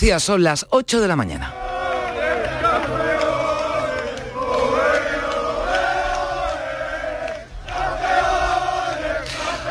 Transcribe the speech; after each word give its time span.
Son 0.00 0.42
las 0.42 0.66
8 0.70 1.02
de 1.02 1.08
la 1.08 1.14
mañana. 1.14 1.52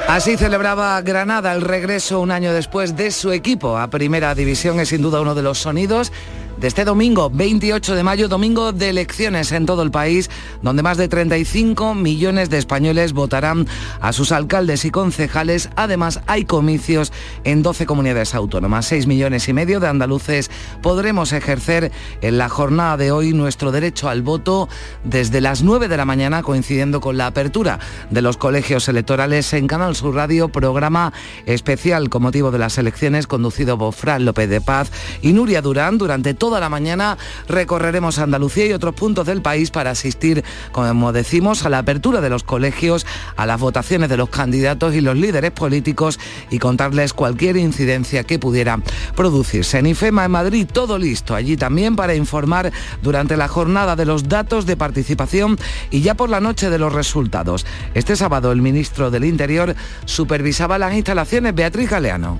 Así 0.07 0.37
celebraba 0.37 1.01
Granada 1.01 1.51
el 1.53 1.61
regreso 1.61 2.19
un 2.19 2.29
año 2.29 2.53
después 2.53 2.95
de 2.95 3.09
su 3.09 3.31
equipo 3.31 3.79
a 3.79 3.89
Primera 3.89 4.35
División. 4.35 4.79
Es 4.79 4.89
sin 4.89 5.01
duda 5.01 5.19
uno 5.19 5.33
de 5.33 5.41
los 5.41 5.57
sonidos 5.57 6.11
de 6.59 6.67
este 6.67 6.83
domingo, 6.83 7.29
28 7.29 7.95
de 7.95 8.03
mayo, 8.03 8.27
domingo 8.27 8.73
de 8.73 8.89
elecciones 8.89 9.53
en 9.53 9.65
todo 9.65 9.81
el 9.81 9.91
país, 9.91 10.29
donde 10.61 10.83
más 10.83 10.97
de 10.97 11.07
35 11.07 11.95
millones 11.95 12.49
de 12.49 12.57
españoles 12.57 13.13
votarán 13.13 13.65
a 14.01 14.11
sus 14.11 14.33
alcaldes 14.33 14.83
y 14.83 14.91
concejales. 14.91 15.69
Además, 15.77 16.19
hay 16.27 16.43
comicios 16.43 17.13
en 17.45 17.63
12 17.63 17.85
comunidades 17.85 18.35
autónomas. 18.35 18.87
6 18.87 19.07
millones 19.07 19.47
y 19.47 19.53
medio 19.53 19.79
de 19.79 19.87
andaluces 19.87 20.51
podremos 20.81 21.31
ejercer 21.31 21.93
en 22.21 22.37
la 22.37 22.49
jornada 22.49 22.97
de 22.97 23.11
hoy 23.11 23.31
nuestro 23.31 23.71
derecho 23.71 24.09
al 24.09 24.21
voto 24.21 24.67
desde 25.05 25.39
las 25.39 25.63
9 25.63 25.87
de 25.87 25.97
la 25.97 26.05
mañana, 26.05 26.43
coincidiendo 26.43 26.99
con 26.99 27.15
la 27.15 27.27
apertura 27.27 27.79
de 28.09 28.21
los 28.21 28.35
colegios 28.35 28.89
electorales 28.89 29.53
en 29.53 29.67
Canal 29.67 29.95
Sur 29.95 30.15
Radio, 30.15 30.49
programa 30.49 31.13
especial 31.45 32.09
con 32.09 32.23
motivo 32.23 32.51
de 32.51 32.59
las 32.59 32.77
elecciones 32.77 33.27
conducido 33.27 33.77
por 33.77 33.93
Fran 33.93 34.25
López 34.25 34.49
de 34.49 34.59
Paz 34.59 34.91
y 35.21 35.31
Nuria 35.31 35.61
Durán 35.61 35.97
durante 35.97 36.33
todo 36.33 36.48
toda 36.49 36.59
la 36.61 36.69
mañana 36.69 37.15
recorreremos 37.47 38.17
Andalucía 38.17 38.65
y 38.65 38.73
otros 38.73 38.95
puntos 38.95 39.27
del 39.27 39.43
país 39.43 39.69
para 39.69 39.91
asistir, 39.91 40.43
como 40.71 41.13
decimos, 41.13 41.63
a 41.63 41.69
la 41.69 41.77
apertura 41.77 42.21
de 42.21 42.29
los 42.31 42.41
colegios, 42.41 43.05
a 43.35 43.45
las 43.45 43.59
votaciones 43.59 44.09
de 44.09 44.17
los 44.17 44.29
candidatos 44.29 44.95
y 44.95 45.01
los 45.01 45.15
líderes 45.15 45.51
políticos 45.51 46.19
y 46.49 46.57
contarles 46.57 47.13
cualquier 47.13 47.55
incidencia 47.55 48.23
que 48.23 48.39
pudiera 48.39 48.79
producirse. 49.15 49.77
En 49.77 49.85
IFEMA 49.85 50.25
en 50.25 50.31
Madrid 50.31 50.67
todo 50.73 50.97
listo, 50.97 51.35
allí 51.35 51.55
también 51.55 51.95
para 51.95 52.15
informar 52.15 52.71
durante 53.03 53.37
la 53.37 53.47
jornada 53.47 53.95
de 53.95 54.05
los 54.05 54.27
datos 54.27 54.65
de 54.65 54.75
participación 54.75 55.55
y 55.91 56.01
ya 56.01 56.15
por 56.15 56.31
la 56.31 56.39
noche 56.39 56.71
de 56.71 56.79
los 56.79 56.93
resultados. 56.93 57.67
Este 57.93 58.15
sábado 58.15 58.51
el 58.51 58.63
ministro 58.63 59.11
del 59.11 59.25
Interior 59.25 59.75
supervisaba 60.05 60.79
las 60.79 60.95
instalaciones 60.95 61.53
Beatriz 61.53 61.91
Galeano. 61.91 62.39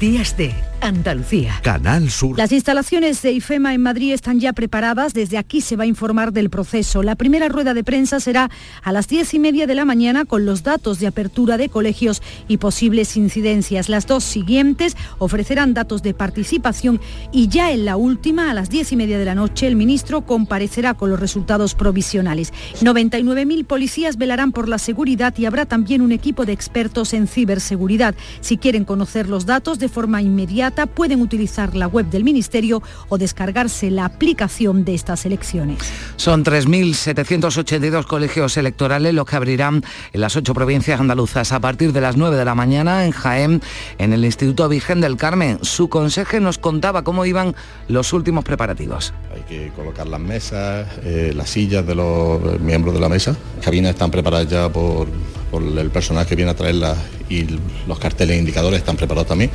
Días 0.00 0.36
de 0.36 0.52
Andalucía. 0.80 1.58
Canal 1.62 2.10
Sur. 2.10 2.38
Las 2.38 2.52
instalaciones 2.52 3.20
de 3.22 3.32
IFEMA 3.32 3.74
en 3.74 3.82
Madrid 3.82 4.12
están 4.12 4.40
ya 4.40 4.52
preparadas. 4.52 5.14
Desde 5.14 5.38
aquí 5.38 5.60
se 5.60 5.76
va 5.76 5.84
a 5.84 5.86
informar 5.86 6.32
del 6.32 6.50
proceso. 6.50 7.02
La 7.02 7.16
primera 7.16 7.48
rueda 7.48 7.74
de 7.74 7.84
prensa 7.84 8.20
será 8.20 8.50
a 8.82 8.92
las 8.92 9.08
diez 9.08 9.34
y 9.34 9.38
media 9.38 9.66
de 9.66 9.74
la 9.74 9.84
mañana 9.84 10.24
con 10.24 10.46
los 10.46 10.62
datos 10.62 11.00
de 11.00 11.06
apertura 11.06 11.56
de 11.56 11.68
colegios 11.68 12.22
y 12.46 12.58
posibles 12.58 13.16
incidencias. 13.16 13.88
Las 13.88 14.06
dos 14.06 14.24
siguientes 14.24 14.96
ofrecerán 15.18 15.74
datos 15.74 16.02
de 16.02 16.14
participación 16.14 17.00
y 17.32 17.48
ya 17.48 17.72
en 17.72 17.84
la 17.84 17.96
última, 17.96 18.50
a 18.50 18.54
las 18.54 18.70
diez 18.70 18.92
y 18.92 18.96
media 18.96 19.18
de 19.18 19.24
la 19.24 19.34
noche, 19.34 19.66
el 19.66 19.76
ministro 19.76 20.22
comparecerá 20.22 20.94
con 20.94 21.10
los 21.10 21.18
resultados 21.18 21.74
provisionales. 21.74 22.52
99.000 22.80 23.64
policías 23.66 24.16
velarán 24.16 24.52
por 24.52 24.68
la 24.68 24.78
seguridad 24.78 25.34
y 25.36 25.46
habrá 25.46 25.66
también 25.66 26.02
un 26.02 26.12
equipo 26.12 26.44
de 26.44 26.52
expertos 26.52 27.14
en 27.14 27.26
ciberseguridad. 27.26 28.14
Si 28.40 28.58
quieren 28.58 28.84
conocer 28.84 29.28
los 29.28 29.46
datos 29.46 29.78
de 29.78 29.88
forma 29.88 30.22
inmediata, 30.22 30.67
pueden 30.70 31.20
utilizar 31.20 31.74
la 31.74 31.86
web 31.86 32.06
del 32.06 32.24
Ministerio 32.24 32.82
o 33.08 33.18
descargarse 33.18 33.90
la 33.90 34.04
aplicación 34.04 34.84
de 34.84 34.94
estas 34.94 35.26
elecciones. 35.26 35.78
Son 36.16 36.44
3.782 36.44 38.04
colegios 38.06 38.56
electorales 38.56 39.14
los 39.14 39.26
que 39.26 39.36
abrirán 39.36 39.82
en 40.12 40.20
las 40.20 40.36
ocho 40.36 40.54
provincias 40.54 41.00
andaluzas 41.00 41.52
a 41.52 41.60
partir 41.60 41.92
de 41.92 42.00
las 42.00 42.16
9 42.16 42.36
de 42.36 42.44
la 42.44 42.54
mañana 42.54 43.04
en 43.04 43.12
Jaén, 43.12 43.62
en 43.98 44.12
el 44.12 44.24
Instituto 44.24 44.68
Virgen 44.68 45.00
del 45.00 45.16
Carmen. 45.16 45.58
Su 45.62 45.88
conseje 45.88 46.40
nos 46.40 46.58
contaba 46.58 47.02
cómo 47.02 47.24
iban 47.24 47.54
los 47.88 48.12
últimos 48.12 48.44
preparativos. 48.44 49.12
Hay 49.34 49.42
que 49.42 49.72
colocar 49.74 50.06
las 50.06 50.20
mesas, 50.20 50.88
eh, 51.04 51.32
las 51.34 51.50
sillas 51.50 51.86
de 51.86 51.94
los 51.94 52.60
miembros 52.60 52.94
de 52.94 53.00
la 53.00 53.08
mesa. 53.08 53.36
Las 53.56 53.64
cabinas 53.64 53.90
están 53.90 54.10
preparadas 54.10 54.48
ya 54.48 54.68
por, 54.68 55.08
por 55.50 55.62
el 55.62 55.90
personal 55.90 56.26
que 56.26 56.36
viene 56.36 56.50
a 56.50 56.54
traerlas 56.54 56.98
y 57.28 57.46
los 57.86 57.98
carteles 57.98 58.38
indicadores 58.38 58.80
están 58.80 58.96
preparados 58.96 59.28
también. 59.28 59.50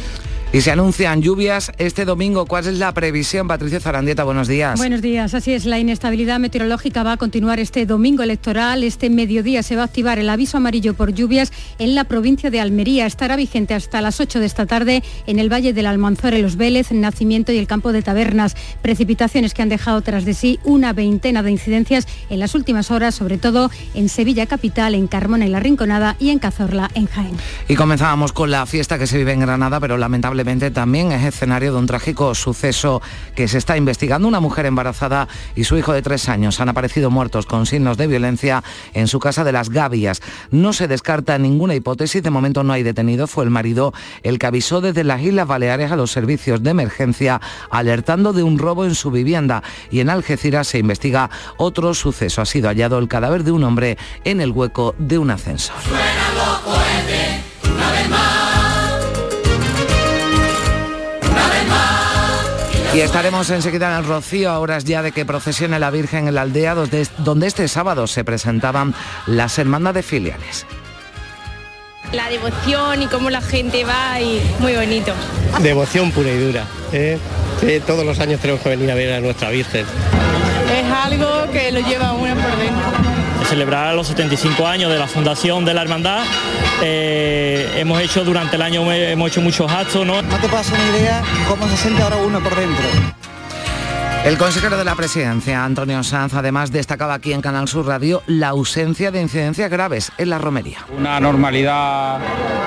Y 0.53 0.61
se 0.61 0.69
anuncian 0.69 1.23
lluvias 1.23 1.71
este 1.79 2.05
domingo. 2.05 2.45
¿Cuál 2.45 2.67
es 2.67 2.77
la 2.77 2.91
previsión? 2.93 3.47
Patricia 3.47 3.79
Zarandieta, 3.79 4.23
buenos 4.23 4.47
días. 4.47 4.77
Buenos 4.77 5.01
días, 5.01 5.33
así 5.33 5.51
es. 5.51 5.65
La 5.65 5.79
inestabilidad 5.79 6.37
meteorológica 6.37 7.01
va 7.01 7.13
a 7.13 7.17
continuar 7.17 7.59
este 7.59 7.87
domingo 7.87 8.21
electoral. 8.21 8.83
Este 8.83 9.09
mediodía 9.09 9.63
se 9.63 9.75
va 9.75 9.81
a 9.81 9.85
activar 9.85 10.19
el 10.19 10.29
aviso 10.29 10.57
amarillo 10.57 10.93
por 10.93 11.11
lluvias 11.11 11.51
en 11.79 11.95
la 11.95 12.03
provincia 12.03 12.51
de 12.51 12.59
Almería. 12.59 13.07
Estará 13.07 13.35
vigente 13.35 13.73
hasta 13.73 13.99
las 13.99 14.19
8 14.19 14.39
de 14.39 14.45
esta 14.45 14.67
tarde 14.67 15.01
en 15.25 15.39
el 15.39 15.51
Valle 15.51 15.73
del 15.73 15.87
Almanzor, 15.87 16.35
en 16.35 16.43
Los 16.43 16.55
Vélez, 16.55 16.91
Nacimiento 16.91 17.51
y 17.51 17.57
el 17.57 17.65
Campo 17.65 17.91
de 17.91 18.03
Tabernas. 18.03 18.55
Precipitaciones 18.83 19.55
que 19.55 19.63
han 19.63 19.69
dejado 19.69 20.01
tras 20.01 20.23
de 20.23 20.35
sí 20.35 20.59
una 20.63 20.93
veintena 20.93 21.41
de 21.41 21.49
incidencias 21.49 22.07
en 22.29 22.39
las 22.39 22.53
últimas 22.53 22.91
horas, 22.91 23.15
sobre 23.15 23.39
todo 23.39 23.71
en 23.95 24.07
Sevilla 24.07 24.45
Capital, 24.45 24.93
en 24.93 25.07
Carmona 25.07 25.47
y 25.47 25.49
La 25.49 25.61
Rinconada 25.61 26.15
y 26.19 26.29
en 26.29 26.37
Cazorla, 26.37 26.91
en 26.93 27.07
Jaén. 27.07 27.37
Y 27.67 27.73
comenzábamos 27.73 28.33
con 28.33 28.51
la 28.51 28.67
fiesta 28.67 28.99
que 28.99 29.07
se 29.07 29.17
vive 29.17 29.33
en 29.33 29.39
Granada, 29.39 29.79
pero 29.79 29.97
lamentablemente 29.97 30.42
también 30.73 31.11
es 31.13 31.23
escenario 31.23 31.71
de 31.71 31.79
un 31.79 31.87
trágico 31.87 32.35
suceso 32.35 33.01
que 33.33 33.47
se 33.47 33.57
está 33.57 33.77
investigando. 33.77 34.27
Una 34.27 34.41
mujer 34.41 34.65
embarazada 34.65 35.29
y 35.55 35.63
su 35.63 35.77
hijo 35.77 35.93
de 35.93 36.01
tres 36.01 36.27
años 36.27 36.59
han 36.59 36.67
aparecido 36.67 37.09
muertos 37.09 37.45
con 37.45 37.65
signos 37.65 37.97
de 37.97 38.07
violencia 38.07 38.61
en 38.93 39.07
su 39.07 39.19
casa 39.19 39.45
de 39.45 39.53
las 39.53 39.69
Gavias. 39.69 40.21
No 40.51 40.73
se 40.73 40.89
descarta 40.89 41.37
ninguna 41.37 41.75
hipótesis, 41.75 42.21
de 42.21 42.29
momento 42.29 42.63
no 42.63 42.73
hay 42.73 42.83
detenido. 42.83 43.27
Fue 43.27 43.45
el 43.45 43.51
marido 43.51 43.93
el 44.21 44.37
que 44.37 44.47
avisó 44.47 44.81
desde 44.81 45.05
las 45.05 45.21
Islas 45.21 45.47
Baleares 45.47 45.91
a 45.91 45.95
los 45.95 46.11
servicios 46.11 46.61
de 46.61 46.71
emergencia 46.71 47.39
alertando 47.69 48.33
de 48.33 48.43
un 48.43 48.59
robo 48.59 48.83
en 48.83 48.95
su 48.95 49.11
vivienda 49.11 49.63
y 49.91 50.01
en 50.01 50.09
Algeciras 50.09 50.67
se 50.67 50.79
investiga 50.79 51.29
otro 51.55 51.93
suceso. 51.93 52.41
Ha 52.41 52.45
sido 52.45 52.67
hallado 52.67 52.99
el 52.99 53.07
cadáver 53.07 53.45
de 53.45 53.51
un 53.51 53.63
hombre 53.63 53.97
en 54.25 54.41
el 54.41 54.51
hueco 54.51 54.93
de 54.97 55.17
un 55.17 55.31
ascensor. 55.31 55.75
Y 62.93 62.99
estaremos 62.99 63.49
enseguida 63.49 63.91
en 63.91 63.97
el 63.97 64.05
Rocío 64.05 64.51
a 64.51 64.59
horas 64.59 64.83
ya 64.83 65.01
de 65.01 65.11
que 65.11 65.25
procesione 65.25 65.79
la 65.79 65.89
Virgen 65.89 66.27
en 66.27 66.35
la 66.35 66.43
aldea 66.43 66.75
donde 66.75 67.47
este 67.47 67.67
sábado 67.67 68.05
se 68.05 68.23
presentaban 68.23 68.93
las 69.25 69.57
hermanas 69.57 70.05
filiales. 70.05 70.67
La 72.11 72.29
devoción 72.29 73.01
y 73.01 73.07
cómo 73.07 73.31
la 73.31 73.41
gente 73.41 73.83
va 73.83 74.21
y 74.21 74.39
muy 74.59 74.75
bonito. 74.75 75.13
Devoción 75.61 76.11
pura 76.11 76.29
y 76.29 76.37
dura. 76.37 76.65
¿eh? 76.91 77.17
todos 77.87 78.05
los 78.05 78.19
años 78.19 78.39
tenemos 78.39 78.61
que 78.61 78.69
venir 78.69 78.91
a 78.91 78.95
ver 78.95 79.13
a 79.13 79.19
nuestra 79.19 79.49
Virgen. 79.49 79.85
Es 80.71 80.91
algo 80.91 81.51
que 81.51 81.71
lo 81.71 81.79
lleva 81.79 82.13
uno 82.13 82.35
por 82.35 82.57
dentro 82.57 83.12
celebrar 83.53 83.93
los 83.93 84.07
75 84.07 84.67
años 84.67 84.91
de 84.91 84.97
la 84.97 85.05
fundación 85.05 85.63
de 85.63 85.75
la 85.75 85.83
hermandad. 85.83 86.23
Eh, 86.81 87.69
hemos 87.77 88.01
hecho 88.01 88.23
durante 88.25 88.55
el 88.55 88.63
año 88.63 88.91
hemos 88.91 89.29
hecho 89.29 89.41
muchos 89.41 89.71
actos, 89.71 90.03
¿no? 90.07 90.23
No 90.23 90.37
te 90.37 90.49
puedes 90.49 90.71
una 90.71 90.97
idea 90.97 91.21
cómo 91.47 91.67
se 91.67 91.77
siente 91.77 92.01
ahora 92.01 92.15
uno 92.15 92.39
por 92.39 92.55
dentro. 92.55 92.83
El 94.25 94.39
consejero 94.39 94.75
de 94.75 94.85
la 94.85 94.95
presidencia, 94.95 95.63
Antonio 95.63 96.01
Sanz, 96.01 96.33
además 96.33 96.71
destacaba 96.71 97.13
aquí 97.13 97.31
en 97.31 97.41
Canal 97.41 97.67
Sur 97.67 97.85
Radio 97.85 98.23
la 98.25 98.47
ausencia 98.47 99.11
de 99.11 99.21
incidencias 99.21 99.69
graves 99.69 100.11
en 100.17 100.31
la 100.31 100.39
romería. 100.39 100.79
Una 100.97 101.19
normalidad 101.19 102.17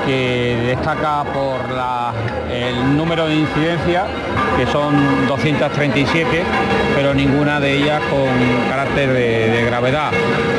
que 0.07 0.57
destaca 0.67 1.25
por 1.25 1.59
el 2.53 2.97
número 2.97 3.27
de 3.27 3.37
incidencias, 3.37 4.07
que 4.57 4.67
son 4.71 5.27
237, 5.27 6.45
pero 7.07 7.15
ninguna 7.15 7.61
de 7.61 7.77
ellas 7.77 8.03
con 8.11 8.27
carácter 8.69 9.13
de, 9.13 9.65
gravedad. 9.65 10.11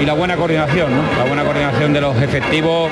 Y 0.02 0.06
la 0.06 0.14
buena 0.14 0.38
coordinación, 0.38 0.94
la 1.18 1.26
buena 1.26 1.44
coordinación 1.44 1.92
de 1.92 2.00
los 2.00 2.22
efectivos. 2.22 2.90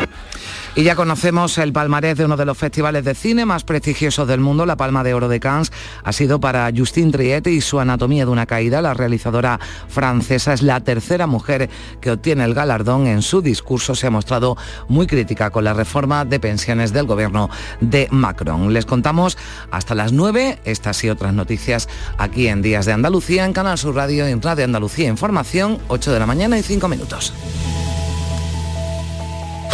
Y 0.77 0.83
ya 0.83 0.95
conocemos 0.97 1.57
el 1.57 1.71
palmarés 1.71 2.17
de 2.17 2.25
uno 2.25 2.35
de 2.35 2.43
los 2.43 2.57
festivales 2.57 3.05
de 3.05 3.15
cine 3.15 3.45
más 3.45 3.63
prestigiosos 3.63 4.27
del 4.27 4.41
mundo, 4.41 4.65
la 4.65 4.75
Palma 4.75 5.05
de 5.05 5.13
Oro 5.13 5.29
de 5.29 5.39
Cannes, 5.39 5.71
ha 6.03 6.11
sido 6.11 6.41
para 6.41 6.69
Justine 6.75 7.13
Triet 7.13 7.47
y 7.47 7.61
su 7.61 7.79
Anatomía 7.79 8.25
de 8.25 8.31
una 8.31 8.45
caída. 8.45 8.81
La 8.81 8.93
realizadora 8.93 9.57
francesa 9.87 10.51
es 10.51 10.61
la 10.61 10.81
tercera 10.81 11.27
mujer 11.27 11.69
que 12.01 12.11
obtiene 12.11 12.43
el 12.43 12.53
galardón. 12.53 13.07
En 13.07 13.21
su 13.21 13.41
discurso 13.41 13.95
se 13.95 14.07
ha 14.07 14.11
mostrado 14.11 14.57
muy 14.89 15.07
crítica 15.07 15.49
con 15.49 15.63
la 15.63 15.73
reforma 15.73 16.25
de 16.25 16.41
pensiones 16.41 16.91
del 16.91 17.05
gobierno 17.05 17.49
de 17.79 18.09
Macron. 18.11 18.73
Les 18.73 18.85
contamos 18.85 19.37
hasta 19.71 19.95
las 19.95 20.11
9 20.11 20.59
estas 20.65 21.01
y 21.05 21.09
otras 21.09 21.33
noticias 21.33 21.87
aquí 22.17 22.49
en 22.49 22.61
Días 22.61 22.85
de 22.85 22.91
Andalucía, 22.91 23.45
en 23.45 23.53
Canal 23.53 23.77
Sur 23.77 23.95
Radio, 23.95 24.27
en 24.27 24.41
Radio 24.41 24.65
Andalucía 24.65 25.07
Información, 25.07 25.79
8 25.87 26.11
de 26.11 26.19
la 26.19 26.25
mañana 26.25 26.59
y 26.59 26.63
5 26.63 26.89
minutos. 26.89 27.33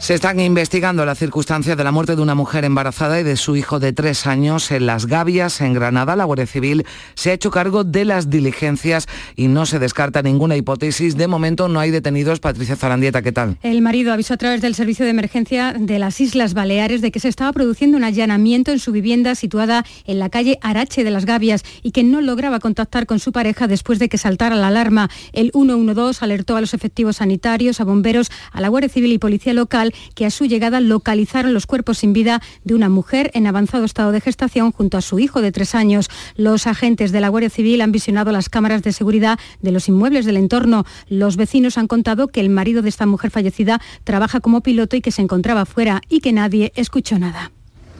Se 0.00 0.14
están 0.14 0.38
investigando 0.38 1.04
las 1.04 1.18
circunstancias 1.18 1.76
de 1.76 1.82
la 1.82 1.90
muerte 1.90 2.14
de 2.14 2.22
una 2.22 2.36
mujer 2.36 2.64
embarazada 2.64 3.20
y 3.20 3.24
de 3.24 3.36
su 3.36 3.56
hijo 3.56 3.80
de 3.80 3.92
tres 3.92 4.26
años 4.26 4.70
en 4.70 4.86
Las 4.86 5.06
Gavias, 5.06 5.60
en 5.60 5.74
Granada. 5.74 6.14
La 6.14 6.24
Guardia 6.24 6.46
Civil 6.46 6.86
se 7.14 7.30
ha 7.30 7.32
hecho 7.34 7.50
cargo 7.50 7.82
de 7.82 8.04
las 8.04 8.30
diligencias 8.30 9.06
y 9.34 9.48
no 9.48 9.66
se 9.66 9.80
descarta 9.80 10.22
ninguna 10.22 10.56
hipótesis. 10.56 11.16
De 11.16 11.26
momento 11.26 11.68
no 11.68 11.80
hay 11.80 11.90
detenidos. 11.90 12.38
Patricia 12.38 12.76
Zarandieta, 12.76 13.22
¿qué 13.22 13.32
tal? 13.32 13.58
El 13.62 13.82
marido 13.82 14.12
avisó 14.12 14.34
a 14.34 14.36
través 14.36 14.62
del 14.62 14.76
Servicio 14.76 15.04
de 15.04 15.10
Emergencia 15.10 15.74
de 15.76 15.98
las 15.98 16.20
Islas 16.20 16.54
Baleares 16.54 17.02
de 17.02 17.10
que 17.10 17.20
se 17.20 17.28
estaba 17.28 17.52
produciendo 17.52 17.96
un 17.96 18.04
allanamiento 18.04 18.70
en 18.70 18.78
su 18.78 18.92
vivienda 18.92 19.34
situada 19.34 19.84
en 20.06 20.20
la 20.20 20.30
calle 20.30 20.58
Arache 20.62 21.02
de 21.02 21.10
Las 21.10 21.26
Gavias 21.26 21.64
y 21.82 21.90
que 21.90 22.04
no 22.04 22.20
lograba 22.20 22.60
contactar 22.60 23.04
con 23.06 23.18
su 23.18 23.32
pareja 23.32 23.66
después 23.66 23.98
de 23.98 24.08
que 24.08 24.16
saltara 24.16 24.54
la 24.54 24.68
alarma. 24.68 25.10
El 25.32 25.50
112 25.52 26.24
alertó 26.24 26.56
a 26.56 26.60
los 26.60 26.72
efectivos 26.72 27.16
sanitarios, 27.16 27.80
a 27.80 27.84
bomberos, 27.84 28.30
a 28.52 28.60
la 28.60 28.68
Guardia 28.68 28.88
Civil 28.88 29.12
y 29.12 29.18
Policía 29.18 29.52
Local 29.52 29.87
que 30.14 30.26
a 30.26 30.30
su 30.30 30.46
llegada 30.46 30.80
localizaron 30.80 31.54
los 31.54 31.66
cuerpos 31.66 31.98
sin 31.98 32.12
vida 32.12 32.40
de 32.64 32.74
una 32.74 32.88
mujer 32.88 33.30
en 33.34 33.46
avanzado 33.46 33.84
estado 33.84 34.12
de 34.12 34.20
gestación 34.20 34.72
junto 34.72 34.96
a 34.96 35.02
su 35.02 35.18
hijo 35.18 35.42
de 35.42 35.52
tres 35.52 35.74
años. 35.74 36.08
Los 36.36 36.66
agentes 36.66 37.12
de 37.12 37.20
la 37.20 37.28
Guardia 37.28 37.50
Civil 37.50 37.80
han 37.80 37.92
visionado 37.92 38.32
las 38.32 38.48
cámaras 38.48 38.82
de 38.82 38.92
seguridad 38.92 39.38
de 39.62 39.72
los 39.72 39.88
inmuebles 39.88 40.26
del 40.26 40.36
entorno. 40.36 40.84
Los 41.08 41.36
vecinos 41.36 41.78
han 41.78 41.88
contado 41.88 42.28
que 42.28 42.40
el 42.40 42.50
marido 42.50 42.82
de 42.82 42.88
esta 42.88 43.06
mujer 43.06 43.30
fallecida 43.30 43.80
trabaja 44.04 44.40
como 44.40 44.62
piloto 44.62 44.96
y 44.96 45.00
que 45.00 45.12
se 45.12 45.22
encontraba 45.22 45.66
fuera 45.66 46.00
y 46.08 46.20
que 46.20 46.32
nadie 46.32 46.72
escuchó 46.76 47.18
nada. 47.18 47.52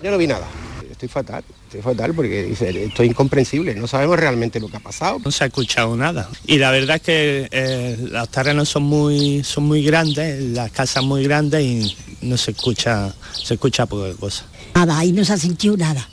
Yo 0.03 0.11
no 0.11 0.19
vi 0.19 0.27
nada. 0.27 0.47
Estoy 0.99 1.11
fatal, 1.11 1.45
estoy 1.67 1.81
fatal 1.81 2.13
porque 2.13 2.43
dice, 2.43 2.71
esto 2.71 3.05
es 3.05 3.09
incomprensible, 3.09 3.73
no 3.77 3.87
sabemos 3.87 4.19
realmente 4.19 4.59
lo 4.59 4.67
que 4.67 4.79
ha 4.79 4.81
pasado. 4.81 5.21
No 5.25 5.31
se 5.31 5.45
ha 5.45 5.47
escuchado 5.47 5.97
nada. 5.97 6.29
Y 6.45 6.59
la 6.59 6.73
verdad 6.73 6.97
es 6.97 7.03
que 7.03 7.49
eh, 7.53 7.97
los 8.11 8.29
terrenos 8.31 8.69
son 8.69 8.83
muy, 8.83 9.45
son 9.45 9.63
muy 9.63 9.85
grandes, 9.85 10.43
las 10.43 10.73
casas 10.73 11.05
muy 11.05 11.23
grandes 11.23 11.63
y 11.63 11.97
no 12.23 12.37
se 12.37 12.51
escucha, 12.51 13.15
se 13.33 13.55
escucha 13.55 13.87
poca 13.87 14.13
cosa. 14.19 14.45
Nada, 14.75 14.99
ahí 14.99 15.13
no 15.13 15.25
se 15.25 15.35
ha 15.35 15.37
sentido 15.37 15.77
nada. 15.77 16.05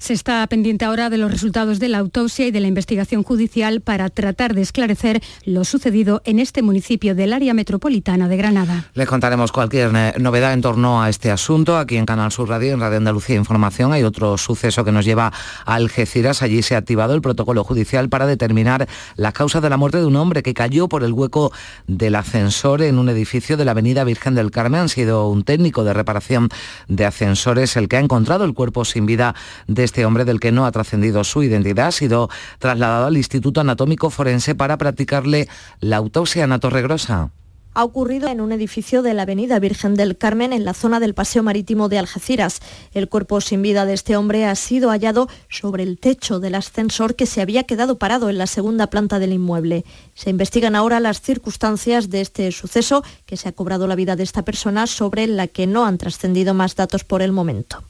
Se 0.00 0.14
está 0.14 0.46
pendiente 0.46 0.86
ahora 0.86 1.10
de 1.10 1.18
los 1.18 1.30
resultados 1.30 1.78
de 1.78 1.90
la 1.90 1.98
autopsia 1.98 2.46
y 2.46 2.50
de 2.50 2.60
la 2.60 2.68
investigación 2.68 3.22
judicial 3.22 3.82
para 3.82 4.08
tratar 4.08 4.54
de 4.54 4.62
esclarecer 4.62 5.22
lo 5.44 5.62
sucedido 5.64 6.22
en 6.24 6.38
este 6.38 6.62
municipio 6.62 7.14
del 7.14 7.34
área 7.34 7.52
metropolitana 7.52 8.26
de 8.26 8.38
Granada. 8.38 8.86
Les 8.94 9.06
contaremos 9.06 9.52
cualquier 9.52 9.92
eh, 9.94 10.14
novedad 10.18 10.54
en 10.54 10.62
torno 10.62 11.02
a 11.02 11.10
este 11.10 11.30
asunto 11.30 11.76
aquí 11.76 11.98
en 11.98 12.06
Canal 12.06 12.32
Sur 12.32 12.48
Radio, 12.48 12.72
en 12.72 12.80
Radio 12.80 12.96
Andalucía 12.96 13.36
Información. 13.36 13.92
Hay 13.92 14.02
otro 14.02 14.38
suceso 14.38 14.84
que 14.84 14.90
nos 14.90 15.04
lleva 15.04 15.34
a 15.66 15.74
Algeciras. 15.74 16.40
Allí 16.40 16.62
se 16.62 16.76
ha 16.76 16.78
activado 16.78 17.14
el 17.14 17.20
protocolo 17.20 17.62
judicial 17.62 18.08
para 18.08 18.26
determinar 18.26 18.88
las 19.16 19.34
causas 19.34 19.60
de 19.60 19.68
la 19.68 19.76
muerte 19.76 19.98
de 19.98 20.06
un 20.06 20.16
hombre 20.16 20.42
que 20.42 20.54
cayó 20.54 20.88
por 20.88 21.04
el 21.04 21.12
hueco 21.12 21.52
del 21.86 22.14
ascensor 22.14 22.80
en 22.80 22.98
un 22.98 23.10
edificio 23.10 23.58
de 23.58 23.66
la 23.66 23.72
Avenida 23.72 24.02
Virgen 24.04 24.34
del 24.34 24.50
Carmen. 24.50 24.80
Ha 24.80 24.88
sido 24.88 25.28
un 25.28 25.44
técnico 25.44 25.84
de 25.84 25.92
reparación 25.92 26.48
de 26.88 27.04
ascensores 27.04 27.76
el 27.76 27.86
que 27.86 27.98
ha 27.98 28.00
encontrado 28.00 28.46
el 28.46 28.54
cuerpo 28.54 28.86
sin 28.86 29.04
vida 29.04 29.34
de 29.66 29.89
este 29.90 30.06
hombre 30.06 30.24
del 30.24 30.38
que 30.38 30.52
no 30.52 30.66
ha 30.66 30.70
trascendido 30.70 31.24
su 31.24 31.42
identidad 31.42 31.88
ha 31.88 31.90
sido 31.90 32.30
trasladado 32.60 33.06
al 33.06 33.16
Instituto 33.16 33.60
Anatómico 33.60 34.08
Forense 34.08 34.54
para 34.54 34.78
practicarle 34.78 35.48
la 35.80 35.96
autopsia 35.96 36.44
anatorregrosa 36.44 37.32
ha 37.72 37.84
ocurrido 37.84 38.28
en 38.28 38.40
un 38.40 38.52
edificio 38.52 39.02
de 39.02 39.14
la 39.14 39.22
Avenida 39.22 39.58
Virgen 39.58 39.94
del 39.94 40.16
Carmen 40.16 40.52
en 40.52 40.64
la 40.64 40.74
zona 40.74 40.98
del 40.98 41.14
Paseo 41.14 41.42
Marítimo 41.42 41.88
de 41.88 41.98
Algeciras. 41.98 42.60
El 42.92 43.08
cuerpo 43.08 43.40
sin 43.40 43.62
vida 43.62 43.86
de 43.86 43.94
este 43.94 44.16
hombre 44.16 44.44
ha 44.44 44.54
sido 44.56 44.90
hallado 44.90 45.28
sobre 45.48 45.84
el 45.84 45.98
techo 45.98 46.40
del 46.40 46.56
ascensor 46.56 47.14
que 47.14 47.26
se 47.26 47.40
había 47.40 47.62
quedado 47.62 47.96
parado 47.96 48.28
en 48.28 48.38
la 48.38 48.48
segunda 48.48 48.88
planta 48.88 49.18
del 49.20 49.32
inmueble. 49.32 49.84
Se 50.14 50.30
investigan 50.30 50.74
ahora 50.74 50.98
las 50.98 51.20
circunstancias 51.20 52.10
de 52.10 52.22
este 52.22 52.50
suceso 52.50 53.04
que 53.24 53.36
se 53.36 53.48
ha 53.48 53.52
cobrado 53.52 53.86
la 53.86 53.94
vida 53.94 54.16
de 54.16 54.24
esta 54.24 54.42
persona 54.42 54.88
sobre 54.88 55.28
la 55.28 55.46
que 55.46 55.68
no 55.68 55.86
han 55.86 55.96
trascendido 55.96 56.54
más 56.54 56.74
datos 56.74 57.04
por 57.04 57.22
el 57.22 57.30
momento. 57.30 57.84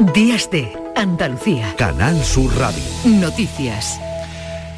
Días 0.00 0.50
de 0.50 0.72
Andalucía. 0.96 1.74
Canal 1.76 2.24
Sur 2.24 2.50
Radio. 2.56 2.82
Noticias. 3.04 4.00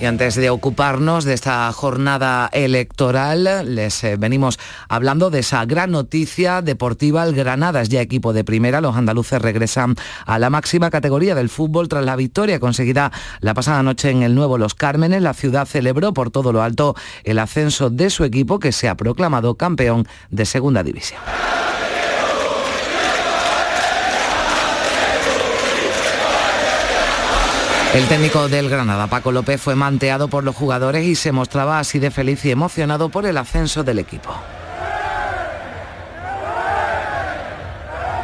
Y 0.00 0.04
antes 0.04 0.34
de 0.34 0.50
ocuparnos 0.50 1.24
de 1.24 1.34
esta 1.34 1.72
jornada 1.72 2.50
electoral, 2.52 3.72
les 3.72 4.02
eh, 4.02 4.16
venimos 4.16 4.58
hablando 4.88 5.30
de 5.30 5.38
esa 5.38 5.64
gran 5.64 5.92
noticia 5.92 6.60
deportiva. 6.60 7.22
El 7.22 7.36
Granada 7.36 7.82
es 7.82 7.88
ya 7.88 8.00
equipo 8.00 8.32
de 8.32 8.42
primera. 8.42 8.80
Los 8.80 8.96
andaluces 8.96 9.40
regresan 9.40 9.94
a 10.26 10.40
la 10.40 10.50
máxima 10.50 10.90
categoría 10.90 11.36
del 11.36 11.50
fútbol 11.50 11.86
tras 11.86 12.04
la 12.04 12.16
victoria 12.16 12.58
conseguida 12.58 13.12
la 13.38 13.54
pasada 13.54 13.84
noche 13.84 14.10
en 14.10 14.24
el 14.24 14.34
nuevo 14.34 14.58
Los 14.58 14.74
Cármenes. 14.74 15.22
La 15.22 15.34
ciudad 15.34 15.66
celebró 15.66 16.12
por 16.12 16.32
todo 16.32 16.52
lo 16.52 16.64
alto 16.64 16.96
el 17.22 17.38
ascenso 17.38 17.90
de 17.90 18.10
su 18.10 18.24
equipo 18.24 18.58
que 18.58 18.72
se 18.72 18.88
ha 18.88 18.96
proclamado 18.96 19.54
campeón 19.54 20.08
de 20.30 20.46
segunda 20.46 20.82
división. 20.82 21.20
El 27.94 28.08
técnico 28.08 28.48
del 28.48 28.70
Granada, 28.70 29.06
Paco 29.06 29.32
López, 29.32 29.60
fue 29.60 29.74
manteado 29.74 30.28
por 30.28 30.44
los 30.44 30.56
jugadores 30.56 31.04
y 31.04 31.14
se 31.14 31.30
mostraba 31.30 31.78
así 31.78 31.98
de 31.98 32.10
feliz 32.10 32.42
y 32.46 32.50
emocionado 32.50 33.10
por 33.10 33.26
el 33.26 33.36
ascenso 33.36 33.84
del 33.84 33.98
equipo. 33.98 34.30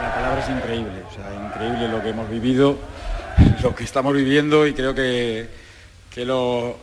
La 0.00 0.14
palabra 0.14 0.42
es 0.42 0.48
increíble, 0.48 1.02
o 1.06 1.14
sea, 1.14 1.34
increíble 1.46 1.86
lo 1.88 2.02
que 2.02 2.08
hemos 2.08 2.30
vivido, 2.30 2.78
lo 3.62 3.74
que 3.74 3.84
estamos 3.84 4.14
viviendo 4.14 4.66
y 4.66 4.72
creo 4.72 4.94
que, 4.94 5.50
lo, 6.16 6.78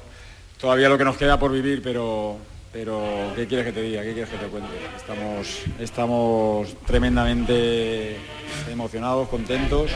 todavía 0.62 0.88
lo 0.88 1.00
que 1.00 1.06
nos 1.06 1.18
queda 1.18 1.40
por 1.40 1.52
vivir, 1.52 1.82
pero, 1.82 2.38
pero 2.72 3.34
¿qué 3.36 3.48
quieres 3.48 3.66
que 3.66 3.72
te 3.72 3.82
diga? 3.82 4.04
¿Qué 4.04 4.14
quieres 4.14 4.30
que 4.30 4.38
te 4.38 4.46
cuente? 4.46 4.70
Estamos, 4.96 5.64
estamos 5.80 6.76
tremendamente 6.86 8.18
emocionados, 8.70 9.28
contentos. 9.28 9.90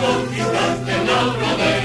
conquistaste 0.00 1.04
la 1.06 1.18
rodea. 1.38 1.83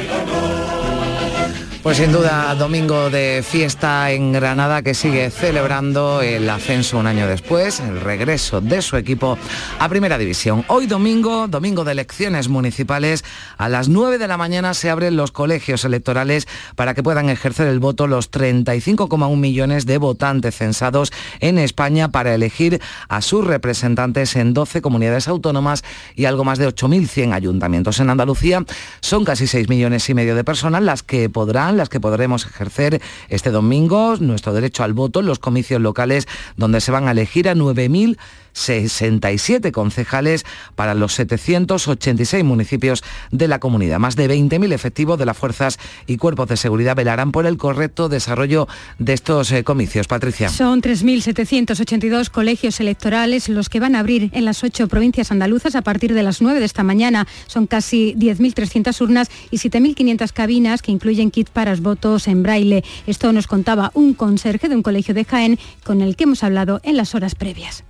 Pues 1.81 1.95
sin 1.95 2.11
duda, 2.11 2.53
domingo 2.55 3.09
de 3.09 3.41
fiesta 3.41 4.11
en 4.11 4.33
Granada 4.33 4.81
que 4.81 4.93
sigue 4.93 5.29
celebrando 5.29 6.21
el 6.21 6.49
ascenso 6.49 6.97
un 6.97 7.07
año 7.07 7.25
después, 7.25 7.79
el 7.79 8.01
regreso 8.01 8.59
de 8.59 8.81
su 8.81 8.97
equipo 8.97 9.37
a 9.79 9.87
Primera 9.87 10.17
División. 10.17 10.65
Hoy 10.67 10.87
domingo, 10.87 11.47
domingo 11.47 11.85
de 11.85 11.93
elecciones 11.93 12.49
municipales, 12.49 13.23
a 13.57 13.69
las 13.69 13.87
9 13.87 14.17
de 14.17 14.27
la 14.27 14.35
mañana 14.35 14.73
se 14.73 14.89
abren 14.89 15.15
los 15.15 15.31
colegios 15.31 15.85
electorales 15.85 16.49
para 16.75 16.93
que 16.93 17.01
puedan 17.01 17.29
ejercer 17.29 17.67
el 17.67 17.79
voto 17.79 18.07
los 18.07 18.29
35,1 18.29 19.37
millones 19.37 19.85
de 19.85 19.99
votantes 19.99 20.57
censados 20.57 21.13
en 21.39 21.57
España 21.57 22.09
para 22.09 22.35
elegir 22.35 22.81
a 23.07 23.21
sus 23.21 23.47
representantes 23.47 24.35
en 24.35 24.53
12 24.53 24.81
comunidades 24.81 25.29
autónomas 25.29 25.85
y 26.13 26.25
algo 26.25 26.43
más 26.43 26.59
de 26.59 26.67
8.100 26.67 27.33
ayuntamientos. 27.33 28.01
En 28.01 28.09
Andalucía 28.09 28.65
son 28.99 29.23
casi 29.23 29.47
6 29.47 29.69
millones 29.69 30.09
y 30.09 30.13
medio 30.13 30.35
de 30.35 30.43
personas 30.43 30.83
las 30.83 31.03
que 31.03 31.29
podrán 31.29 31.68
las 31.77 31.89
que 31.89 31.99
podremos 31.99 32.45
ejercer 32.45 33.01
este 33.29 33.51
domingo 33.51 34.15
nuestro 34.19 34.53
derecho 34.53 34.83
al 34.83 34.93
voto 34.93 35.19
en 35.19 35.25
los 35.25 35.39
comicios 35.39 35.81
locales 35.81 36.27
donde 36.57 36.81
se 36.81 36.91
van 36.91 37.07
a 37.07 37.11
elegir 37.11 37.49
a 37.49 37.55
9.000 37.55 38.17
67 38.53 39.71
concejales 39.71 40.45
para 40.75 40.93
los 40.93 41.13
786 41.13 42.43
municipios 42.43 43.03
de 43.31 43.47
la 43.47 43.59
comunidad. 43.59 43.99
Más 43.99 44.15
de 44.15 44.29
20.000 44.29 44.73
efectivos 44.73 45.17
de 45.17 45.25
las 45.25 45.37
fuerzas 45.37 45.79
y 46.07 46.17
cuerpos 46.17 46.47
de 46.49 46.57
seguridad 46.57 46.95
velarán 46.95 47.31
por 47.31 47.45
el 47.45 47.57
correcto 47.57 48.09
desarrollo 48.09 48.67
de 48.97 49.13
estos 49.13 49.51
eh, 49.51 49.63
comicios. 49.63 50.07
Patricia. 50.07 50.49
Son 50.49 50.81
3.782 50.81 52.29
colegios 52.29 52.79
electorales 52.79 53.49
los 53.49 53.69
que 53.69 53.79
van 53.79 53.95
a 53.95 53.99
abrir 53.99 54.29
en 54.33 54.45
las 54.45 54.63
ocho 54.63 54.87
provincias 54.87 55.31
andaluzas 55.31 55.75
a 55.75 55.81
partir 55.81 56.13
de 56.13 56.23
las 56.23 56.41
9 56.41 56.59
de 56.59 56.65
esta 56.65 56.83
mañana. 56.83 57.27
Son 57.47 57.67
casi 57.67 58.13
10.300 58.15 59.01
urnas 59.01 59.29
y 59.51 59.57
7.500 59.57 60.33
cabinas 60.33 60.81
que 60.81 60.91
incluyen 60.91 61.31
kit 61.31 61.49
para 61.49 61.69
votos 61.79 62.27
en 62.27 62.43
braille. 62.43 62.83
Esto 63.07 63.31
nos 63.31 63.47
contaba 63.47 63.91
un 63.93 64.13
conserje 64.13 64.69
de 64.69 64.75
un 64.75 64.83
colegio 64.83 65.13
de 65.13 65.25
Jaén 65.25 65.59
con 65.83 66.01
el 66.01 66.15
que 66.15 66.23
hemos 66.23 66.43
hablado 66.43 66.81
en 66.83 66.97
las 66.97 67.15
horas 67.15 67.35
previas. 67.35 67.83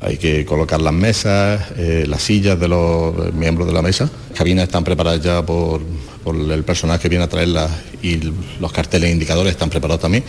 Hay 0.00 0.18
que 0.18 0.44
colocar 0.44 0.80
las 0.80 0.92
mesas, 0.92 1.62
eh, 1.76 2.04
las 2.06 2.22
sillas 2.22 2.58
de 2.58 2.68
los 2.68 3.32
miembros 3.34 3.66
de 3.66 3.72
la 3.72 3.82
mesa. 3.82 4.10
Las 4.28 4.38
cabinas 4.38 4.64
están 4.64 4.84
preparadas 4.84 5.22
ya 5.22 5.44
por, 5.44 5.80
el 6.26 6.64
personal 6.64 6.98
que 6.98 7.08
viene 7.08 7.24
a 7.24 7.28
traerlas 7.28 7.70
y 8.02 8.20
los 8.60 8.72
carteles 8.72 9.12
indicadores 9.12 9.52
están 9.52 9.70
preparados 9.70 10.02
también. 10.02 10.24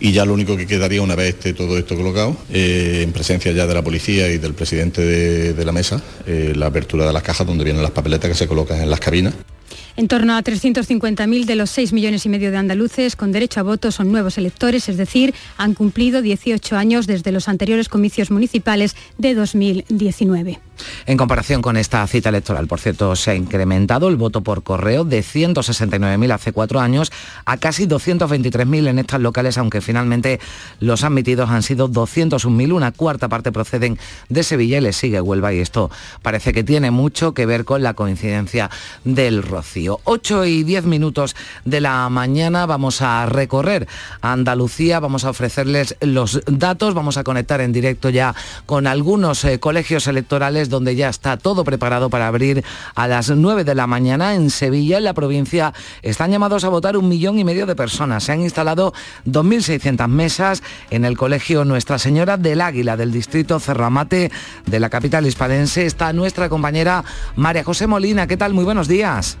Y 0.00 0.12
ya 0.12 0.24
lo 0.24 0.32
único 0.32 0.56
que 0.56 0.66
quedaría 0.66 1.02
una 1.02 1.16
vez 1.16 1.34
esté 1.34 1.52
todo 1.54 1.76
esto 1.76 1.96
colocado, 1.96 2.36
eh, 2.52 3.00
en 3.02 3.12
presencia 3.12 3.50
ya 3.52 3.66
de 3.66 3.74
la 3.74 3.82
policía 3.82 4.28
y 4.30 4.38
del 4.38 4.54
presidente 4.54 5.02
de, 5.02 5.64
la 5.64 5.72
mesa, 5.72 6.00
eh, 6.26 6.52
la 6.54 6.66
apertura 6.66 7.04
de 7.06 7.12
las 7.12 7.22
cajas 7.22 7.46
donde 7.46 7.64
vienen 7.64 7.82
las 7.82 7.90
papeletas 7.90 8.30
que 8.30 8.36
se 8.36 8.46
colocan 8.46 8.80
en 8.80 8.90
las 8.90 9.00
cabinas. 9.00 9.34
En 9.98 10.06
torno 10.06 10.36
a 10.36 10.44
350.000 10.44 11.44
de 11.44 11.56
los 11.56 11.70
6 11.70 11.92
millones 11.92 12.24
y 12.24 12.28
medio 12.28 12.52
de 12.52 12.56
andaluces 12.56 13.16
con 13.16 13.32
derecho 13.32 13.58
a 13.58 13.64
voto 13.64 13.90
son 13.90 14.12
nuevos 14.12 14.38
electores, 14.38 14.88
es 14.88 14.96
decir, 14.96 15.34
han 15.56 15.74
cumplido 15.74 16.22
18 16.22 16.76
años 16.76 17.08
desde 17.08 17.32
los 17.32 17.48
anteriores 17.48 17.88
comicios 17.88 18.30
municipales 18.30 18.94
de 19.18 19.34
2019. 19.34 20.60
En 21.06 21.16
comparación 21.16 21.62
con 21.62 21.76
esta 21.76 22.06
cita 22.06 22.28
electoral, 22.28 22.66
por 22.66 22.80
cierto, 22.80 23.16
se 23.16 23.32
ha 23.32 23.34
incrementado 23.34 24.08
el 24.08 24.16
voto 24.16 24.42
por 24.42 24.62
correo 24.62 25.04
de 25.04 25.20
169.000 25.20 26.32
hace 26.32 26.52
cuatro 26.52 26.80
años 26.80 27.10
a 27.44 27.56
casi 27.56 27.86
223.000 27.86 28.88
en 28.88 28.98
estas 28.98 29.20
locales, 29.20 29.58
aunque 29.58 29.80
finalmente 29.80 30.40
los 30.80 31.04
admitidos 31.04 31.50
han 31.50 31.62
sido 31.62 31.88
201.000, 31.88 32.72
una 32.72 32.92
cuarta 32.92 33.28
parte 33.28 33.52
proceden 33.52 33.98
de 34.28 34.42
Sevilla 34.42 34.78
y 34.78 34.82
le 34.82 34.92
sigue 34.92 35.20
Huelva 35.20 35.52
y 35.52 35.60
esto 35.60 35.90
parece 36.22 36.52
que 36.52 36.64
tiene 36.64 36.90
mucho 36.90 37.34
que 37.34 37.46
ver 37.46 37.64
con 37.64 37.82
la 37.82 37.94
coincidencia 37.94 38.70
del 39.04 39.42
rocío. 39.42 40.00
8 40.04 40.44
y 40.44 40.64
10 40.64 40.84
minutos 40.84 41.36
de 41.64 41.80
la 41.80 42.08
mañana 42.08 42.66
vamos 42.66 43.02
a 43.02 43.26
recorrer 43.26 43.86
Andalucía, 44.20 45.00
vamos 45.00 45.24
a 45.24 45.30
ofrecerles 45.30 45.96
los 46.00 46.42
datos, 46.46 46.94
vamos 46.94 47.16
a 47.16 47.24
conectar 47.24 47.60
en 47.60 47.72
directo 47.72 48.10
ya 48.10 48.34
con 48.66 48.86
algunos 48.86 49.44
eh, 49.44 49.58
colegios 49.58 50.06
electorales 50.06 50.67
donde 50.68 50.96
ya 50.96 51.08
está 51.08 51.36
todo 51.36 51.64
preparado 51.64 52.10
para 52.10 52.26
abrir 52.26 52.64
a 52.94 53.08
las 53.08 53.30
9 53.30 53.64
de 53.64 53.74
la 53.74 53.86
mañana 53.86 54.34
en 54.34 54.50
Sevilla, 54.50 54.98
en 54.98 55.04
la 55.04 55.14
provincia. 55.14 55.72
Están 56.02 56.30
llamados 56.30 56.64
a 56.64 56.68
votar 56.68 56.96
un 56.96 57.08
millón 57.08 57.38
y 57.38 57.44
medio 57.44 57.66
de 57.66 57.76
personas. 57.76 58.24
Se 58.24 58.32
han 58.32 58.42
instalado 58.42 58.92
2.600 59.26 60.08
mesas 60.08 60.62
en 60.90 61.04
el 61.04 61.16
colegio 61.16 61.64
Nuestra 61.64 61.98
Señora 61.98 62.36
del 62.36 62.60
Águila 62.60 62.96
del 62.96 63.12
distrito 63.12 63.60
Cerramate 63.60 64.30
de 64.66 64.80
la 64.80 64.90
capital 64.90 65.26
hispalense. 65.26 65.86
Está 65.86 66.12
nuestra 66.12 66.48
compañera 66.48 67.04
María 67.36 67.64
José 67.64 67.86
Molina. 67.86 68.26
¿Qué 68.26 68.36
tal? 68.36 68.54
Muy 68.54 68.64
buenos 68.64 68.88
días. 68.88 69.38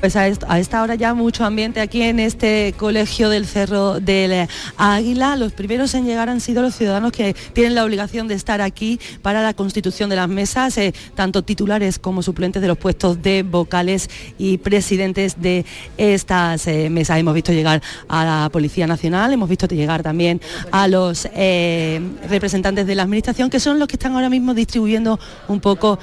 Pues 0.00 0.16
a, 0.16 0.28
esta 0.28 0.82
hora 0.82 0.94
ya 0.94 1.12
mucho 1.12 1.44
ambiente 1.44 1.78
aquí 1.78 2.00
en 2.00 2.20
este 2.20 2.74
colegio 2.78 3.28
del 3.28 3.46
Cerro 3.46 4.00
del 4.00 4.48
Águila. 4.78 5.36
Los 5.36 5.52
primeros 5.52 5.92
en 5.92 6.06
llegar 6.06 6.30
han 6.30 6.40
sido 6.40 6.62
los 6.62 6.74
ciudadanos 6.74 7.12
que 7.12 7.34
tienen 7.52 7.74
la 7.74 7.84
obligación 7.84 8.26
de 8.26 8.32
estar 8.32 8.62
aquí 8.62 8.98
para 9.20 9.42
la 9.42 9.52
constitución 9.52 10.08
de 10.08 10.16
las 10.16 10.26
mesas, 10.26 10.78
eh, 10.78 10.94
tanto 11.14 11.42
titulares 11.42 11.98
como 11.98 12.22
suplentes 12.22 12.62
de 12.62 12.68
los 12.68 12.78
puestos 12.78 13.20
de 13.20 13.42
vocales 13.42 14.08
y 14.38 14.56
presidentes 14.56 15.42
de 15.42 15.66
estas 15.98 16.66
eh, 16.66 16.88
mesas. 16.88 17.18
Hemos 17.18 17.34
visto 17.34 17.52
llegar 17.52 17.82
a 18.08 18.24
la 18.24 18.48
Policía 18.50 18.86
Nacional, 18.86 19.34
hemos 19.34 19.50
visto 19.50 19.66
llegar 19.66 20.02
también 20.02 20.40
a 20.72 20.88
los 20.88 21.28
eh, 21.34 22.00
representantes 22.26 22.86
de 22.86 22.94
la 22.94 23.02
Administración, 23.02 23.50
que 23.50 23.60
son 23.60 23.78
los 23.78 23.86
que 23.86 23.96
están 23.96 24.14
ahora 24.14 24.30
mismo 24.30 24.54
distribuyendo 24.54 25.20
un 25.46 25.60
poco 25.60 25.98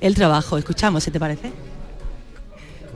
el 0.00 0.16
trabajo. 0.16 0.58
Escuchamos, 0.58 1.04
si 1.04 1.12
te 1.12 1.20
parece. 1.20 1.75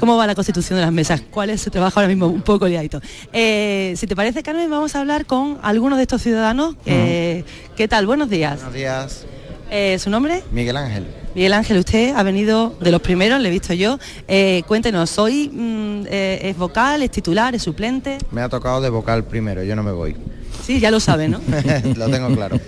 ¿Cómo 0.01 0.17
va 0.17 0.27
la 0.27 0.35
constitución 0.35 0.79
de 0.79 0.85
las 0.87 0.93
mesas? 0.93 1.21
¿Cuál 1.31 1.51
es 1.51 1.61
su 1.61 1.71
trabajo 1.71 2.01
ahora 2.01 2.09
mismo? 2.09 2.27
Un 2.27 2.41
poco 2.41 2.67
liadito. 2.67 3.03
Eh, 3.35 3.93
si 3.99 4.07
te 4.07 4.17
parece, 4.17 4.43
Carmen, 4.43 4.71
vamos 4.71 4.97
a 4.97 5.01
hablar 5.01 5.27
con 5.27 5.59
algunos 5.63 5.99
de 5.99 6.05
estos 6.05 6.23
ciudadanos. 6.23 6.75
¿Qué 6.87 7.87
tal? 7.87 8.07
Buenos 8.07 8.31
días. 8.31 8.57
Buenos 8.57 8.75
días. 8.75 9.27
Eh, 9.71 9.99
¿Su 9.99 10.09
nombre? 10.09 10.43
Miguel 10.53 10.79
Ángel. 10.79 11.07
Miguel 11.35 11.53
Ángel, 11.53 11.77
usted 11.77 12.15
ha 12.17 12.23
venido 12.23 12.75
de 12.81 12.91
los 12.91 13.03
primeros, 13.03 13.41
le 13.41 13.51
he 13.51 13.53
visto 13.53 13.75
yo. 13.75 13.99
Eh, 14.27 14.63
cuéntenos, 14.67 15.19
¿hoy 15.19 15.51
mm, 15.53 16.07
es 16.09 16.57
vocal, 16.57 17.03
es 17.03 17.11
titular, 17.11 17.55
es 17.55 17.63
suplente? 17.63 18.17
Me 18.31 18.41
ha 18.41 18.49
tocado 18.49 18.81
de 18.81 18.89
vocal 18.89 19.25
primero, 19.25 19.63
yo 19.63 19.77
no 19.77 19.83
me 19.83 19.93
voy. 19.93 20.17
Sí, 20.65 20.81
ya 20.81 20.91
lo 20.91 20.99
sabe, 20.99 21.29
¿no? 21.29 21.43
lo 21.97 22.09
tengo 22.09 22.35
claro. 22.35 22.59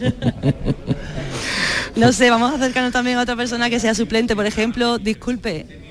no 1.97 2.12
sé, 2.12 2.29
vamos 2.29 2.53
a 2.53 2.57
acercarnos 2.57 2.93
también 2.93 3.17
a 3.17 3.23
otra 3.23 3.37
persona 3.37 3.71
que 3.71 3.81
sea 3.81 3.95
suplente, 3.95 4.37
por 4.37 4.45
ejemplo, 4.45 4.99
disculpe, 4.99 5.82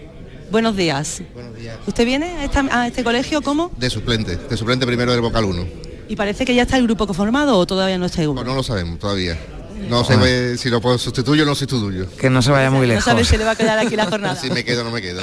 Buenos 0.51 0.75
días. 0.75 1.21
Buenos 1.33 1.55
días. 1.55 1.77
¿Usted 1.87 2.05
viene 2.05 2.49
a, 2.71 2.87
este 2.87 3.03
colegio 3.05 3.41
cómo? 3.41 3.71
De 3.77 3.89
suplente, 3.89 4.35
de 4.35 4.57
suplente 4.57 4.85
primero 4.85 5.13
del 5.13 5.21
vocal 5.21 5.45
1. 5.45 5.65
¿Y 6.09 6.15
parece 6.17 6.43
que 6.43 6.53
ya 6.53 6.63
está 6.63 6.75
el 6.75 6.83
grupo 6.83 7.11
formado 7.13 7.57
o 7.57 7.65
todavía 7.65 7.97
no 7.97 8.05
está 8.05 8.21
el 8.21 8.27
grupo? 8.27 8.43
no 8.43 8.53
lo 8.53 8.61
sabemos 8.61 8.99
todavía. 8.99 9.39
No 9.89 10.03
sé 10.03 10.57
si 10.57 10.69
lo 10.69 10.81
puedo 10.81 10.97
sustituir 10.97 11.43
o 11.43 11.45
no 11.45 11.55
sustituyo. 11.55 12.07
Que 12.17 12.29
no 12.29 12.41
se 12.41 12.51
vaya 12.51 12.69
muy 12.69 12.85
lejos. 12.85 13.05
No 13.05 13.11
sabe 13.11 13.23
si 13.23 13.37
le 13.37 13.45
va 13.45 13.51
a 13.51 13.55
quedar 13.55 13.79
aquí 13.79 13.95
la 13.95 14.05
jornada. 14.09 14.35
si 14.35 14.51
me 14.51 14.65
quedo 14.65 14.81
o 14.81 14.83
no 14.83 14.91
me 14.91 15.01
quedo. 15.01 15.21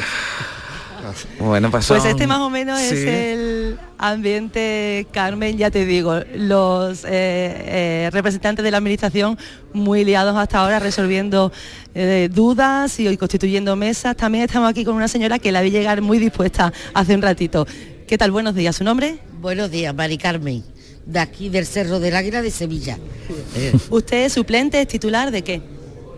Bueno, 1.38 1.70
pues, 1.70 1.86
pues 1.86 2.04
este 2.04 2.26
más 2.26 2.40
o 2.40 2.50
menos 2.50 2.80
es 2.80 2.92
el 2.92 3.78
ambiente, 3.98 5.06
Carmen, 5.12 5.56
ya 5.56 5.70
te 5.70 5.84
digo, 5.84 6.20
los 6.34 7.04
eh, 7.04 7.08
eh, 7.10 8.10
representantes 8.12 8.64
de 8.64 8.70
la 8.70 8.78
administración 8.78 9.38
muy 9.72 10.04
liados 10.04 10.36
hasta 10.36 10.58
ahora 10.58 10.78
resolviendo 10.78 11.52
eh, 11.94 12.28
dudas 12.32 12.98
y 13.00 13.08
hoy 13.08 13.16
constituyendo 13.16 13.76
mesas. 13.76 14.16
También 14.16 14.44
estamos 14.44 14.68
aquí 14.68 14.84
con 14.84 14.94
una 14.94 15.08
señora 15.08 15.38
que 15.38 15.52
la 15.52 15.62
vi 15.62 15.70
llegar 15.70 16.02
muy 16.02 16.18
dispuesta 16.18 16.72
hace 16.94 17.14
un 17.14 17.22
ratito. 17.22 17.66
¿Qué 18.06 18.16
tal? 18.16 18.30
Buenos 18.30 18.54
días, 18.54 18.76
¿su 18.76 18.84
nombre? 18.84 19.18
Buenos 19.40 19.70
días, 19.70 19.94
Mari 19.94 20.18
Carmen, 20.18 20.64
de 21.04 21.18
aquí 21.18 21.48
del 21.48 21.66
Cerro 21.66 22.00
del 22.00 22.16
Águila 22.16 22.42
de 22.42 22.50
Sevilla. 22.50 22.98
¿Usted 23.90 24.24
es 24.24 24.32
suplente, 24.32 24.80
es 24.80 24.88
titular 24.88 25.30
de 25.30 25.42
qué? 25.42 25.62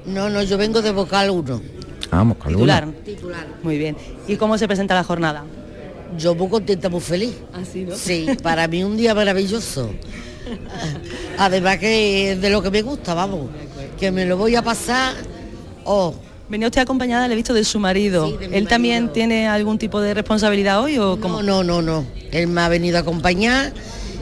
No, 0.07 0.31
no, 0.31 0.43
yo 0.43 0.57
vengo 0.57 0.83
de 0.83 0.93
vocal 0.93 1.31
1. 1.31 1.81
Vamos, 2.11 2.39
titular. 2.39 2.89
Titular. 3.05 3.47
Muy 3.63 3.79
bien. 3.79 3.97
¿Y 4.27 4.37
cómo 4.37 4.59
se 4.59 4.67
presenta 4.67 4.95
la 4.95 5.05
jornada? 5.05 5.45
Yo 6.19 6.35
muy 6.35 6.49
contenta, 6.49 6.89
muy 6.89 7.01
feliz. 7.01 7.37
¿Así, 7.53 7.85
¿Ah, 7.87 7.91
no? 7.91 7.97
Sí, 7.97 8.27
para 8.43 8.67
mí 8.67 8.83
un 8.83 8.97
día 8.97 9.15
maravilloso. 9.15 9.91
Además 11.39 11.79
que 11.79 12.37
de 12.41 12.51
lo 12.51 12.63
que 12.63 12.71
me 12.71 12.83
gusta, 12.83 13.15
vamos. 13.15 13.49
Que 13.99 14.11
me 14.11 14.27
lo 14.27 14.37
voy 14.37 14.57
a 14.57 14.63
pasar. 14.63 15.15
Oh. 15.85 16.15
Venía 16.49 16.67
usted 16.67 16.81
acompañada, 16.81 17.29
le 17.29 17.35
he 17.35 17.37
visto 17.37 17.55
de 17.55 17.63
su 17.63 17.79
marido. 17.79 18.37
¿Él 18.41 18.67
también 18.67 19.13
tiene 19.13 19.47
algún 19.47 19.79
tipo 19.79 20.01
de 20.01 20.15
responsabilidad 20.15 20.83
hoy 20.83 20.99
o 20.99 21.21
cómo? 21.21 21.43
No, 21.45 21.63
no, 21.63 21.81
no, 21.81 22.01
no. 22.01 22.07
Él 22.33 22.49
me 22.49 22.61
ha 22.63 22.69
venido 22.69 22.97
a 22.97 23.03
acompañar 23.03 23.73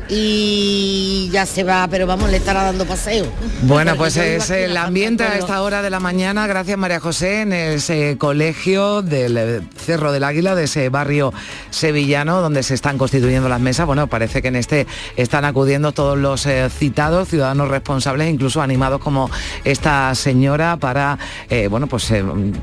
y 0.09 1.29
ya 1.33 1.45
se 1.47 1.65
va, 1.65 1.87
pero 1.89 2.07
vamos, 2.07 2.31
le 2.31 2.39
estará 2.39 2.63
dando 2.63 2.87
paseo. 2.87 3.27
Bueno, 3.63 3.95
pues 3.97 4.17
es 4.17 4.51
el 4.51 4.77
ambiente 4.77 5.25
a 5.25 5.37
esta 5.37 5.63
hora 5.63 5.83
de 5.83 5.91
la 5.91 6.01
mañana, 6.01 6.47
gracias 6.47 6.79
María 6.79 7.01
José, 7.01 7.43
en 7.43 7.53
ese 7.53 8.17
colegio 8.19 9.03
del 9.03 9.37
eh, 9.37 9.61
Cerro 9.77 10.13
del 10.13 10.25
Águila, 10.25 10.55
de 10.55 10.65
ese 10.65 10.89
barrio 10.89 11.33
sevillano 11.71 12.41
donde 12.41 12.63
se 12.63 12.75
están 12.75 12.99
constituyendo 12.99 13.49
las 13.49 13.61
mesas. 13.61 13.87
Bueno, 13.87 14.07
parece 14.07 14.43
que 14.43 14.49
en 14.49 14.57
este 14.57 14.87
están 15.17 15.45
acudiendo 15.45 15.93
todos 15.93 16.17
los 16.17 16.47
eh, 16.47 16.69
citados, 16.71 17.29
ciudadanos 17.29 17.69
responsables, 17.69 18.33
incluso 18.33 18.63
animados 18.63 19.01
como 19.01 19.31
esta 19.65 20.15
señora 20.15 20.77
para, 20.77 21.19
eh, 21.51 21.69
bueno, 21.69 21.87
pues 21.87 22.13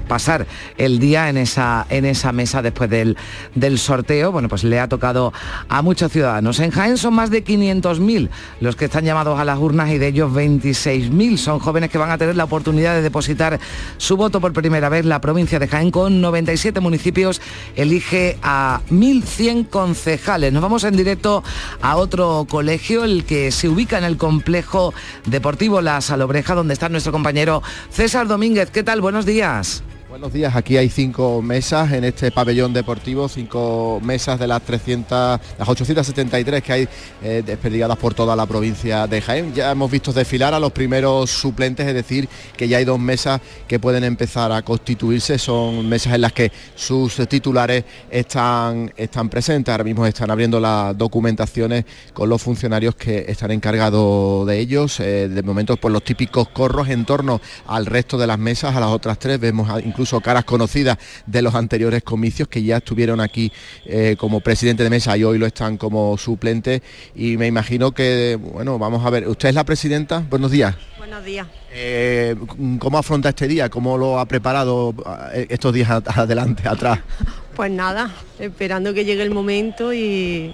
pasar 0.07 0.47
el 0.77 0.99
día 0.99 1.29
en 1.29 1.37
esa, 1.37 1.85
en 1.89 2.05
esa 2.05 2.31
mesa 2.31 2.61
después 2.61 2.89
del, 2.89 3.17
del 3.53 3.77
sorteo. 3.77 4.31
Bueno, 4.31 4.49
pues 4.49 4.63
le 4.63 4.79
ha 4.79 4.87
tocado 4.87 5.33
a 5.69 5.81
muchos 5.81 6.11
ciudadanos. 6.11 6.59
En 6.59 6.71
Jaén 6.71 6.97
son 6.97 7.13
más 7.13 7.29
de 7.29 7.34
500.000 7.43 8.29
los 8.59 8.75
que 8.75 8.85
están 8.85 9.05
llamados 9.05 9.39
a 9.39 9.45
las 9.45 9.59
urnas 9.59 9.89
y 9.91 9.97
de 9.97 10.07
ellos 10.07 10.31
26.000 10.31 11.37
son 11.37 11.59
jóvenes 11.59 11.89
que 11.89 11.97
van 11.97 12.11
a 12.11 12.17
tener 12.17 12.35
la 12.35 12.43
oportunidad 12.43 12.95
de 12.95 13.01
depositar 13.01 13.59
su 13.97 14.17
voto 14.17 14.39
por 14.39 14.53
primera 14.53 14.89
vez. 14.89 15.05
La 15.05 15.21
provincia 15.21 15.59
de 15.59 15.67
Jaén 15.67 15.91
con 15.91 16.21
97 16.21 16.79
municipios 16.79 17.41
elige 17.75 18.37
a 18.41 18.81
1.100 18.89 19.69
concejales. 19.69 20.53
Nos 20.53 20.61
vamos 20.61 20.83
en 20.83 20.95
directo 20.95 21.43
a 21.81 21.95
otro 21.97 22.45
colegio, 22.49 23.03
el 23.03 23.25
que 23.25 23.51
se 23.51 23.67
ubica 23.69 23.97
en 23.97 24.03
el 24.03 24.17
complejo 24.17 24.93
deportivo 25.25 25.81
La 25.81 26.01
Salobreja, 26.01 26.55
donde 26.55 26.73
está 26.73 26.89
nuestro 26.89 27.11
compañero 27.11 27.61
César 27.89 28.27
Domínguez. 28.27 28.69
¿Qué 28.71 28.83
tal? 28.83 29.01
Buenos 29.01 29.25
días. 29.25 29.83
Buenos 30.15 30.31
días, 30.31 30.55
aquí 30.55 30.77
hay 30.77 30.88
cinco 30.88 31.41
mesas 31.41 31.91
en 31.91 32.05
este 32.05 32.31
pabellón 32.31 32.72
deportivo, 32.72 33.27
cinco 33.27 34.00
mesas 34.01 34.39
de 34.39 34.48
las 34.48 34.62
300, 34.62 35.41
las 35.60 35.67
873 35.67 36.63
que 36.63 36.72
hay 36.72 36.88
eh, 37.22 37.43
desperdigadas 37.45 37.98
por 37.98 38.13
toda 38.13 38.34
la 38.34 38.45
provincia 38.45 39.07
de 39.07 39.22
Jaén. 39.22 39.53
Ya 39.53 39.72
hemos 39.72 39.91
visto 39.91 40.13
desfilar 40.13 40.53
a 40.53 40.60
los 40.62 40.72
primeros 40.72 41.29
suplentes, 41.29 41.86
es 41.86 41.93
decir, 41.93 42.29
que 42.55 42.69
ya 42.69 42.77
hay 42.77 42.86
dos 42.86 42.98
mesas 42.98 43.41
que 43.67 43.77
pueden 43.77 44.05
empezar 44.05 44.53
a 44.53 44.62
constituirse, 44.62 45.38
son 45.38 45.89
mesas 45.89 46.13
en 46.13 46.22
las 46.22 46.31
que 46.31 46.50
sus 46.75 47.17
titulares 47.27 47.84
están, 48.10 48.93
están 48.95 49.27
presentes, 49.27 49.69
ahora 49.74 49.84
mismo 49.84 50.05
están 50.05 50.31
abriendo 50.31 50.62
las 50.62 50.98
documentaciones 50.98 51.84
con 52.13 52.29
los 52.29 52.41
funcionarios 52.41 52.95
que 52.95 53.25
están 53.27 53.51
encargados 53.51 54.48
de 54.48 54.60
ellos, 54.60 54.98
eh, 55.01 55.27
de 55.27 55.43
momento 55.43 55.75
por 55.75 55.91
los 55.91 56.05
típicos 56.05 56.48
corros 56.48 56.88
en 56.88 57.03
torno 57.03 57.41
al 57.67 57.86
resto 57.86 58.17
de 58.17 58.27
las 58.27 58.39
mesas, 58.39 58.77
a 58.77 58.79
las 58.79 58.91
otras 58.91 59.19
tres 59.19 59.41
vemos 59.41 59.69
incluso 59.84 60.04
caras 60.21 60.45
conocidas 60.45 60.97
de 61.25 61.41
los 61.41 61.55
anteriores 61.55 62.03
comicios 62.03 62.47
que 62.47 62.63
ya 62.63 62.77
estuvieron 62.77 63.19
aquí 63.19 63.51
eh, 63.85 64.15
como 64.17 64.39
presidente 64.39 64.83
de 64.83 64.89
mesa 64.89 65.15
y 65.17 65.24
hoy 65.24 65.38
lo 65.38 65.45
están 65.45 65.77
como 65.77 66.17
suplente 66.17 66.81
y 67.15 67.38
me 67.38 67.47
imagino 67.47 67.91
que, 67.91 68.38
bueno, 68.39 68.79
vamos 68.79 69.05
a 69.05 69.09
ver, 69.09 69.27
¿usted 69.27 69.50
es 69.50 69.55
la 69.55 69.63
presidenta? 69.63 70.24
Buenos 70.29 70.51
días. 70.51 70.75
Buenos 70.97 71.24
días. 71.24 71.47
Eh, 71.71 72.35
¿Cómo 72.79 72.97
afronta 72.97 73.29
este 73.29 73.47
día? 73.47 73.69
¿Cómo 73.69 73.97
lo 73.97 74.19
ha 74.19 74.25
preparado 74.25 74.93
eh, 75.33 75.47
estos 75.50 75.74
días 75.74 75.89
adelante, 75.89 76.67
atrás? 76.67 77.00
Pues 77.55 77.71
nada, 77.71 78.12
esperando 78.38 78.93
que 78.93 79.05
llegue 79.05 79.24
el 79.24 79.31
momento 79.31 79.93
y, 79.93 80.53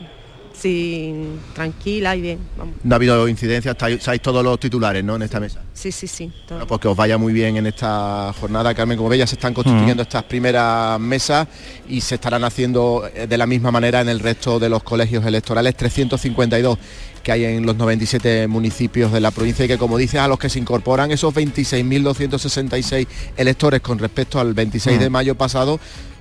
sí, 0.62 1.14
tranquila 1.54 2.16
y 2.16 2.22
bien. 2.22 2.40
Vamos. 2.58 2.76
No 2.84 2.96
ha 2.96 2.98
habido 2.98 3.28
incidencias, 3.28 3.74
estáis, 3.74 3.98
estáis 3.98 4.22
todos 4.22 4.44
los 4.44 4.60
titulares, 4.60 5.04
¿no? 5.04 5.16
En 5.16 5.24
esta 5.24 5.40
mesa. 5.40 5.62
Sí, 5.74 5.92
sí, 5.92 6.08
sí. 6.08 6.32
Bueno, 6.50 6.68
pues 6.68 6.80
que 6.80 6.88
os 6.88 6.96
vaya 6.96 7.18
muy 7.18 7.34
bien 7.34 7.58
en 7.58 7.66
esta 7.66 8.34
jornada, 8.40 8.74
Carmen. 8.74 8.98
Como 8.98 9.10
veis, 9.10 9.20
ya 9.20 9.28
se 9.28 9.36
están 9.36 9.54
constituyendo 9.54 10.04
estas 10.04 10.24
primeras 10.24 11.00
mesas 11.00 11.48
y 11.88 12.02
se 12.02 12.16
estarán 12.16 12.44
haciendo 12.44 13.10
eh, 13.14 13.28
de 13.28 13.38
la 13.38 13.48
misma 13.48 13.72
manera 13.72 14.02
en 14.02 14.10
el 14.10 14.20
resto 14.20 14.60
de 14.60 14.70
los 14.70 14.84
colegios 14.84 15.26
electorales, 15.26 15.76
352 15.76 16.78
que 17.22 17.32
hay 17.32 17.46
en 17.46 17.66
los 17.66 17.76
97 17.76 18.48
municipios 18.48 19.12
de 19.12 19.20
la 19.20 19.32
provincia 19.32 19.66
y 19.66 19.68
que, 19.68 19.78
como 19.78 19.98
dices, 19.98 20.20
a 20.20 20.28
los 20.28 20.40
que 20.40 20.50
se 20.50 20.60
incorporan 20.60 21.12
esos 21.12 21.34
26.266 21.34 23.08
electores 23.38 23.82
con 23.82 24.00
respecto 24.00 24.40
al 24.40 24.54
26 24.56 25.00
de 25.00 25.10
mayo 25.10 25.36
pasado, 25.36 25.80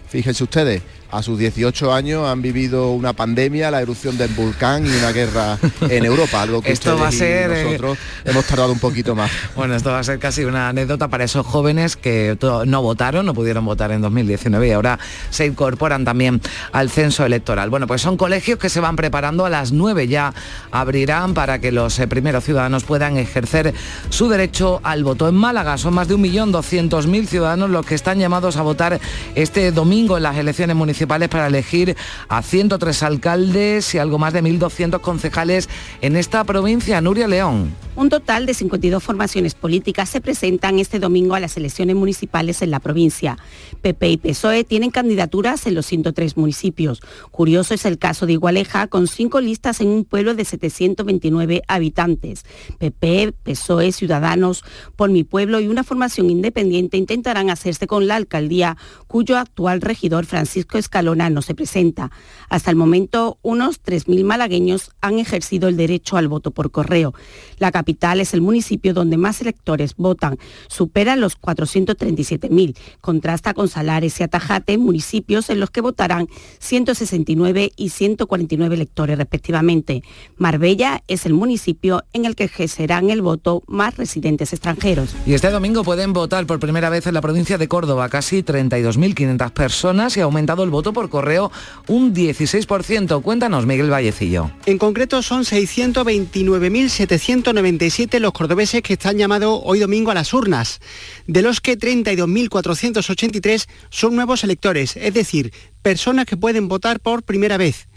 fíjense 0.09 0.45
ustedes, 0.45 0.83
a 1.11 1.23
sus 1.23 1.39
18 1.39 1.93
años 1.93 2.29
han 2.29 2.43
vivido 2.43 2.93
una 2.93 3.13
pandemia, 3.13 3.71
la 3.71 3.81
erupción 3.81 4.17
del 4.17 4.31
volcán 4.35 4.87
y 4.87 4.91
una 4.91 5.13
guerra 5.13 5.59
en 5.89 6.05
Europa, 6.05 6.43
algo 6.43 6.63
que 6.63 6.73
Esto 6.73 6.97
va 6.97 7.09
a 7.09 7.13
y 7.13 7.17
ser, 7.17 7.51
eh, 7.51 7.65
nosotros 7.65 7.99
hemos 8.25 8.45
tardado 8.47 8.73
un 8.73 8.79
poquito 8.79 9.15
más. 9.15 9.31
Bueno, 9.57 9.75
esto 9.75 9.91
va 9.91 9.99
a 9.99 10.05
ser 10.05 10.19
casi 10.19 10.45
una 10.45 10.69
anécdota 10.69 11.09
para 11.09 11.25
esos 11.25 11.45
jóvenes 11.47 11.97
que 11.97 12.39
no 12.67 12.83
votaron, 12.83 13.27
no 13.27 13.35
pudieron 13.35 13.65
votar 13.65 13.91
en 13.93 14.01
2019 14.03 14.69
y 14.69 14.71
ahora 14.73 14.99
se 15.31 15.47
incorporan 15.47 16.05
también 16.05 16.41
al 16.73 16.91
censo 16.91 17.25
electoral. 17.25 17.71
Bueno, 17.71 17.87
pues 17.87 18.03
son 18.03 18.17
colegios 18.17 18.59
que 18.59 18.69
se 18.69 18.81
van 18.81 18.97
preparando 18.97 19.45
a 19.45 19.51
las 19.51 19.73
9 19.73 20.07
ya 20.09 20.33
abrirán 20.71 21.35
para 21.35 21.59
que 21.59 21.73
los 21.73 21.99
eh, 21.99 22.07
primeros 22.07 22.45
ciudadanos 22.45 22.85
puedan 22.85 23.17
ejercer 23.17 23.75
su 24.11 24.29
derecho 24.29 24.81
al 24.83 25.05
voto. 25.05 25.29
En 25.29 25.35
Málaga 25.35 25.77
son 25.79 25.95
más 25.95 26.09
de 26.09 26.17
1.200.000 26.17 27.27
ciudadanos 27.27 27.71
los 27.71 27.85
que 27.85 27.95
están 27.95 28.19
llamados 28.19 28.57
a 28.57 28.63
votar 28.63 29.01
este 29.35 29.73
domingo 29.73 30.17
en 30.17 30.23
las 30.23 30.37
elecciones 30.37 30.77
municipales 30.77 31.00
para 31.07 31.47
elegir 31.47 31.97
a 32.29 32.43
103 32.43 33.03
alcaldes 33.03 33.95
y 33.95 33.99
algo 33.99 34.19
más 34.19 34.33
de 34.33 34.43
1.200 34.43 35.01
concejales 35.01 35.69
en 36.01 36.17
esta 36.17 36.45
provincia. 36.45 37.01
Nuria 37.01 37.29
León. 37.29 37.75
Un 37.97 38.09
total 38.09 38.47
de 38.47 38.55
52 38.55 39.03
formaciones 39.03 39.55
políticas 39.55 40.09
se 40.09 40.21
presentan 40.21 40.79
este 40.79 41.01
domingo 41.01 41.35
a 41.35 41.41
las 41.41 41.57
elecciones 41.57 41.97
municipales 41.97 42.63
en 42.63 42.71
la 42.71 42.81
provincia. 42.81 43.37
PP 43.83 44.11
y 44.11 44.17
PSOE 44.17 44.65
tienen 44.65 44.91
candidaturas 44.91 45.67
en 45.67 45.75
los 45.75 45.87
103 45.87 46.37
municipios. 46.37 47.03
Curioso 47.31 47.75
es 47.75 47.85
el 47.85 47.99
caso 47.99 48.27
de 48.27 48.35
Igualeja, 48.35 48.87
con 48.87 49.07
cinco 49.07 49.41
listas 49.41 49.81
en 49.81 49.89
un 49.89 50.05
pueblo 50.05 50.35
de 50.35 50.45
729 50.45 51.63
habitantes. 51.67 52.45
PP, 52.79 53.35
PSOE, 53.43 53.93
Ciudadanos, 53.93 54.65
Por 54.97 55.11
mi 55.11 55.25
pueblo 55.25 55.61
y 55.61 55.69
una 55.69 55.85
formación 55.85 56.31
independiente 56.31 56.97
intentarán 56.97 57.51
hacerse 57.51 57.87
con 57.87 58.07
la 58.07 58.17
alcaldía, 58.17 58.77
cuyo 59.09 59.37
actual 59.37 59.81
regidor 59.81 60.27
Francisco 60.27 60.79
Escalona 60.91 61.31
no 61.31 61.41
se 61.41 61.55
presenta. 61.55 62.11
Hasta 62.49 62.69
el 62.69 62.77
momento, 62.77 63.39
unos 63.43 63.81
3.000 63.81 64.25
malagueños 64.25 64.91
han 65.01 65.21
ejercido 65.21 65.69
el 65.69 65.77
derecho 65.77 66.17
al 66.17 66.27
voto 66.27 66.51
por 66.51 66.73
correo. 66.73 67.15
La 67.59 67.71
capital 67.71 68.21
es 68.21 68.35
el 68.35 68.41
municipio 68.41 68.93
donde 68.93 69.17
más 69.17 69.41
electores 69.41 69.95
votan, 69.97 70.37
supera 70.67 71.15
los 71.15 71.41
437.000. 71.41 72.77
Contrasta 73.01 73.55
con 73.55 73.69
Salares 73.69 74.19
y 74.19 74.25
Atajate, 74.25 74.79
municipios 74.79 75.49
en 75.49 75.61
los 75.61 75.71
que 75.71 75.81
votarán 75.81 76.27
169 76.59 77.71
y 77.77 77.91
149 77.91 78.75
electores 78.75 79.17
respectivamente. 79.17 80.03
Marbella 80.39 81.05
es 81.07 81.25
el 81.25 81.35
municipio 81.35 82.03
en 82.13 82.25
el 82.25 82.35
que 82.35 82.45
ejercerán 82.45 83.11
el 83.11 83.23
voto 83.23 83.63
más 83.69 83.97
residentes 83.97 84.53
extranjeros. 84.53 85.15
Y 85.25 85.35
este 85.35 85.51
domingo 85.51 85.85
pueden 85.85 86.13
votar 86.13 86.47
por 86.47 86.59
primera 86.59 86.91
vez 86.91 87.07
en 87.07 87.15
la 87.15 87.21
provincia 87.21 87.59
de 87.59 87.69
Córdoba 87.69 88.09
casi 88.09 88.43
32.500 88.43 89.53
personas 89.53 90.17
y 90.17 90.21
ha 90.21 90.25
aumentado 90.25 90.65
el 90.65 90.71
voto 90.71 90.80
por 90.83 91.11
correo 91.11 91.53
un 91.87 92.15
16%. 92.15 93.23
Cuéntanos, 93.23 93.67
Miguel 93.67 93.91
Vallecillo. 93.91 94.51
En 94.67 94.79
concreto 94.79 95.23
son 95.23 95.45
629.797 95.45 98.19
los 98.19 98.33
cordobeses 98.33 98.83
que 98.83 98.95
están 98.95 99.19
llamados 99.19 99.61
hoy 99.65 99.79
domingo 99.81 100.11
a 100.11 100.15
las 100.15 100.35
urnas, 100.35 100.81
de 101.27 101.43
los 101.43 101.61
que 101.61 101.79
32.483 101.79 103.67
son 103.91 104.17
nuevos 104.17 104.43
electores, 104.45 104.97
es 104.97 105.13
decir, 105.15 105.53
personas 105.83 106.27
que 106.27 106.37
pueden 106.37 106.69
votar 106.69 107.01
por 107.01 107.23
primera 107.23 107.57
vez. 107.57 107.89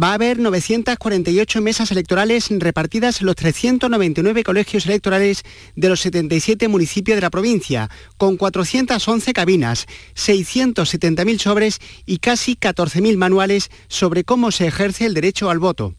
Va 0.00 0.12
a 0.12 0.14
haber 0.14 0.38
948 0.38 1.60
mesas 1.60 1.90
electorales 1.90 2.48
repartidas 2.50 3.20
en 3.20 3.26
los 3.26 3.36
399 3.36 4.42
colegios 4.42 4.86
electorales 4.86 5.42
de 5.76 5.88
los 5.90 6.00
77 6.00 6.66
municipios 6.68 7.16
de 7.16 7.20
la 7.20 7.28
provincia, 7.28 7.90
con 8.16 8.38
411 8.38 9.34
cabinas, 9.34 9.86
670.000 10.14 11.38
sobres 11.38 11.78
y 12.06 12.18
casi 12.18 12.56
14.000 12.56 13.18
manuales 13.18 13.70
sobre 13.88 14.24
cómo 14.24 14.50
se 14.50 14.66
ejerce 14.66 15.04
el 15.04 15.12
derecho 15.12 15.50
al 15.50 15.58
voto. 15.58 15.94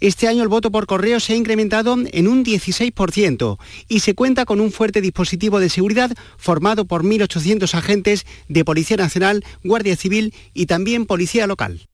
Este 0.00 0.26
año 0.26 0.42
el 0.42 0.48
voto 0.48 0.70
por 0.70 0.86
correo 0.86 1.20
se 1.20 1.34
ha 1.34 1.36
incrementado 1.36 1.96
en 2.00 2.28
un 2.28 2.44
16% 2.44 3.58
y 3.88 4.00
se 4.00 4.14
cuenta 4.14 4.46
con 4.46 4.60
un 4.60 4.72
fuerte 4.72 5.02
dispositivo 5.02 5.60
de 5.60 5.68
seguridad 5.68 6.12
formado 6.38 6.86
por 6.86 7.02
1.800 7.02 7.74
agentes 7.74 8.24
de 8.48 8.64
Policía 8.64 8.96
Nacional, 8.96 9.44
Guardia 9.64 9.96
Civil 9.96 10.32
y 10.54 10.64
también 10.64 11.04
Policía 11.04 11.46
Local. 11.46 11.88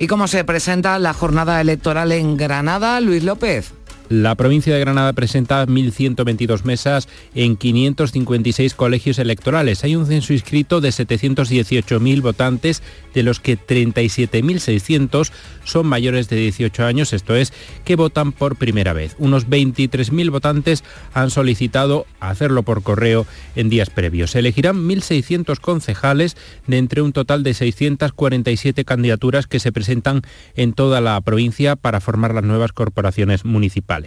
¿Y 0.00 0.06
cómo 0.06 0.28
se 0.28 0.44
presenta 0.44 0.98
la 0.98 1.12
jornada 1.12 1.60
electoral 1.60 2.10
en 2.12 2.38
Granada, 2.38 3.00
Luis 3.00 3.22
López? 3.22 3.74
La 4.10 4.34
provincia 4.34 4.74
de 4.74 4.80
Granada 4.80 5.12
presenta 5.12 5.64
1.122 5.64 6.64
mesas 6.64 7.08
en 7.32 7.56
556 7.56 8.74
colegios 8.74 9.20
electorales. 9.20 9.84
Hay 9.84 9.94
un 9.94 10.04
censo 10.04 10.32
inscrito 10.32 10.80
de 10.80 10.88
718.000 10.88 12.20
votantes, 12.20 12.82
de 13.14 13.22
los 13.22 13.38
que 13.38 13.56
37.600 13.56 15.30
son 15.62 15.86
mayores 15.86 16.28
de 16.28 16.38
18 16.38 16.86
años, 16.86 17.12
esto 17.12 17.36
es, 17.36 17.52
que 17.84 17.94
votan 17.94 18.32
por 18.32 18.56
primera 18.56 18.92
vez. 18.94 19.14
Unos 19.20 19.46
23.000 19.46 20.30
votantes 20.32 20.82
han 21.14 21.30
solicitado 21.30 22.04
hacerlo 22.18 22.64
por 22.64 22.82
correo 22.82 23.26
en 23.54 23.70
días 23.70 23.90
previos. 23.90 24.32
Se 24.32 24.40
elegirán 24.40 24.88
1.600 24.88 25.60
concejales 25.60 26.36
de 26.66 26.78
entre 26.78 27.02
un 27.02 27.12
total 27.12 27.44
de 27.44 27.54
647 27.54 28.84
candidaturas 28.84 29.46
que 29.46 29.60
se 29.60 29.70
presentan 29.70 30.22
en 30.56 30.72
toda 30.72 31.00
la 31.00 31.20
provincia 31.20 31.76
para 31.76 32.00
formar 32.00 32.34
las 32.34 32.42
nuevas 32.42 32.72
corporaciones 32.72 33.44
municipales. 33.44 33.99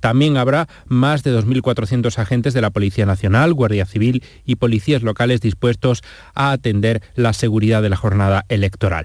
También 0.00 0.36
habrá 0.36 0.68
más 0.86 1.22
de 1.22 1.38
2.400 1.38 2.18
agentes 2.18 2.54
de 2.54 2.60
la 2.60 2.70
Policía 2.70 3.06
Nacional, 3.06 3.54
Guardia 3.54 3.86
Civil 3.86 4.22
y 4.44 4.56
policías 4.56 5.02
locales 5.02 5.40
dispuestos 5.40 6.02
a 6.34 6.52
atender 6.52 7.02
la 7.14 7.32
seguridad 7.32 7.82
de 7.82 7.90
la 7.90 7.96
jornada 7.96 8.44
electoral. 8.48 9.04